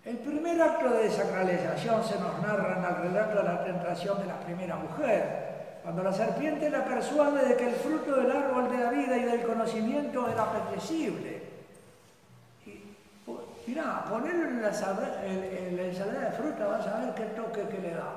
El 0.04 0.18
primer 0.18 0.60
acto 0.60 0.90
de 0.90 1.04
desacralización 1.04 2.04
se 2.04 2.18
nos 2.18 2.40
narra 2.40 2.78
en 2.78 2.84
el 2.84 3.10
relato 3.10 3.38
de 3.38 3.44
la 3.44 3.64
tentación 3.64 4.18
de 4.18 4.26
la 4.26 4.40
primera 4.40 4.76
mujer, 4.76 5.80
cuando 5.82 6.02
la 6.02 6.12
serpiente 6.12 6.70
la 6.70 6.84
persuade 6.84 7.46
de 7.46 7.56
que 7.56 7.68
el 7.68 7.74
fruto 7.74 8.16
del 8.16 8.30
árbol 8.30 8.70
de 8.70 8.78
la 8.78 8.90
vida 8.90 9.16
y 9.16 9.24
del 9.24 9.42
conocimiento 9.42 10.28
era 10.28 10.42
apetecible. 10.44 11.48
Mirá, 13.66 14.02
ponerlo 14.08 14.48
en 14.48 14.62
la, 14.62 14.68
ensalada 14.68 16.30
de 16.30 16.32
fruta, 16.32 16.66
vas 16.66 16.86
a 16.86 17.00
ver 17.00 17.14
qué 17.14 17.24
toque 17.36 17.68
que 17.68 17.82
le 17.82 17.90
da. 17.90 18.14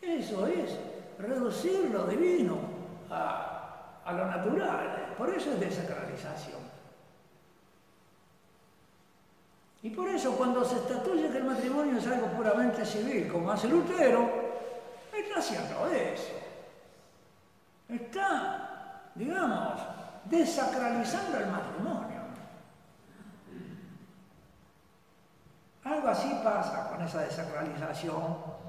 Eso 0.00 0.46
es 0.46 0.78
reducir 1.18 1.90
lo 1.90 2.04
divino 2.06 2.56
a, 3.10 3.55
a 4.06 4.12
lo 4.12 4.26
natural. 4.26 5.14
Por 5.18 5.30
eso 5.30 5.52
es 5.52 5.60
desacralización. 5.60 6.60
Y 9.82 9.90
por 9.90 10.08
eso 10.08 10.36
cuando 10.36 10.64
se 10.64 10.76
estatuye 10.76 11.28
que 11.30 11.38
el 11.38 11.44
matrimonio 11.44 11.98
es 11.98 12.06
algo 12.06 12.28
puramente 12.28 12.84
civil, 12.84 13.28
como 13.28 13.50
hace 13.50 13.68
Lutero, 13.68 14.28
está 15.12 15.38
haciendo 15.38 15.86
eso. 15.88 16.32
Está, 17.88 19.10
digamos, 19.14 19.80
desacralizando 20.24 21.38
el 21.38 21.46
matrimonio. 21.46 22.16
Algo 25.84 26.08
así 26.08 26.40
pasa 26.42 26.90
con 26.90 27.02
esa 27.02 27.20
desacralización. 27.20 28.65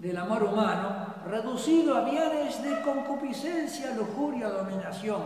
Del 0.00 0.16
amor 0.16 0.42
humano, 0.44 1.06
reducido 1.26 1.98
a 1.98 2.00
bienes 2.00 2.62
de 2.62 2.80
concupiscencia, 2.80 3.94
lujuria, 3.94 4.48
dominación, 4.48 5.22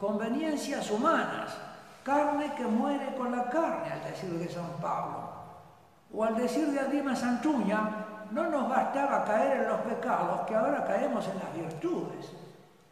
conveniencias 0.00 0.90
humanas, 0.90 1.54
carne 2.02 2.54
que 2.56 2.64
muere 2.64 3.14
con 3.16 3.30
la 3.30 3.50
carne, 3.50 3.92
al 3.92 4.02
decir 4.02 4.30
de 4.30 4.48
San 4.48 4.70
Pablo. 4.80 5.28
O 6.10 6.24
al 6.24 6.36
decir 6.36 6.68
de 6.68 6.80
Adima 6.80 7.14
Santuña, 7.14 8.06
no 8.30 8.48
nos 8.48 8.66
bastaba 8.66 9.26
caer 9.26 9.60
en 9.60 9.68
los 9.68 9.80
pecados, 9.80 10.40
que 10.46 10.54
ahora 10.54 10.86
caemos 10.86 11.26
en 11.28 11.38
las 11.38 11.54
virtudes. 11.54 12.32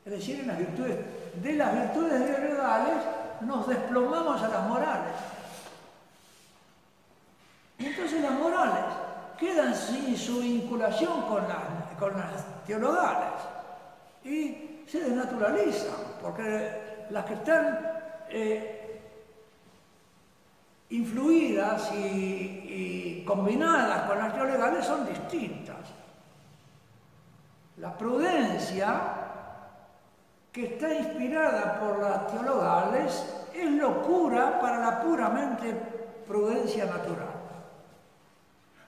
Es 0.04 0.12
decir, 0.12 0.40
en 0.40 0.48
las 0.48 0.58
virtudes, 0.58 0.98
de 1.42 1.52
las 1.54 1.72
virtudes 1.72 2.22
nos 3.40 3.66
desplomamos 3.66 4.42
a 4.42 4.48
las 4.48 4.68
morales. 4.68 5.14
Entonces 7.78 8.20
las 8.20 8.32
morales 8.32 8.84
quedan 9.42 9.74
sin 9.74 10.16
su 10.16 10.40
vinculación 10.40 11.22
con 11.22 11.42
las, 11.48 11.98
con 11.98 12.16
las 12.16 12.64
teologales 12.64 13.42
y 14.24 14.84
se 14.86 15.00
desnaturalizan, 15.00 15.96
porque 16.22 17.06
las 17.10 17.24
que 17.24 17.34
están 17.34 17.80
eh, 18.28 19.00
influidas 20.90 21.92
y, 21.92 23.24
combinadas 23.26 24.08
con 24.08 24.18
las 24.18 24.36
legales 24.36 24.84
son 24.84 25.06
distintas. 25.06 25.76
La 27.78 27.96
prudencia 27.96 29.00
que 30.52 30.66
está 30.66 30.92
inspirada 30.92 31.80
por 31.80 32.00
las 32.00 32.26
teologales 32.28 33.34
es 33.54 33.70
locura 33.72 34.60
para 34.60 34.78
la 34.78 35.00
puramente 35.02 35.72
prudencia 36.26 36.84
natural. 36.84 37.31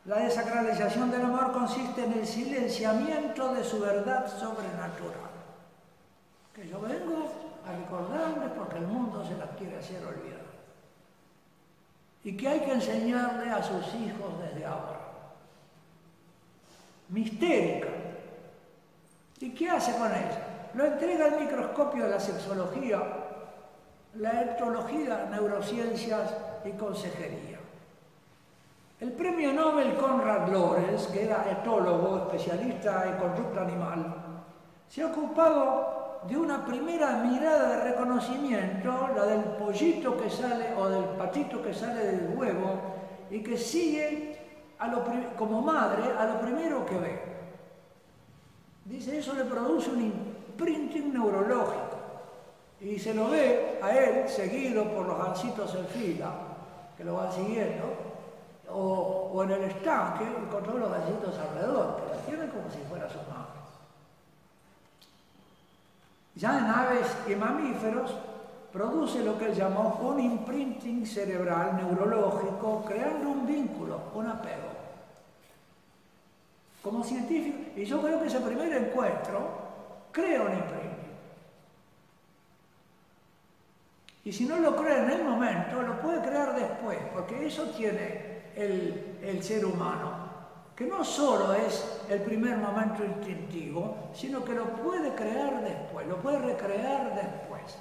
La 0.06 0.16
desacralización 0.16 1.10
del 1.10 1.22
amor 1.22 1.52
consiste 1.52 2.04
en 2.04 2.12
el 2.12 2.26
silenciamiento 2.26 3.54
de 3.54 3.64
su 3.64 3.80
verdad 3.80 4.26
sobrenatural. 4.26 5.30
Que 6.54 6.68
yo 6.68 6.78
vengo 6.80 7.30
a 7.66 7.72
recordarle 7.72 8.48
porque 8.56 8.78
el 8.78 8.86
mundo 8.86 9.24
se 9.24 9.36
la 9.36 9.46
quiere 9.56 9.78
hacer 9.78 10.04
olvidar. 10.04 10.44
Y 12.22 12.36
que 12.36 12.48
hay 12.48 12.60
que 12.60 12.72
enseñarle 12.72 13.50
a 13.50 13.62
sus 13.62 13.94
hijos 13.94 14.40
desde 14.42 14.66
ahora. 14.66 15.00
Mistérica. 17.08 17.88
¿Y 19.40 19.50
qué 19.50 19.70
hace 19.70 19.92
con 19.96 20.10
ella? 20.10 20.70
Lo 20.74 20.84
entrega 20.84 21.26
al 21.26 21.40
microscopio 21.40 22.04
de 22.04 22.10
la 22.10 22.20
sexología, 22.20 23.02
la 24.14 24.42
etología, 24.42 25.28
neurociencias 25.30 26.34
y 26.64 26.72
consejería. 26.72 27.53
El 29.00 29.12
premio 29.12 29.52
Nobel 29.52 29.96
Conrad 29.96 30.48
Lorenz, 30.52 31.08
que 31.08 31.24
era 31.24 31.50
etólogo, 31.50 32.16
especialista 32.18 33.04
en 33.08 33.16
conducta 33.16 33.62
animal, 33.62 34.14
se 34.88 35.02
ha 35.02 35.06
ocupado 35.06 36.20
de 36.28 36.36
una 36.36 36.64
primera 36.64 37.16
mirada 37.24 37.70
de 37.70 37.90
reconocimiento, 37.90 39.08
la 39.14 39.26
del 39.26 39.42
pollito 39.58 40.16
que 40.16 40.30
sale 40.30 40.74
o 40.76 40.88
del 40.88 41.04
patito 41.16 41.60
que 41.60 41.74
sale 41.74 42.06
del 42.06 42.38
huevo 42.38 42.80
y 43.30 43.42
que 43.42 43.56
sigue 43.56 44.38
como 45.36 45.60
madre 45.60 46.04
a 46.16 46.26
lo 46.26 46.40
primero 46.40 46.86
que 46.86 46.98
ve. 46.98 47.22
Dice, 48.84 49.18
eso 49.18 49.34
le 49.34 49.44
produce 49.44 49.90
un 49.90 50.02
imprinting 50.02 51.12
neurológico 51.12 51.94
y 52.80 52.98
se 52.98 53.12
lo 53.14 53.28
ve 53.28 53.78
a 53.82 53.92
él 53.92 54.28
seguido 54.28 54.84
por 54.84 55.06
los 55.06 55.18
gansitos 55.18 55.74
en 55.74 55.86
fila, 55.86 56.30
que 56.96 57.04
lo 57.04 57.16
van 57.16 57.32
siguiendo, 57.32 58.13
o, 58.70 59.42
en 59.44 59.50
el 59.50 59.62
estanque 59.64 60.24
y 60.24 60.50
con 60.50 60.62
todos 60.62 60.80
los 60.80 60.90
gallitos 60.90 61.38
alrededor, 61.38 61.96
que 61.96 62.14
la 62.14 62.22
tienen 62.22 62.48
como 62.48 62.70
si 62.70 62.78
fuera 62.88 63.08
su 63.08 63.18
madre. 63.18 63.60
Ya 66.36 66.58
en 66.58 66.66
aves 66.66 67.16
y 67.28 67.34
mamíferos 67.34 68.14
produce 68.72 69.22
lo 69.22 69.38
que 69.38 69.46
él 69.46 69.54
llamó 69.54 70.00
un 70.02 70.18
imprinting 70.18 71.06
cerebral 71.06 71.76
neurológico, 71.76 72.84
creando 72.84 73.30
un 73.30 73.46
vínculo, 73.46 74.00
un 74.14 74.26
apego. 74.26 74.74
Como 76.82 77.04
científico, 77.04 77.58
y 77.76 77.84
yo 77.84 78.02
creo 78.02 78.20
que 78.20 78.26
ese 78.26 78.40
primer 78.40 78.72
encuentro 78.72 79.40
crea 80.10 80.42
un 80.42 80.52
imprinting. 80.52 80.94
Y 84.24 84.32
si 84.32 84.46
no 84.46 84.58
lo 84.58 84.74
crea 84.74 85.04
en 85.04 85.10
el 85.10 85.24
momento, 85.24 85.82
lo 85.82 86.00
puede 86.00 86.20
crear 86.22 86.54
después, 86.54 86.98
porque 87.12 87.46
eso 87.46 87.64
tiene 87.76 88.33
el, 88.56 89.42
ser 89.42 89.64
humano, 89.64 90.24
que 90.74 90.86
no 90.86 91.04
solo 91.04 91.52
es 91.54 92.02
el 92.08 92.20
primer 92.22 92.56
momento 92.56 93.04
instintivo, 93.04 94.10
sino 94.14 94.44
que 94.44 94.54
lo 94.54 94.64
puede 94.76 95.14
crear 95.14 95.62
después, 95.62 96.06
lo 96.06 96.16
puede 96.16 96.38
recrear 96.38 97.14
después. 97.14 97.76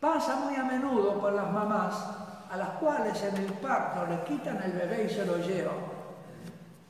Pasa 0.00 0.36
muy 0.36 0.54
a 0.54 0.64
menudo 0.64 1.18
con 1.20 1.34
las 1.34 1.50
mamás 1.50 1.94
a 2.50 2.56
las 2.56 2.68
cuales 2.70 3.22
en 3.22 3.36
el 3.36 3.52
parto 3.54 4.06
le 4.06 4.22
quitan 4.22 4.62
el 4.62 4.72
bebé 4.72 5.04
y 5.04 5.10
se 5.10 5.26
lo 5.26 5.38
llevan. 5.38 5.76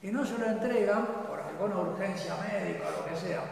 Y 0.03 0.09
no 0.09 0.24
se 0.24 0.39
lo 0.39 0.47
entregan 0.47 1.07
por 1.26 1.41
alguna 1.41 1.91
urgencia 1.91 2.35
médica 2.37 2.85
o 2.89 3.01
lo 3.01 3.07
que 3.07 3.16
sea, 3.16 3.43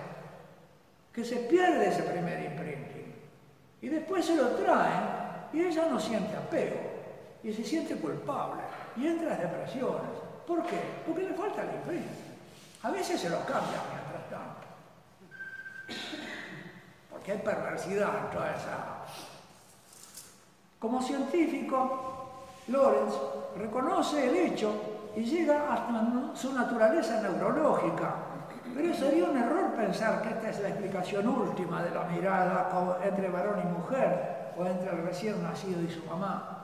que 1.13 1.25
se 1.25 1.37
pierde 1.37 1.89
ese 1.89 2.03
primer 2.03 2.45
imprinting. 2.45 3.15
Y 3.83 3.89
después 3.89 4.25
se 4.25 4.37
lo 4.37 4.51
traen 4.51 5.17
y 5.53 5.63
ella 5.63 5.87
no 5.91 5.99
siente 5.99 6.37
apego. 6.37 6.77
Y 7.43 7.53
se 7.53 7.65
siente 7.65 7.97
culpable 7.97 8.63
y 8.97 9.07
entra 9.07 9.35
en 9.35 9.41
depresiones. 9.41 10.11
¿Por 10.47 10.63
qué? 10.65 10.81
Porque 11.07 11.23
le 11.23 11.35
falta 11.35 11.63
el 11.63 11.75
imprint. 11.77 12.07
A 12.83 12.91
veces 12.91 13.21
se 13.21 13.29
lo 13.29 13.39
cambia 13.41 13.81
mientras 13.91 14.31
tanto. 14.31 14.67
Porque 17.11 17.33
hay 17.33 17.39
perversidad 17.39 18.11
en 18.25 18.31
toda 18.31 18.55
esa... 18.55 18.97
Como 20.79 21.03
científico, 21.03 22.29
Lorenz 22.69 23.15
reconoce 23.57 24.29
el 24.29 24.37
hecho 24.37 24.73
y 25.17 25.25
llega 25.25 25.73
hasta 25.73 26.37
su 26.37 26.53
naturaleza 26.53 27.21
neurológica. 27.23 28.15
Pero 28.75 28.95
sería 28.95 29.25
un 29.25 29.39
error 29.39 29.73
pensar 29.75 30.21
que 30.23 30.29
esta 30.29 30.51
es 30.51 30.61
la 30.61 30.69
explicación 30.69 31.27
última 31.27 31.83
de 31.83 31.91
la 31.91 32.05
mirada 32.05 33.01
entre 33.03 33.31
varón 33.31 33.61
y 33.65 33.67
mujer 33.67 34.53
o 34.57 34.67
entre 34.67 34.91
el 34.91 35.03
recién 35.03 35.43
nacido 35.43 35.81
y 35.83 35.91
su 35.91 36.05
mamá. 36.05 36.56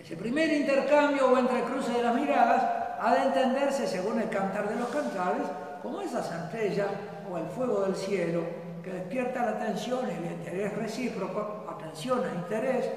Ese 0.00 0.16
primer 0.16 0.50
intercambio 0.50 1.30
o 1.30 1.36
entrecruce 1.36 1.92
de 1.92 2.02
las 2.02 2.14
miradas 2.14 2.62
ha 2.98 3.14
de 3.14 3.22
entenderse, 3.22 3.86
según 3.86 4.18
el 4.20 4.30
cantar 4.30 4.68
de 4.68 4.76
los 4.76 4.88
cantares, 4.88 5.42
como 5.82 6.00
esa 6.00 6.22
centella 6.22 6.86
o 7.30 7.36
el 7.36 7.46
fuego 7.48 7.82
del 7.82 7.94
cielo 7.94 8.42
que 8.82 8.92
despierta 8.92 9.44
la 9.44 9.50
atención 9.52 10.06
y 10.08 10.26
el 10.26 10.32
interés 10.32 10.74
recíproco, 10.74 11.66
atención 11.68 12.22
e 12.24 12.34
interés, 12.34 12.90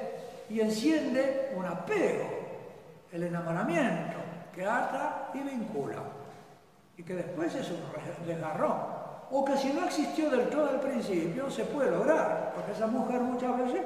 y 0.50 0.62
enciende 0.62 1.52
un 1.58 1.66
apego, 1.66 2.26
el 3.12 3.24
enamoramiento, 3.24 4.18
que 4.54 4.66
ata 4.66 5.30
y 5.34 5.40
vincula, 5.40 6.00
y 6.98 7.04
que 7.04 7.16
después 7.16 7.54
es 7.54 7.70
un 7.70 8.26
desgarrón, 8.26 8.78
o 9.30 9.44
que 9.44 9.58
si 9.58 9.74
no 9.74 9.86
existió 9.86 10.30
del 10.30 10.48
todo 10.48 10.70
al 10.70 10.80
principio, 10.80 11.50
se 11.50 11.66
puede 11.66 11.92
lograr, 11.92 12.54
porque 12.56 12.72
esa 12.72 12.88
mujer 12.88 13.20
muchas 13.20 13.58
veces, 13.58 13.82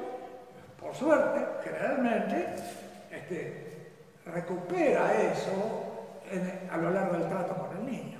por 0.80 0.94
suerte, 0.94 1.44
generalmente, 1.64 2.54
este, 3.18 3.92
recupera 4.24 5.14
eso 5.14 5.84
a 6.70 6.76
lo 6.76 6.90
largo 6.90 7.16
del 7.16 7.28
trato 7.28 7.54
con 7.54 7.76
el 7.78 7.86
niño. 7.86 8.18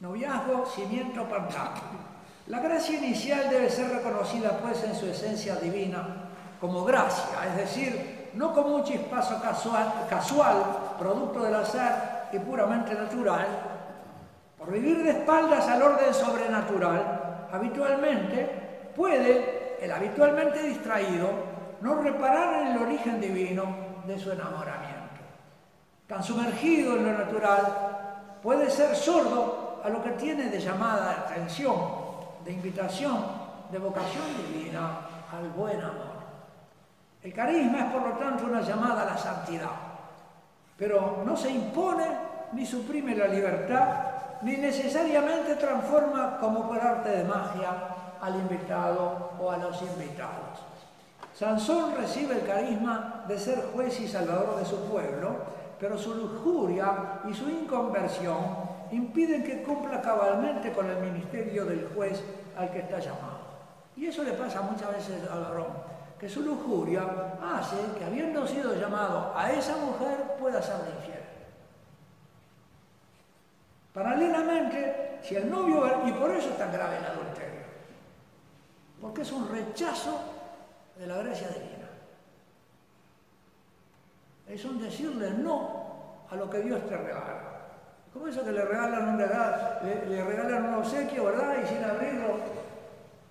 Noviazgo, 0.00 0.66
cimiento, 0.66 1.28
pantano. 1.28 2.08
La 2.46 2.60
gracia 2.60 2.98
inicial 2.98 3.50
debe 3.50 3.68
ser 3.68 3.90
reconocida 3.90 4.58
pues 4.58 4.82
en 4.84 4.94
su 4.94 5.06
esencia 5.06 5.56
divina 5.56 6.28
como 6.60 6.84
gracia, 6.84 7.46
es 7.48 7.56
decir, 7.56 8.30
no 8.34 8.52
como 8.52 8.76
un 8.76 8.84
chispazo 8.84 9.40
casual, 9.40 10.06
casual 10.08 10.94
producto 10.98 11.42
del 11.42 11.54
azar 11.54 12.30
y 12.32 12.38
puramente 12.38 12.94
natural, 12.94 13.46
por 14.58 14.72
vivir 14.72 15.02
de 15.02 15.10
espaldas 15.10 15.68
al 15.68 15.82
orden 15.82 16.12
sobrenatural, 16.12 17.48
habitualmente 17.52 18.90
puede 18.96 19.57
el 19.80 19.92
habitualmente 19.92 20.62
distraído 20.62 21.30
no 21.80 22.02
reparar 22.02 22.62
en 22.62 22.66
el 22.68 22.78
origen 22.78 23.20
divino 23.20 23.64
de 24.06 24.18
su 24.18 24.32
enamoramiento. 24.32 24.98
Tan 26.06 26.22
sumergido 26.22 26.96
en 26.96 27.04
lo 27.04 27.12
natural, 27.12 28.38
puede 28.42 28.70
ser 28.70 28.96
sordo 28.96 29.80
a 29.84 29.88
lo 29.88 30.02
que 30.02 30.10
tiene 30.10 30.44
de 30.44 30.60
llamada 30.60 31.26
atención, 31.26 31.76
de 32.44 32.52
invitación, 32.52 33.24
de 33.70 33.78
vocación 33.78 34.24
divina 34.36 35.00
al 35.32 35.48
buen 35.50 35.80
amor. 35.80 36.18
El 37.22 37.32
carisma 37.32 37.80
es 37.80 37.92
por 37.92 38.02
lo 38.02 38.16
tanto 38.16 38.44
una 38.44 38.62
llamada 38.62 39.02
a 39.02 39.06
la 39.06 39.18
santidad, 39.18 39.70
pero 40.76 41.22
no 41.24 41.36
se 41.36 41.50
impone 41.50 42.06
ni 42.52 42.64
suprime 42.64 43.14
la 43.14 43.26
libertad, 43.26 43.88
ni 44.42 44.56
necesariamente 44.56 45.56
transforma 45.56 46.38
como 46.38 46.66
por 46.68 46.80
arte 46.80 47.10
de 47.10 47.24
magia 47.24 47.97
al 48.20 48.36
invitado 48.36 49.32
o 49.40 49.50
a 49.50 49.58
los 49.58 49.80
invitados. 49.82 50.60
Sansón 51.34 51.94
recibe 51.96 52.40
el 52.40 52.46
carisma 52.46 53.24
de 53.28 53.38
ser 53.38 53.70
juez 53.72 54.00
y 54.00 54.08
salvador 54.08 54.58
de 54.58 54.64
su 54.64 54.76
pueblo, 54.86 55.36
pero 55.78 55.96
su 55.96 56.14
lujuria 56.14 57.20
y 57.28 57.34
su 57.34 57.48
inconversión 57.48 58.68
impiden 58.90 59.44
que 59.44 59.62
cumpla 59.62 60.02
cabalmente 60.02 60.72
con 60.72 60.88
el 60.90 60.98
ministerio 60.98 61.64
del 61.64 61.88
juez 61.94 62.22
al 62.56 62.70
que 62.70 62.80
está 62.80 62.98
llamado. 62.98 63.38
Y 63.96 64.06
eso 64.06 64.22
le 64.24 64.32
pasa 64.32 64.62
muchas 64.62 64.92
veces 64.92 65.30
al 65.30 65.42
varón, 65.42 65.66
que 66.18 66.28
su 66.28 66.42
lujuria 66.42 67.02
hace 67.40 67.76
que 67.96 68.04
habiendo 68.04 68.46
sido 68.46 68.74
llamado 68.74 69.32
a 69.36 69.52
esa 69.52 69.76
mujer 69.76 70.36
pueda 70.40 70.60
ser 70.60 70.76
infiel. 70.96 71.18
Paralelamente, 73.92 75.18
si 75.22 75.36
el 75.36 75.50
novio, 75.50 75.84
y 76.06 76.12
por 76.12 76.30
eso 76.30 76.50
es 76.50 76.58
tan 76.58 76.72
grave 76.72 76.98
el 76.98 77.04
adulterio, 77.04 77.47
porque 79.00 79.22
es 79.22 79.32
un 79.32 79.48
rechazo 79.48 80.18
de 80.98 81.06
la 81.06 81.18
gracia 81.18 81.48
divina. 81.48 81.88
Es 84.48 84.64
un 84.64 84.80
decirle 84.80 85.30
no 85.30 86.24
a 86.30 86.36
lo 86.36 86.48
que 86.50 86.60
Dios 86.60 86.86
te 86.88 86.96
regala. 86.96 87.44
¿Cómo 88.12 88.26
eso 88.26 88.44
que 88.44 88.52
le 88.52 88.64
regalan 88.64 89.08
un 89.10 89.18
regalo, 89.18 89.56
le, 89.82 90.24
regalan 90.24 90.64
un 90.64 90.74
obsequio, 90.74 91.26
verdad? 91.26 91.56
Y 91.62 91.66
sin 91.66 91.84
abrirlo, 91.84 92.38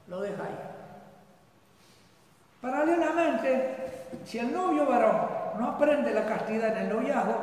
lo 0.08 0.22
deja 0.22 0.44
ahí. 0.44 0.58
Paralelamente, 2.62 4.08
si 4.24 4.40
el 4.40 4.54
novio 4.54 4.86
varón 4.86 5.28
no 5.60 5.72
aprende 5.72 6.14
la 6.14 6.26
castidad 6.26 6.78
en 6.78 6.84
el 6.84 6.90
noviazgo, 6.96 7.36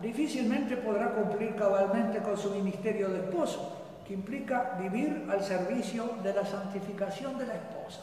difícilmente 0.00 0.76
podrá 0.78 1.10
cumplir 1.10 1.54
cabalmente 1.54 2.20
con 2.20 2.36
su 2.36 2.50
ministerio 2.50 3.08
de 3.10 3.18
esposo 3.18 3.77
que 4.08 4.14
implica 4.14 4.74
vivir 4.80 5.28
al 5.30 5.44
servicio 5.44 6.16
de 6.22 6.32
la 6.32 6.46
santificación 6.46 7.36
de 7.36 7.46
la 7.46 7.56
esposa. 7.56 8.00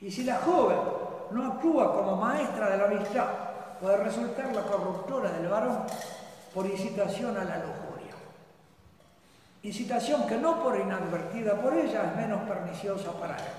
Y 0.00 0.10
si 0.10 0.24
la 0.24 0.38
joven 0.38 0.78
no 1.30 1.52
actúa 1.52 1.94
como 1.94 2.16
maestra 2.16 2.70
de 2.70 2.76
la 2.76 2.84
amistad, 2.86 3.26
puede 3.80 3.98
resultar 3.98 4.52
la 4.52 4.62
corruptora 4.62 5.30
del 5.30 5.46
varón 5.46 5.84
por 6.52 6.66
incitación 6.66 7.36
a 7.36 7.44
la 7.44 7.58
lujuria. 7.58 8.14
Incitación 9.62 10.26
que 10.26 10.38
no 10.38 10.60
por 10.60 10.76
inadvertida 10.76 11.54
por 11.54 11.72
ella 11.74 12.10
es 12.10 12.16
menos 12.16 12.40
perniciosa 12.48 13.12
para 13.12 13.36
él. 13.36 13.52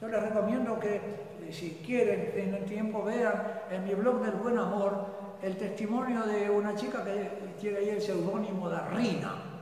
Yo 0.00 0.06
les 0.06 0.22
recomiendo 0.22 0.78
que 0.78 0.94
eh, 0.94 1.52
si 1.52 1.82
quieren, 1.84 2.30
tienen 2.32 2.64
tiempo, 2.66 3.02
vean 3.02 3.62
en 3.68 3.84
mi 3.84 3.94
blog 3.94 4.20
del 4.20 4.36
buen 4.36 4.56
amor 4.56 5.06
el 5.42 5.56
testimonio 5.56 6.22
de 6.22 6.48
una 6.48 6.76
chica 6.76 7.02
que 7.02 7.30
tiene 7.58 7.78
ahí 7.78 7.88
el 7.88 8.00
seudónimo 8.00 8.70
de 8.70 8.80
Rina. 8.90 9.57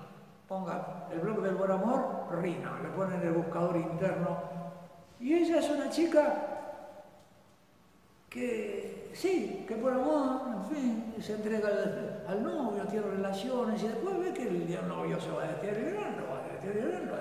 Ponga 0.48 1.08
el 1.10 1.20
blog 1.20 1.42
del 1.42 1.56
buen 1.56 1.70
amor, 1.70 2.28
Rina, 2.40 2.78
le 2.82 2.88
ponen 2.90 3.20
el 3.20 3.32
buscador 3.32 3.76
interno. 3.76 4.38
Y 5.18 5.34
ella 5.34 5.58
es 5.58 5.70
una 5.70 5.90
chica 5.90 6.56
que 8.30 9.10
sí, 9.14 9.64
que 9.66 9.76
por 9.76 9.92
amor, 9.92 10.42
en 10.54 10.64
fin, 10.64 11.14
se 11.20 11.34
entrega 11.34 11.68
al, 12.28 12.42
novio, 12.42 12.84
tiene 12.84 13.06
relaciones 13.06 13.82
y 13.82 13.88
después 13.88 14.18
ve 14.18 14.32
que 14.32 14.42
el 14.48 14.88
novio 14.88 15.20
se 15.20 15.30
va 15.30 15.44
deteriorando, 15.44 16.22
va 16.30 16.42
deteriorando, 16.52 17.16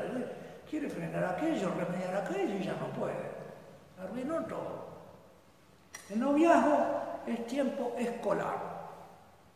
quiere 0.69 0.89
frenar 0.89 1.23
aquello, 1.23 1.71
remediar 1.78 2.15
aquello 2.17 2.55
y 2.55 2.63
ya 2.63 2.73
no 2.73 2.88
puede. 2.88 3.36
Arruinó 4.01 4.43
todo. 4.45 4.86
El 6.09 6.19
noviazgo 6.19 7.21
es 7.26 7.47
tiempo 7.47 7.95
escolar, 7.97 8.57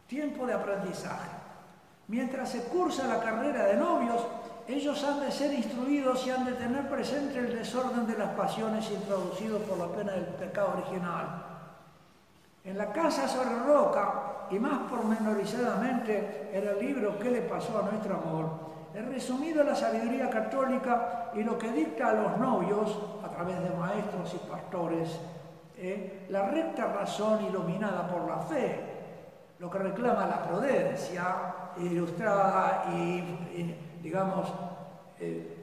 tiempo 0.07 0.47
de 0.47 0.53
aprendizaje. 0.53 1.38
Mientras 2.09 2.49
se 2.49 2.63
cursa 2.63 3.05
la 3.05 3.19
carrera 3.19 3.67
de 3.67 3.75
novios, 3.75 4.25
ellos 4.67 5.03
han 5.03 5.19
de 5.19 5.31
ser 5.31 5.53
instruidos 5.53 6.25
y 6.25 6.31
han 6.31 6.43
de 6.43 6.53
tener 6.53 6.89
presente 6.89 7.37
el 7.37 7.55
desorden 7.55 8.07
de 8.07 8.17
las 8.17 8.29
pasiones 8.29 8.89
introducido 8.89 9.59
por 9.59 9.77
la 9.77 9.87
pena 9.95 10.13
del 10.13 10.25
pecado 10.25 10.73
original. 10.77 11.45
En 12.65 12.79
la 12.79 12.91
casa 12.91 13.27
sobre 13.27 13.59
roca, 13.59 14.47
y 14.49 14.57
más 14.57 14.89
pormenorizadamente 14.89 16.49
en 16.51 16.67
el 16.67 16.79
libro 16.79 17.19
¿Qué 17.19 17.29
le 17.29 17.41
pasó 17.41 17.77
a 17.77 17.91
nuestro 17.91 18.15
amor?, 18.15 18.69
he 18.95 19.01
resumido 19.03 19.63
la 19.63 19.75
sabiduría 19.75 20.31
católica 20.31 21.29
y 21.35 21.43
lo 21.43 21.59
que 21.59 21.71
dicta 21.71 22.07
a 22.07 22.13
los 22.13 22.37
novios, 22.39 22.97
a 23.23 23.29
través 23.29 23.61
de 23.61 23.69
maestros 23.69 24.33
y 24.33 24.49
pastores, 24.49 25.19
eh, 25.77 26.25
la 26.29 26.49
recta 26.49 26.87
razón 26.87 27.45
iluminada 27.45 28.07
por 28.07 28.27
la 28.27 28.39
fe, 28.39 28.88
lo 29.59 29.69
que 29.69 29.77
reclama 29.77 30.25
la 30.25 30.43
prudencia, 30.43 31.35
ilustrada 31.77 32.85
y, 32.93 33.75
digamos, 34.01 34.47
eh, 35.19 35.57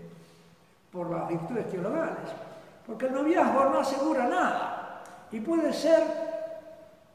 por 0.93 1.11
las 1.11 1.29
virtudes 1.29 1.69
teologales. 1.71 2.31
Porque 2.87 3.07
el 3.07 3.13
noviazgo 3.13 3.65
no 3.71 3.81
asegura 3.81 4.27
nada 4.27 5.03
y 5.33 5.41
puede 5.41 5.73
ser 5.73 6.03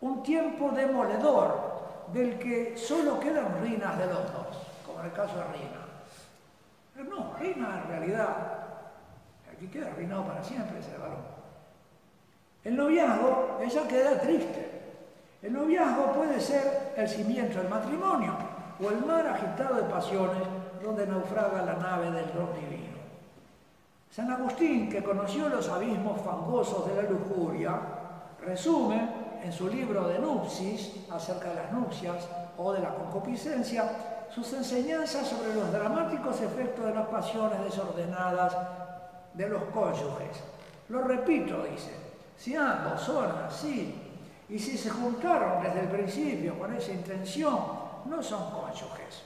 un 0.02 0.24
tiempo 0.24 0.72
demoledor 0.72 1.72
del 2.12 2.38
que 2.40 2.76
solo 2.76 3.20
quedan 3.20 3.60
ruinas 3.60 3.98
de 3.98 4.08
los 4.08 4.34
dos, 4.34 4.58
como 4.86 5.00
en 5.02 5.06
el 5.06 5.12
caso 5.14 5.36
de 5.36 5.44
Rina. 5.44 5.82
Pero 6.94 7.10
no, 7.10 7.34
Rina 7.40 7.82
en 7.84 7.90
realidad, 7.90 8.28
aquí 9.52 9.68
queda 9.68 9.88
arruinado 9.88 10.26
para 10.26 10.44
siempre 10.44 10.80
ese 10.80 10.98
varón. 10.98 11.22
El 12.64 12.76
noviazgo, 12.76 13.60
ella 13.62 13.88
queda 13.88 14.20
triste. 14.20 14.71
El 15.42 15.54
noviazgo 15.54 16.14
puede 16.14 16.40
ser 16.40 16.94
el 16.96 17.10
cimiento 17.10 17.58
del 17.58 17.70
matrimonio 17.70 18.36
o 18.80 18.90
el 18.90 19.04
mar 19.06 19.26
agitado 19.26 19.76
de 19.76 19.84
pasiones 19.84 20.44
donde 20.84 21.08
naufraga 21.08 21.64
la 21.64 21.74
nave 21.74 22.12
del 22.12 22.32
don 22.34 22.54
divino. 22.54 22.92
San 24.12 24.30
Agustín, 24.30 24.90
que 24.90 25.04
conoció 25.04 25.50
los 25.50 25.68
abismos 25.70 26.22
fangosos 26.22 26.88
de 26.88 27.02
la 27.02 27.10
lujuria, 27.10 27.80
resume 28.42 29.10
en 29.44 29.52
su 29.52 29.68
libro 29.68 30.08
de 30.08 30.20
Nupsis, 30.20 31.06
acerca 31.10 31.50
de 31.50 31.56
las 31.56 31.72
nupcias 31.72 32.28
o 32.58 32.74
de 32.74 32.82
la 32.82 32.94
concupiscencia, 32.94 33.90
sus 34.30 34.54
enseñanzas 34.54 35.28
sobre 35.28 35.56
los 35.56 35.72
dramáticos 35.72 36.40
efectos 36.42 36.86
de 36.86 36.94
las 36.94 37.08
pasiones 37.08 37.64
desordenadas 37.64 38.56
de 39.34 39.50
los 39.50 39.64
cónyuges. 39.66 40.44
Lo 40.90 41.02
repito, 41.02 41.64
dice, 41.64 41.96
si 42.38 42.56
ambos 42.56 43.02
son 43.02 43.32
así 43.48 44.01
y 44.52 44.60
si 44.60 44.78
se 44.78 44.90
juntaron 44.90 45.64
desde 45.64 45.80
el 45.80 45.88
principio 45.88 46.60
con 46.60 46.76
esa 46.76 46.92
intención, 46.92 47.58
no 48.06 48.22
son 48.22 48.52
cónyuges. 48.52 49.24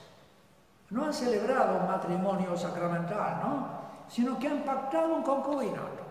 No 0.90 1.04
han 1.04 1.12
celebrado 1.12 1.80
un 1.80 1.88
matrimonio 1.88 2.56
sacramental, 2.56 3.40
¿no? 3.42 3.68
Sino 4.08 4.38
que 4.38 4.46
han 4.46 4.60
pactado 4.60 5.16
un 5.16 5.24
concubinato, 5.24 6.04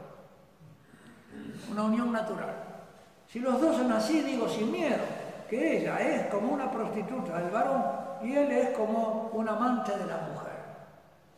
una 1.71 1.83
unión 1.83 2.11
natural. 2.11 2.55
Si 3.29 3.39
los 3.39 3.61
dos 3.61 3.77
son 3.77 3.89
así, 3.93 4.19
digo 4.19 4.49
sin 4.49 4.69
miedo, 4.69 5.05
que 5.49 5.77
ella 5.77 5.97
es 5.97 6.27
como 6.27 6.49
una 6.53 6.69
prostituta 6.69 7.39
del 7.39 7.51
varón 7.51 7.83
y 8.21 8.35
él 8.35 8.51
es 8.51 8.69
como 8.75 9.29
un 9.31 9.47
amante 9.47 9.97
de 9.97 10.07
la 10.07 10.17
mujer, 10.17 10.59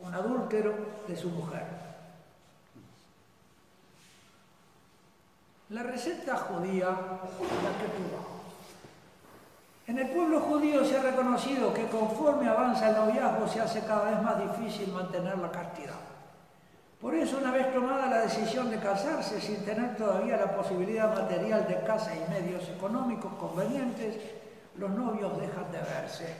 un 0.00 0.12
adúltero 0.12 0.74
de 1.06 1.16
su 1.16 1.28
mujer. 1.28 1.77
La 5.70 5.82
receta 5.82 6.34
judía, 6.34 6.86
la 6.86 6.94
que 6.94 7.88
tuvo. 7.92 8.38
En 9.86 9.98
el 9.98 10.08
pueblo 10.08 10.40
judío 10.40 10.82
se 10.82 10.96
ha 10.96 11.02
reconocido 11.02 11.74
que 11.74 11.86
conforme 11.88 12.48
avanza 12.48 12.88
el 12.88 12.96
noviazgo 12.96 13.46
se 13.46 13.60
hace 13.60 13.80
cada 13.80 14.10
vez 14.10 14.22
más 14.22 14.36
difícil 14.40 14.92
mantener 14.92 15.36
la 15.36 15.50
castidad. 15.50 16.00
Por 17.00 17.14
eso, 17.14 17.36
una 17.36 17.52
vez 17.52 17.72
tomada 17.72 18.06
la 18.06 18.20
decisión 18.22 18.70
de 18.70 18.78
casarse 18.78 19.40
sin 19.42 19.62
tener 19.64 19.94
todavía 19.96 20.38
la 20.38 20.56
posibilidad 20.56 21.14
material 21.14 21.68
de 21.68 21.80
casa 21.82 22.12
y 22.14 22.30
medios 22.30 22.66
económicos 22.70 23.34
convenientes, 23.34 24.16
los 24.78 24.90
novios 24.90 25.38
dejan 25.38 25.70
de 25.70 25.78
verse 25.78 26.34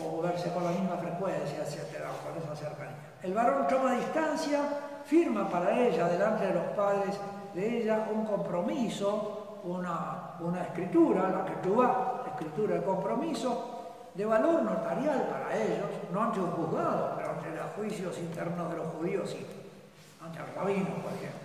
o 0.00 0.22
verse 0.22 0.50
con 0.52 0.64
la 0.64 0.70
misma 0.70 0.96
frecuencia, 0.96 1.58
etc., 1.58 2.06
con 2.24 2.40
esa 2.40 2.54
cercanía. 2.54 2.96
El 3.22 3.34
varón 3.34 3.66
toma 3.66 3.94
distancia, 3.94 4.60
firma 5.04 5.50
para 5.50 5.76
ella 5.78 6.08
delante 6.08 6.46
de 6.46 6.54
los 6.54 6.66
padres 6.76 7.16
de 7.54 7.82
ella 7.82 8.08
un 8.12 8.24
compromiso, 8.24 9.60
una, 9.64 10.34
una 10.40 10.62
escritura, 10.62 11.28
la 11.28 11.44
que 11.44 11.54
tú 11.66 11.76
vas, 11.76 11.90
escritura 12.26 12.76
de 12.76 12.82
compromiso, 12.82 13.82
de 14.14 14.24
valor 14.24 14.62
notarial 14.62 15.26
para 15.30 15.56
ellos, 15.56 15.86
no 16.12 16.22
ante 16.22 16.40
un 16.40 16.50
juzgado, 16.50 17.14
pero 17.16 17.30
ante 17.30 17.50
los 17.50 17.72
juicios 17.76 18.18
internos 18.18 18.70
de 18.70 18.76
los 18.76 18.86
judíos 18.88 19.34
y 19.34 20.24
ante 20.24 20.38
el 20.38 20.54
rabino, 20.54 20.90
por 21.02 21.12
ejemplo. 21.12 21.40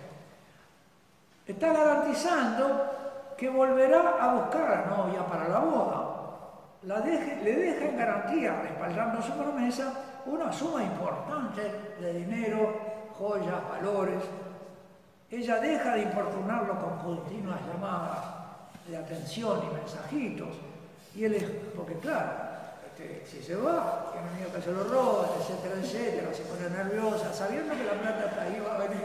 Está 1.46 1.72
garantizando 1.72 2.98
que 3.36 3.48
volverá 3.48 4.16
a 4.20 4.34
buscar 4.34 4.64
a 4.64 4.80
la 4.80 4.96
novia 4.96 5.26
para 5.26 5.48
la 5.48 5.58
boda. 5.60 6.14
La 6.82 6.98
le 7.00 7.56
deja 7.56 7.86
en 7.86 7.96
garantía, 7.96 8.60
respaldando 8.60 9.22
su 9.22 9.32
promesa, 9.32 9.92
una 10.26 10.52
suma 10.52 10.82
importante 10.82 11.62
de 12.00 12.12
dinero, 12.12 12.74
joyas, 13.18 13.68
valores. 13.70 14.22
Ella 15.30 15.60
deja 15.60 15.94
de 15.94 16.02
importunarlo 16.02 16.78
con 16.78 16.98
continuas 16.98 17.60
llamadas 17.66 18.18
de 18.86 18.96
atención 18.96 19.62
y 19.70 19.74
mensajitos. 19.74 20.56
Y 21.14 21.24
él 21.24 21.34
es, 21.34 21.44
porque 21.76 21.94
claro, 21.98 22.30
este, 22.86 23.26
si 23.26 23.42
se 23.42 23.54
va, 23.56 24.10
tiene 24.12 24.30
miedo 24.36 24.52
que 24.54 24.62
se 24.62 24.72
lo 24.72 24.84
roben, 24.84 25.30
etcétera, 25.38 25.74
etcétera, 25.82 26.34
se 26.34 26.42
pone 26.44 26.70
nerviosa, 26.70 27.32
sabiendo 27.34 27.74
que 27.74 27.84
la 27.84 27.92
plata 27.92 28.24
está 28.26 28.42
ahí, 28.42 28.62
va 28.66 28.76
a 28.76 28.88
venir. 28.88 29.04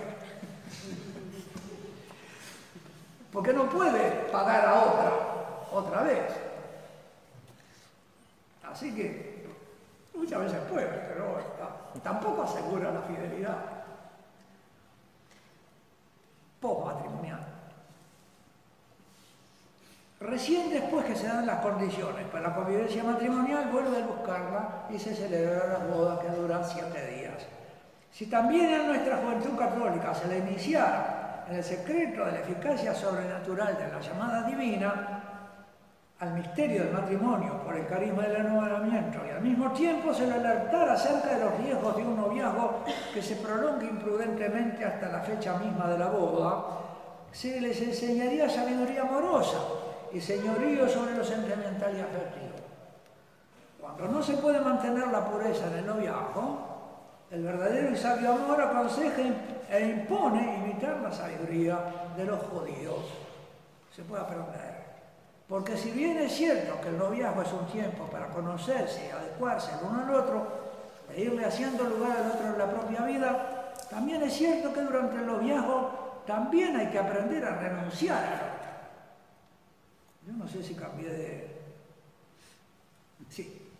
Porque 3.33 3.51
no 3.51 3.69
puede 3.69 4.09
pagar 4.31 4.65
a 4.65 4.83
otra, 4.83 5.11
otra 5.71 6.03
vez. 6.03 6.31
Así 8.63 8.95
que 8.95 9.45
muchas 10.13 10.39
veces 10.39 10.59
puede, 10.71 10.87
pero 10.87 11.37
tampoco 12.01 12.43
asegura 12.43 12.91
la 12.91 13.01
fidelidad 13.01 13.72
post 16.63 16.85
matrimonial. 16.85 17.43
Recién 20.21 20.69
después 20.69 21.03
que 21.03 21.17
se 21.17 21.27
dan 21.27 21.45
las 21.45 21.59
condiciones 21.59 22.25
para 22.31 22.47
la 22.47 22.55
convivencia 22.55 23.03
matrimonial, 23.03 23.69
vuelve 23.69 24.01
a 24.01 24.07
buscarla 24.07 24.87
y 24.89 24.97
se 24.97 25.13
celebra 25.13 25.67
la 25.67 25.79
boda 25.93 26.21
que 26.21 26.29
dura 26.29 26.63
siete 26.63 27.05
días. 27.07 27.45
Si 28.09 28.27
también 28.27 28.69
en 28.69 28.87
nuestra 28.87 29.17
juventud 29.17 29.57
católica 29.57 30.15
se 30.15 30.29
le 30.29 30.37
iniciara 30.37 31.43
en 31.49 31.57
el 31.57 31.63
secreto 31.63 32.23
de 32.23 32.31
la 32.31 32.39
eficacia 32.39 32.95
sobrenatural 32.95 33.77
de 33.77 33.91
la 33.91 33.99
llamada 33.99 34.43
divina, 34.43 35.22
al 36.23 36.35
misterio 36.35 36.85
del 36.85 36.93
matrimonio 36.93 37.59
por 37.65 37.75
el 37.75 37.85
carisma 37.85 38.23
del 38.23 38.37
enamoramiento 38.37 39.19
y 39.27 39.31
al 39.31 39.41
mismo 39.41 39.71
tiempo 39.73 40.13
se 40.13 40.25
le 40.25 40.35
alertara 40.35 40.93
acerca 40.93 41.35
de 41.35 41.43
los 41.43 41.57
riesgos 41.57 41.97
de 41.97 42.01
un 42.01 42.15
noviazgo 42.15 42.85
que 43.13 43.21
se 43.21 43.35
prolongue 43.35 43.87
imprudentemente 43.87 44.85
hasta 44.85 45.09
la 45.09 45.19
fecha 45.19 45.57
misma 45.57 45.89
de 45.89 45.97
la 45.97 46.07
boda, 46.07 46.63
se 47.33 47.59
les 47.59 47.81
enseñaría 47.81 48.49
sabiduría 48.49 49.01
amorosa 49.01 49.57
y 50.13 50.21
señorío 50.21 50.87
sobre 50.87 51.13
lo 51.13 51.25
sentimental 51.25 51.93
y 51.93 51.99
afectivo. 51.99 52.55
Cuando 53.81 54.07
no 54.07 54.23
se 54.23 54.37
puede 54.37 54.61
mantener 54.61 55.07
la 55.07 55.25
pureza 55.25 55.67
en 55.67 55.79
el 55.79 55.85
noviazgo, 55.87 56.69
El 57.31 57.41
verdadero 57.41 57.91
y 57.91 57.97
sabio 57.97 58.33
amor 58.33 58.61
aconseja 58.61 59.23
e 59.71 59.79
impone 59.89 60.55
imitar 60.61 61.01
la 61.01 61.11
sabiduría 61.11 61.79
de 62.15 62.25
los 62.25 62.39
judíos. 62.43 63.09
Se 63.89 64.03
puede 64.03 64.21
aprender. 64.21 64.72
Porque 65.53 65.77
si 65.77 65.91
bien 65.91 66.17
es 66.17 66.31
cierto 66.31 66.81
que 66.81 66.89
el 66.89 66.97
noviazgo 66.97 67.43
es 67.43 67.53
un 67.53 67.67
tiempo 67.67 68.05
para 68.05 68.27
conocerse 68.29 69.05
y 69.05 69.11
adecuarse 69.11 69.69
el 69.73 69.85
uno 69.85 70.01
al 70.01 70.15
otro, 70.15 70.47
e 71.13 71.21
irle 71.21 71.45
haciendo 71.45 71.83
lugar 71.83 72.17
al 72.17 72.31
otro 72.31 72.47
en 72.47 72.57
la 72.57 72.71
propia 72.71 73.01
vida, 73.01 73.71
también 73.87 74.23
es 74.23 74.33
cierto 74.33 74.73
que 74.73 74.81
durante 74.81 75.17
el 75.17 75.27
noviazgo 75.27 76.23
también 76.25 76.75
hay 76.75 76.87
que 76.87 76.97
aprender 76.97 77.45
a 77.45 77.51
renunciar 77.51 78.17
al 78.17 78.33
otro. 78.33 78.71
Yo 80.25 80.33
no 80.33 80.47
sé 80.47 80.63
si 80.63 80.73
cambié 80.73 81.09
de... 81.11 81.61
Sí. 83.29 83.71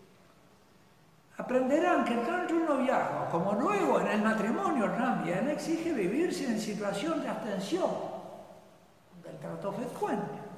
Aprenderán 1.40 2.06
que 2.06 2.18
tanto 2.18 2.54
el 2.54 2.66
noviazgo 2.66 3.30
como 3.32 3.54
luego 3.54 4.00
en 4.00 4.10
el 4.10 4.22
matrimonio 4.22 4.92
también 4.92 5.50
exige 5.50 5.92
vivirse 5.92 6.46
en 6.46 6.60
situación 6.60 7.24
de 7.24 7.30
abstención 7.30 7.90
del 9.24 9.40
trato 9.40 9.72
frecuente, 9.72 10.53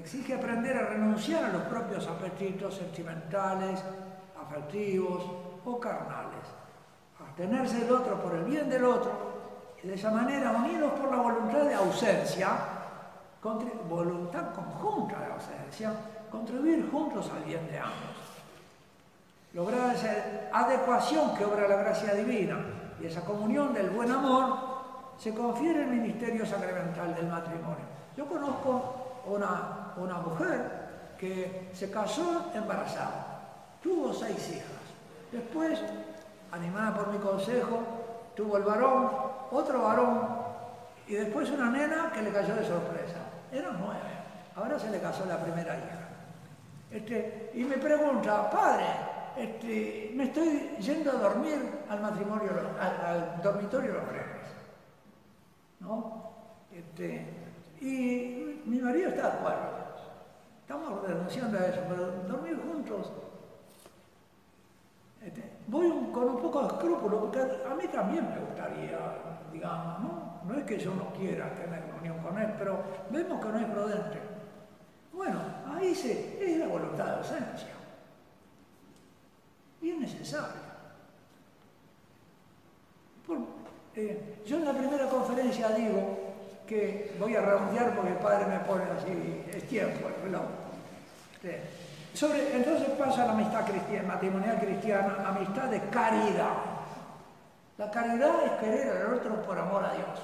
exige 0.00 0.34
aprender 0.34 0.76
a 0.76 0.86
renunciar 0.86 1.44
a 1.44 1.48
los 1.48 1.62
propios 1.62 2.06
apetitos 2.06 2.74
sentimentales, 2.74 3.82
afectivos 4.40 5.24
o 5.64 5.80
carnales, 5.80 6.44
abstenerse 7.20 7.80
del 7.80 7.92
otro 7.92 8.22
por 8.22 8.34
el 8.34 8.44
bien 8.44 8.68
del 8.68 8.84
otro 8.84 9.12
y 9.82 9.88
de 9.88 9.94
esa 9.94 10.10
manera, 10.10 10.52
unidos 10.52 10.92
por 11.00 11.10
la 11.10 11.22
voluntad 11.22 11.64
de 11.64 11.74
ausencia, 11.74 12.48
voluntad 13.88 14.52
conjunta 14.54 15.20
de 15.20 15.32
ausencia, 15.32 15.92
contribuir 16.30 16.88
juntos 16.90 17.30
al 17.34 17.44
bien 17.44 17.66
de 17.70 17.78
ambos. 17.78 18.16
Lograr 19.52 19.94
esa 19.94 20.50
adecuación 20.52 21.34
que 21.34 21.44
obra 21.44 21.68
la 21.68 21.76
gracia 21.76 22.14
divina 22.14 22.58
y 23.00 23.06
esa 23.06 23.22
comunión 23.22 23.72
del 23.72 23.90
buen 23.90 24.10
amor 24.10 24.76
se 25.16 25.32
confiere 25.32 25.84
el 25.84 25.90
ministerio 25.90 26.44
sacramental 26.44 27.14
del 27.14 27.28
matrimonio. 27.28 27.86
Yo 28.16 28.26
conozco 28.26 29.22
una, 29.26 29.85
una 29.96 30.18
mujer 30.18 30.86
que 31.18 31.70
se 31.72 31.90
casó 31.90 32.50
embarazada, 32.54 33.40
tuvo 33.82 34.12
seis 34.12 34.50
hijas. 34.50 34.76
Después, 35.32 35.80
animada 36.52 36.94
por 36.94 37.12
mi 37.12 37.18
consejo, 37.18 37.80
tuvo 38.34 38.56
el 38.58 38.64
varón, 38.64 39.10
otro 39.50 39.82
varón 39.82 40.46
y 41.08 41.14
después 41.14 41.50
una 41.50 41.70
nena 41.70 42.10
que 42.12 42.22
le 42.22 42.32
cayó 42.32 42.54
de 42.54 42.64
sorpresa. 42.64 43.18
Eran 43.52 43.76
nueve. 43.80 44.00
Ahora 44.56 44.78
se 44.78 44.90
le 44.90 45.00
casó 45.00 45.24
la 45.26 45.42
primera 45.42 45.76
hija. 45.76 46.08
Este, 46.90 47.50
y 47.54 47.64
me 47.64 47.76
pregunta, 47.76 48.50
padre, 48.50 48.86
este, 49.36 50.12
me 50.14 50.24
estoy 50.24 50.76
yendo 50.80 51.10
a 51.10 51.14
dormir 51.14 51.58
al 51.88 52.00
matrimonio, 52.00 52.50
al, 52.80 53.42
dormitorio 53.42 53.92
de 53.92 53.98
los 53.98 54.08
reyes. 54.08 54.26
¿No? 55.80 56.32
Este, 56.72 57.26
y 57.80 58.62
mi 58.64 58.78
marido 58.78 59.10
está 59.10 59.22
de 59.22 59.36
acuerdo. 59.38 59.85
Estamos 60.66 61.00
renunciando 61.06 61.58
a 61.60 61.66
eso, 61.66 61.80
pero 61.88 62.06
dormir 62.26 62.60
juntos. 62.68 63.12
Este, 65.24 65.48
voy 65.68 65.88
con 66.12 66.24
un 66.24 66.42
poco 66.42 66.62
de 66.62 66.66
escrúpulo, 66.66 67.20
porque 67.20 67.38
a 67.38 67.72
mí 67.76 67.86
también 67.86 68.28
me 68.28 68.40
gustaría, 68.40 68.98
digamos, 69.52 70.00
¿no? 70.00 70.40
No 70.44 70.58
es 70.58 70.64
que 70.64 70.76
yo 70.76 70.92
no 70.96 71.12
quiera 71.12 71.54
tener 71.54 71.84
unión 72.00 72.18
con 72.18 72.36
él, 72.36 72.52
pero 72.58 72.82
vemos 73.10 73.40
que 73.40 73.52
no 73.52 73.58
es 73.60 73.66
prudente. 73.66 74.20
Bueno, 75.12 75.38
ahí 75.72 75.94
se, 75.94 76.44
es 76.44 76.58
la 76.58 76.66
voluntad 76.66 77.04
de 77.04 77.12
ausencia. 77.12 77.74
Y 79.80 79.90
es 79.90 79.98
necesario. 80.00 80.66
Eh, 83.94 84.42
yo 84.44 84.56
en 84.56 84.64
la 84.64 84.72
primera 84.72 85.08
conferencia 85.08 85.68
digo 85.68 86.34
que 86.66 87.14
voy 87.18 87.34
a 87.36 87.40
redondear 87.40 87.94
porque 87.94 88.12
el 88.12 88.18
padre 88.18 88.46
me 88.46 88.58
pone 88.60 88.84
así, 88.84 89.44
es 89.54 89.68
tiempo, 89.68 90.08
el 90.08 90.36
sobre, 92.16 92.56
entonces 92.56 92.88
pasa 92.98 93.26
la 93.26 93.32
amistad 93.32 93.66
cristiana, 93.66 94.08
matrimonial 94.08 94.58
cristiana, 94.58 95.16
amistad 95.26 95.64
de 95.64 95.80
caridad. 95.90 96.54
La 97.76 97.90
caridad 97.90 98.42
es 98.42 98.52
querer 98.52 99.06
al 99.06 99.14
otro 99.14 99.42
por 99.42 99.58
amor 99.58 99.84
a 99.84 99.92
Dios. 99.92 100.22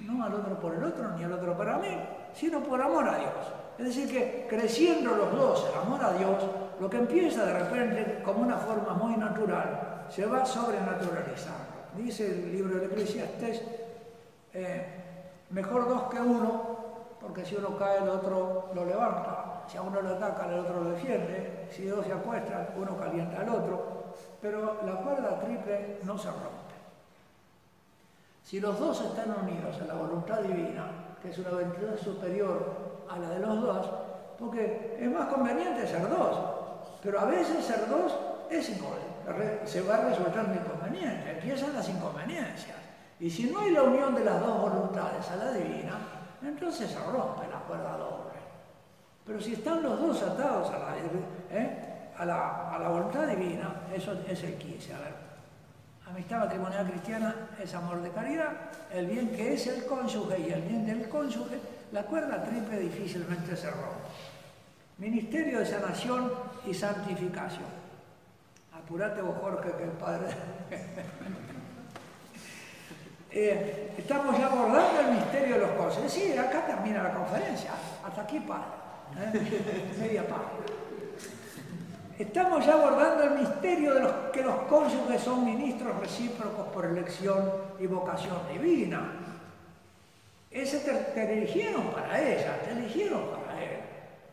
No 0.00 0.24
al 0.24 0.34
otro 0.34 0.58
por 0.58 0.74
el 0.74 0.82
otro, 0.82 1.10
ni 1.16 1.22
al 1.22 1.32
otro 1.32 1.56
para 1.56 1.78
mí, 1.78 1.96
sino 2.34 2.60
por 2.60 2.82
amor 2.82 3.08
a 3.08 3.18
Dios. 3.18 3.32
Es 3.78 3.84
decir, 3.84 4.10
que 4.10 4.46
creciendo 4.48 5.14
los 5.14 5.32
dos 5.32 5.66
el 5.72 5.78
amor 5.78 6.04
a 6.04 6.12
Dios, 6.14 6.42
lo 6.80 6.90
que 6.90 6.96
empieza 6.96 7.46
de 7.46 7.52
repente 7.52 8.20
como 8.24 8.42
una 8.42 8.56
forma 8.56 8.94
muy 8.94 9.16
natural, 9.16 10.06
se 10.08 10.26
va 10.26 10.44
sobrenaturalizando. 10.44 11.77
Dice 11.96 12.26
el 12.26 12.52
libro 12.52 12.78
de 12.78 12.86
Eclesiastes, 12.86 13.62
eh, 14.54 14.86
mejor 15.50 15.88
dos 15.88 16.02
que 16.04 16.20
uno, 16.20 16.78
porque 17.20 17.44
si 17.44 17.56
uno 17.56 17.76
cae 17.76 17.98
el 17.98 18.08
otro 18.08 18.70
lo 18.74 18.84
levanta, 18.84 19.64
si 19.68 19.76
a 19.76 19.82
uno 19.82 20.00
le 20.00 20.10
ataca 20.10 20.46
el 20.46 20.60
otro 20.60 20.82
lo 20.82 20.90
defiende, 20.90 21.68
si 21.70 21.86
dos 21.86 22.06
se 22.06 22.12
acuestan 22.12 22.68
uno 22.76 22.96
calienta 22.96 23.40
al 23.40 23.48
otro, 23.48 24.14
pero 24.40 24.80
la 24.84 24.96
cuerda 24.96 25.40
triple 25.40 25.98
no 26.04 26.16
se 26.16 26.28
rompe. 26.28 26.68
Si 28.44 28.60
los 28.60 28.78
dos 28.78 29.00
están 29.00 29.34
unidos 29.42 29.76
a 29.82 29.86
la 29.86 29.94
voluntad 29.94 30.40
divina, 30.40 30.90
que 31.20 31.30
es 31.30 31.38
una 31.38 31.50
voluntad 31.50 31.98
superior 32.02 33.04
a 33.10 33.18
la 33.18 33.30
de 33.30 33.40
los 33.40 33.60
dos, 33.60 33.90
porque 34.38 34.96
es 34.98 35.10
más 35.10 35.26
conveniente 35.26 35.86
ser 35.86 36.08
dos, 36.08 36.38
pero 37.02 37.20
a 37.20 37.24
veces 37.24 37.64
ser 37.64 37.88
dos 37.88 38.14
es 38.50 38.70
se 39.64 39.82
va 39.82 39.96
resultando 39.98 40.54
inconveniente, 40.88 41.30
empiezan 41.32 41.72
las 41.74 41.88
inconveniencias. 41.88 42.76
Y 43.20 43.30
si 43.30 43.44
no 43.50 43.60
hay 43.60 43.70
la 43.70 43.82
unión 43.82 44.14
de 44.14 44.24
las 44.24 44.40
dos 44.40 44.60
voluntades 44.60 45.28
a 45.30 45.36
la 45.36 45.52
divina, 45.52 45.98
entonces 46.42 46.90
se 46.90 46.98
rompe 46.98 47.46
la 47.48 47.58
cuerda 47.60 47.96
doble. 47.96 48.38
Pero 49.26 49.40
si 49.40 49.54
están 49.54 49.82
los 49.82 50.00
dos 50.00 50.22
atados 50.22 50.70
a 50.70 50.78
la, 50.78 50.96
¿eh? 51.50 52.10
a 52.16 52.24
la, 52.24 52.88
voluntad 52.88 53.26
divina, 53.26 53.82
eso 53.94 54.12
es 54.26 54.42
el 54.42 54.54
15. 54.54 54.94
A 54.94 54.98
ver, 55.00 55.14
amistad 56.06 56.38
matrimonial 56.38 56.88
cristiana 56.88 57.34
es 57.62 57.74
amor 57.74 58.00
de 58.02 58.10
caridad, 58.10 58.52
el 58.92 59.06
bien 59.06 59.30
que 59.30 59.54
es 59.54 59.66
el 59.66 59.84
cónyuge 59.84 60.38
y 60.40 60.52
el 60.52 60.62
bien 60.62 60.86
del 60.86 61.08
cónyuge, 61.08 61.58
la 61.92 62.04
cuerda 62.04 62.42
triple 62.42 62.78
difícilmente 62.78 63.56
se 63.56 63.70
rompe. 63.70 64.08
Ministerio 64.98 65.60
de 65.60 65.66
sanación 65.66 66.32
y 66.66 66.74
santificación. 66.74 67.87
Apurate 68.88 69.20
vos, 69.20 69.36
Jorge, 69.42 69.70
que 69.76 69.84
el 69.84 69.90
Padre... 69.90 70.28
Eh, 73.30 73.92
estamos 73.98 74.38
ya 74.38 74.46
abordando 74.46 75.00
el 75.02 75.16
misterio 75.16 75.56
de 75.56 75.60
los 75.60 75.70
cónyuges. 75.72 76.10
Sí, 76.10 76.32
acá 76.32 76.66
termina 76.66 77.02
la 77.02 77.12
conferencia. 77.12 77.72
Hasta 78.02 78.22
aquí 78.22 78.40
para. 78.40 78.64
¿eh? 79.18 79.94
Media 80.00 80.22
página. 80.26 80.64
Estamos 82.18 82.64
ya 82.64 82.72
abordando 82.72 83.24
el 83.24 83.40
misterio 83.40 83.94
de 83.94 84.00
los 84.00 84.12
que 84.32 84.42
los 84.42 84.54
cónyuges 84.62 85.20
son 85.20 85.44
ministros 85.44 86.00
recíprocos 86.00 86.68
por 86.68 86.86
elección 86.86 87.52
y 87.78 87.86
vocación 87.86 88.38
divina. 88.50 89.12
Ese 90.50 90.78
te, 90.80 91.34
eligieron 91.34 91.88
para 91.88 92.18
ella, 92.18 92.62
te 92.62 92.70
eligieron 92.70 93.26
para 93.28 93.62
él. 93.62 93.80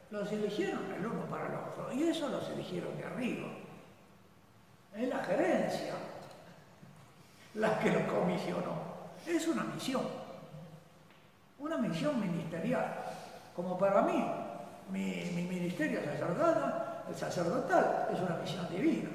Los 0.10 0.32
eligieron 0.32 0.80
el 0.98 1.06
uno 1.06 1.26
para 1.30 1.48
el 1.48 1.54
otro. 1.54 1.92
Y 1.94 2.04
eso 2.08 2.30
los 2.30 2.50
eligieron 2.50 2.98
de 2.98 3.04
arriba. 3.04 3.48
Es 4.96 5.10
la 5.10 5.24
gerencia 5.24 5.94
la 7.56 7.80
que 7.80 7.92
los 7.92 8.04
comisionó. 8.04 8.86
Es 9.26 9.48
una 9.48 9.64
misión, 9.64 10.04
una 11.60 11.78
misión 11.78 12.20
ministerial. 12.20 12.86
Como 13.56 13.78
para 13.78 14.02
mí, 14.02 14.24
mi, 14.92 15.48
ministerio 15.50 16.04
sacerdotal, 16.04 17.04
el 17.10 17.16
sacerdotal 17.16 18.08
es 18.14 18.20
una 18.20 18.36
misión 18.38 18.68
divina. 18.70 19.10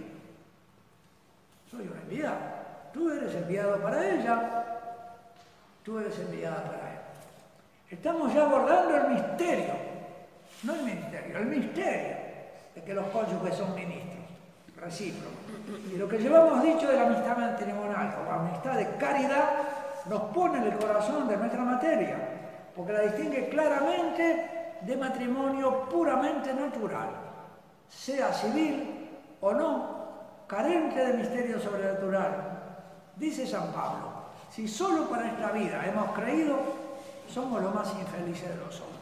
Soy 1.71 1.83
un 1.83 1.99
enviado. 1.99 2.61
Tú 2.93 3.11
eres 3.13 3.35
enviado 3.35 3.77
para 3.81 4.09
ella, 4.09 4.65
tú 5.85 5.99
eres 5.99 6.19
enviada 6.19 6.65
para 6.65 6.93
él. 6.93 6.99
Estamos 7.91 8.35
ya 8.35 8.43
abordando 8.43 8.97
el 8.97 9.09
misterio, 9.15 9.75
no 10.65 10.75
el 10.75 10.83
ministerio, 10.83 11.39
el 11.39 11.47
misterio 11.47 12.17
de 12.75 12.83
que 12.85 12.95
los 12.95 13.07
cónyuges 13.09 13.57
son 13.57 13.75
ministros, 13.75 14.20
recíprocos. 14.81 15.39
Y 15.93 15.97
lo 15.97 16.09
que 16.09 16.19
llevamos 16.19 16.63
dicho 16.63 16.89
de 16.89 16.97
la 16.97 17.07
amistad 17.07 17.37
matrimonial 17.37 18.15
como 18.17 18.33
amistad 18.33 18.75
de 18.75 18.97
caridad 18.97 19.51
nos 20.09 20.23
pone 20.33 20.59
en 20.59 20.73
el 20.73 20.79
corazón 20.79 21.29
de 21.29 21.37
nuestra 21.37 21.63
materia, 21.63 22.17
porque 22.75 22.93
la 22.93 23.01
distingue 23.01 23.49
claramente 23.49 24.77
de 24.81 24.97
matrimonio 24.97 25.89
puramente 25.89 26.55
natural, 26.55 27.11
sea 27.89 28.33
civil 28.33 29.11
o 29.41 29.53
no, 29.53 30.01
carente 30.47 31.07
de 31.07 31.13
misterio 31.15 31.61
sobrenatural. 31.61 32.59
Dice 33.17 33.47
San 33.47 33.73
Pablo, 33.73 34.11
si 34.51 34.67
solo 34.67 35.09
para 35.09 35.29
esta 35.29 35.53
vida 35.53 35.85
hemos 35.87 36.11
creído, 36.13 36.57
somos 37.33 37.63
los 37.63 37.75
más 37.75 37.93
infelices 37.95 38.49
de 38.49 38.57
los 38.57 38.81
hombres. 38.81 39.01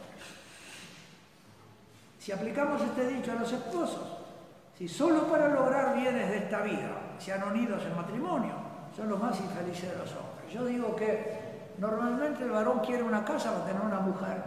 Si 2.19 2.31
aplicamos 2.31 2.81
este 2.81 3.07
dicho 3.07 3.31
a 3.31 3.35
los 3.35 3.51
esposos, 3.51 4.18
si 4.79 4.87
solo 4.87 5.27
para 5.27 5.49
lograr 5.49 5.93
bienes 5.93 6.29
de 6.29 6.37
esta 6.37 6.61
vida 6.61 6.91
se 7.19 7.33
han 7.33 7.43
unido 7.43 7.75
en 7.85 7.95
matrimonio, 7.97 8.53
son 8.95 9.09
los 9.09 9.19
más 9.19 9.37
infelices 9.37 9.91
de 9.91 9.97
los 9.97 10.09
hombres. 10.11 10.53
Yo 10.53 10.65
digo 10.65 10.95
que 10.95 11.37
normalmente 11.77 12.43
el 12.43 12.51
varón 12.51 12.79
quiere 12.79 13.03
una 13.03 13.25
casa 13.25 13.51
para 13.51 13.65
tener 13.65 13.81
una 13.81 13.99
mujer 13.99 14.41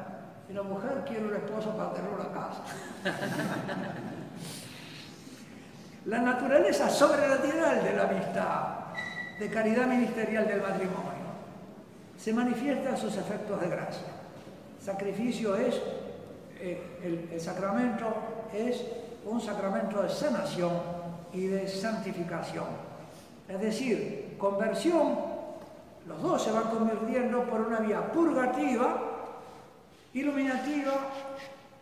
y 0.49 0.55
la 0.55 0.63
mujer 0.63 1.05
quiere 1.07 1.27
un 1.27 1.35
esposo 1.35 1.77
para 1.77 1.93
tener 1.93 2.11
una 2.11 2.33
casa. 2.33 2.63
la 6.07 6.19
naturaleza 6.19 6.89
sobrenatural 6.89 7.85
de 7.85 7.93
la 7.95 8.05
amistad, 8.05 8.69
de 9.39 9.51
caridad 9.51 9.87
ministerial 9.87 10.49
del 10.49 10.63
matrimonio, 10.63 11.13
se 12.17 12.33
manifiesta 12.33 12.89
en 12.89 12.97
sus 12.97 13.15
efectos 13.19 13.61
de 13.61 13.69
gracia. 13.69 14.09
Sacrificio 14.81 15.57
es, 15.57 15.79
eh, 16.59 17.29
el 17.31 17.39
sacramento 17.39 18.15
es 18.55 18.83
un 19.27 19.41
sacramento 19.41 20.03
de 20.03 20.09
sanación 20.09 20.73
y 21.33 21.47
de 21.47 21.69
santificación. 21.69 22.67
Es 23.49 23.61
decir, 23.61 24.37
conversión, 24.39 25.17
los 26.07 26.23
dos 26.23 26.43
se 26.43 26.51
van 26.51 26.65
convirtiendo 26.65 27.45
por 27.45 27.61
una 27.61 27.81
vía 27.81 28.11
purgativa, 28.13 28.97
iluminativa 30.15 30.93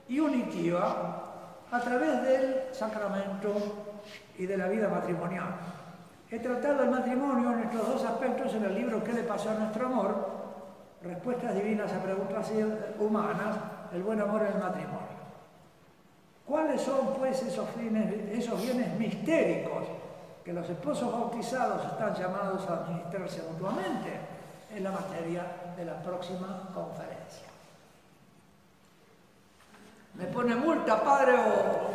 y 0.08 0.20
unitiva 0.20 1.30
a 1.70 1.80
través 1.80 2.22
del 2.22 2.62
sacramento 2.72 3.54
y 4.36 4.46
de 4.46 4.56
la 4.56 4.68
vida 4.68 4.88
matrimonial. 4.88 5.56
He 6.30 6.38
tratado 6.38 6.84
el 6.84 6.90
matrimonio 6.90 7.52
en 7.52 7.60
estos 7.60 7.86
dos 7.86 8.04
aspectos 8.04 8.54
en 8.54 8.64
el 8.64 8.74
libro 8.74 9.02
¿Qué 9.02 9.12
le 9.12 9.22
pasó 9.22 9.50
a 9.50 9.54
nuestro 9.54 9.86
amor? 9.86 10.40
Respuestas 11.02 11.54
divinas 11.54 11.92
a 11.92 12.02
preguntas 12.02 12.50
humanas, 12.98 13.56
el 13.92 14.02
buen 14.02 14.20
amor 14.20 14.42
en 14.42 14.52
el 14.52 14.58
matrimonio. 14.58 15.19
¿Cuáles 16.50 16.82
son 16.82 17.14
pues 17.16 17.40
esos, 17.44 17.68
esos 18.32 18.60
bienes 18.60 18.98
mistéricos 18.98 19.84
que 20.44 20.52
los 20.52 20.68
esposos 20.68 21.12
bautizados 21.12 21.86
están 21.86 22.12
llamados 22.16 22.68
a 22.68 22.78
administrarse 22.78 23.42
mutuamente? 23.52 24.18
En 24.74 24.82
la 24.82 24.90
materia 24.90 25.46
de 25.76 25.84
la 25.84 26.02
próxima 26.02 26.68
conferencia. 26.74 27.46
¿Me 30.14 30.24
pone 30.26 30.56
multa, 30.56 31.00
padre, 31.02 31.34
o 31.34 31.90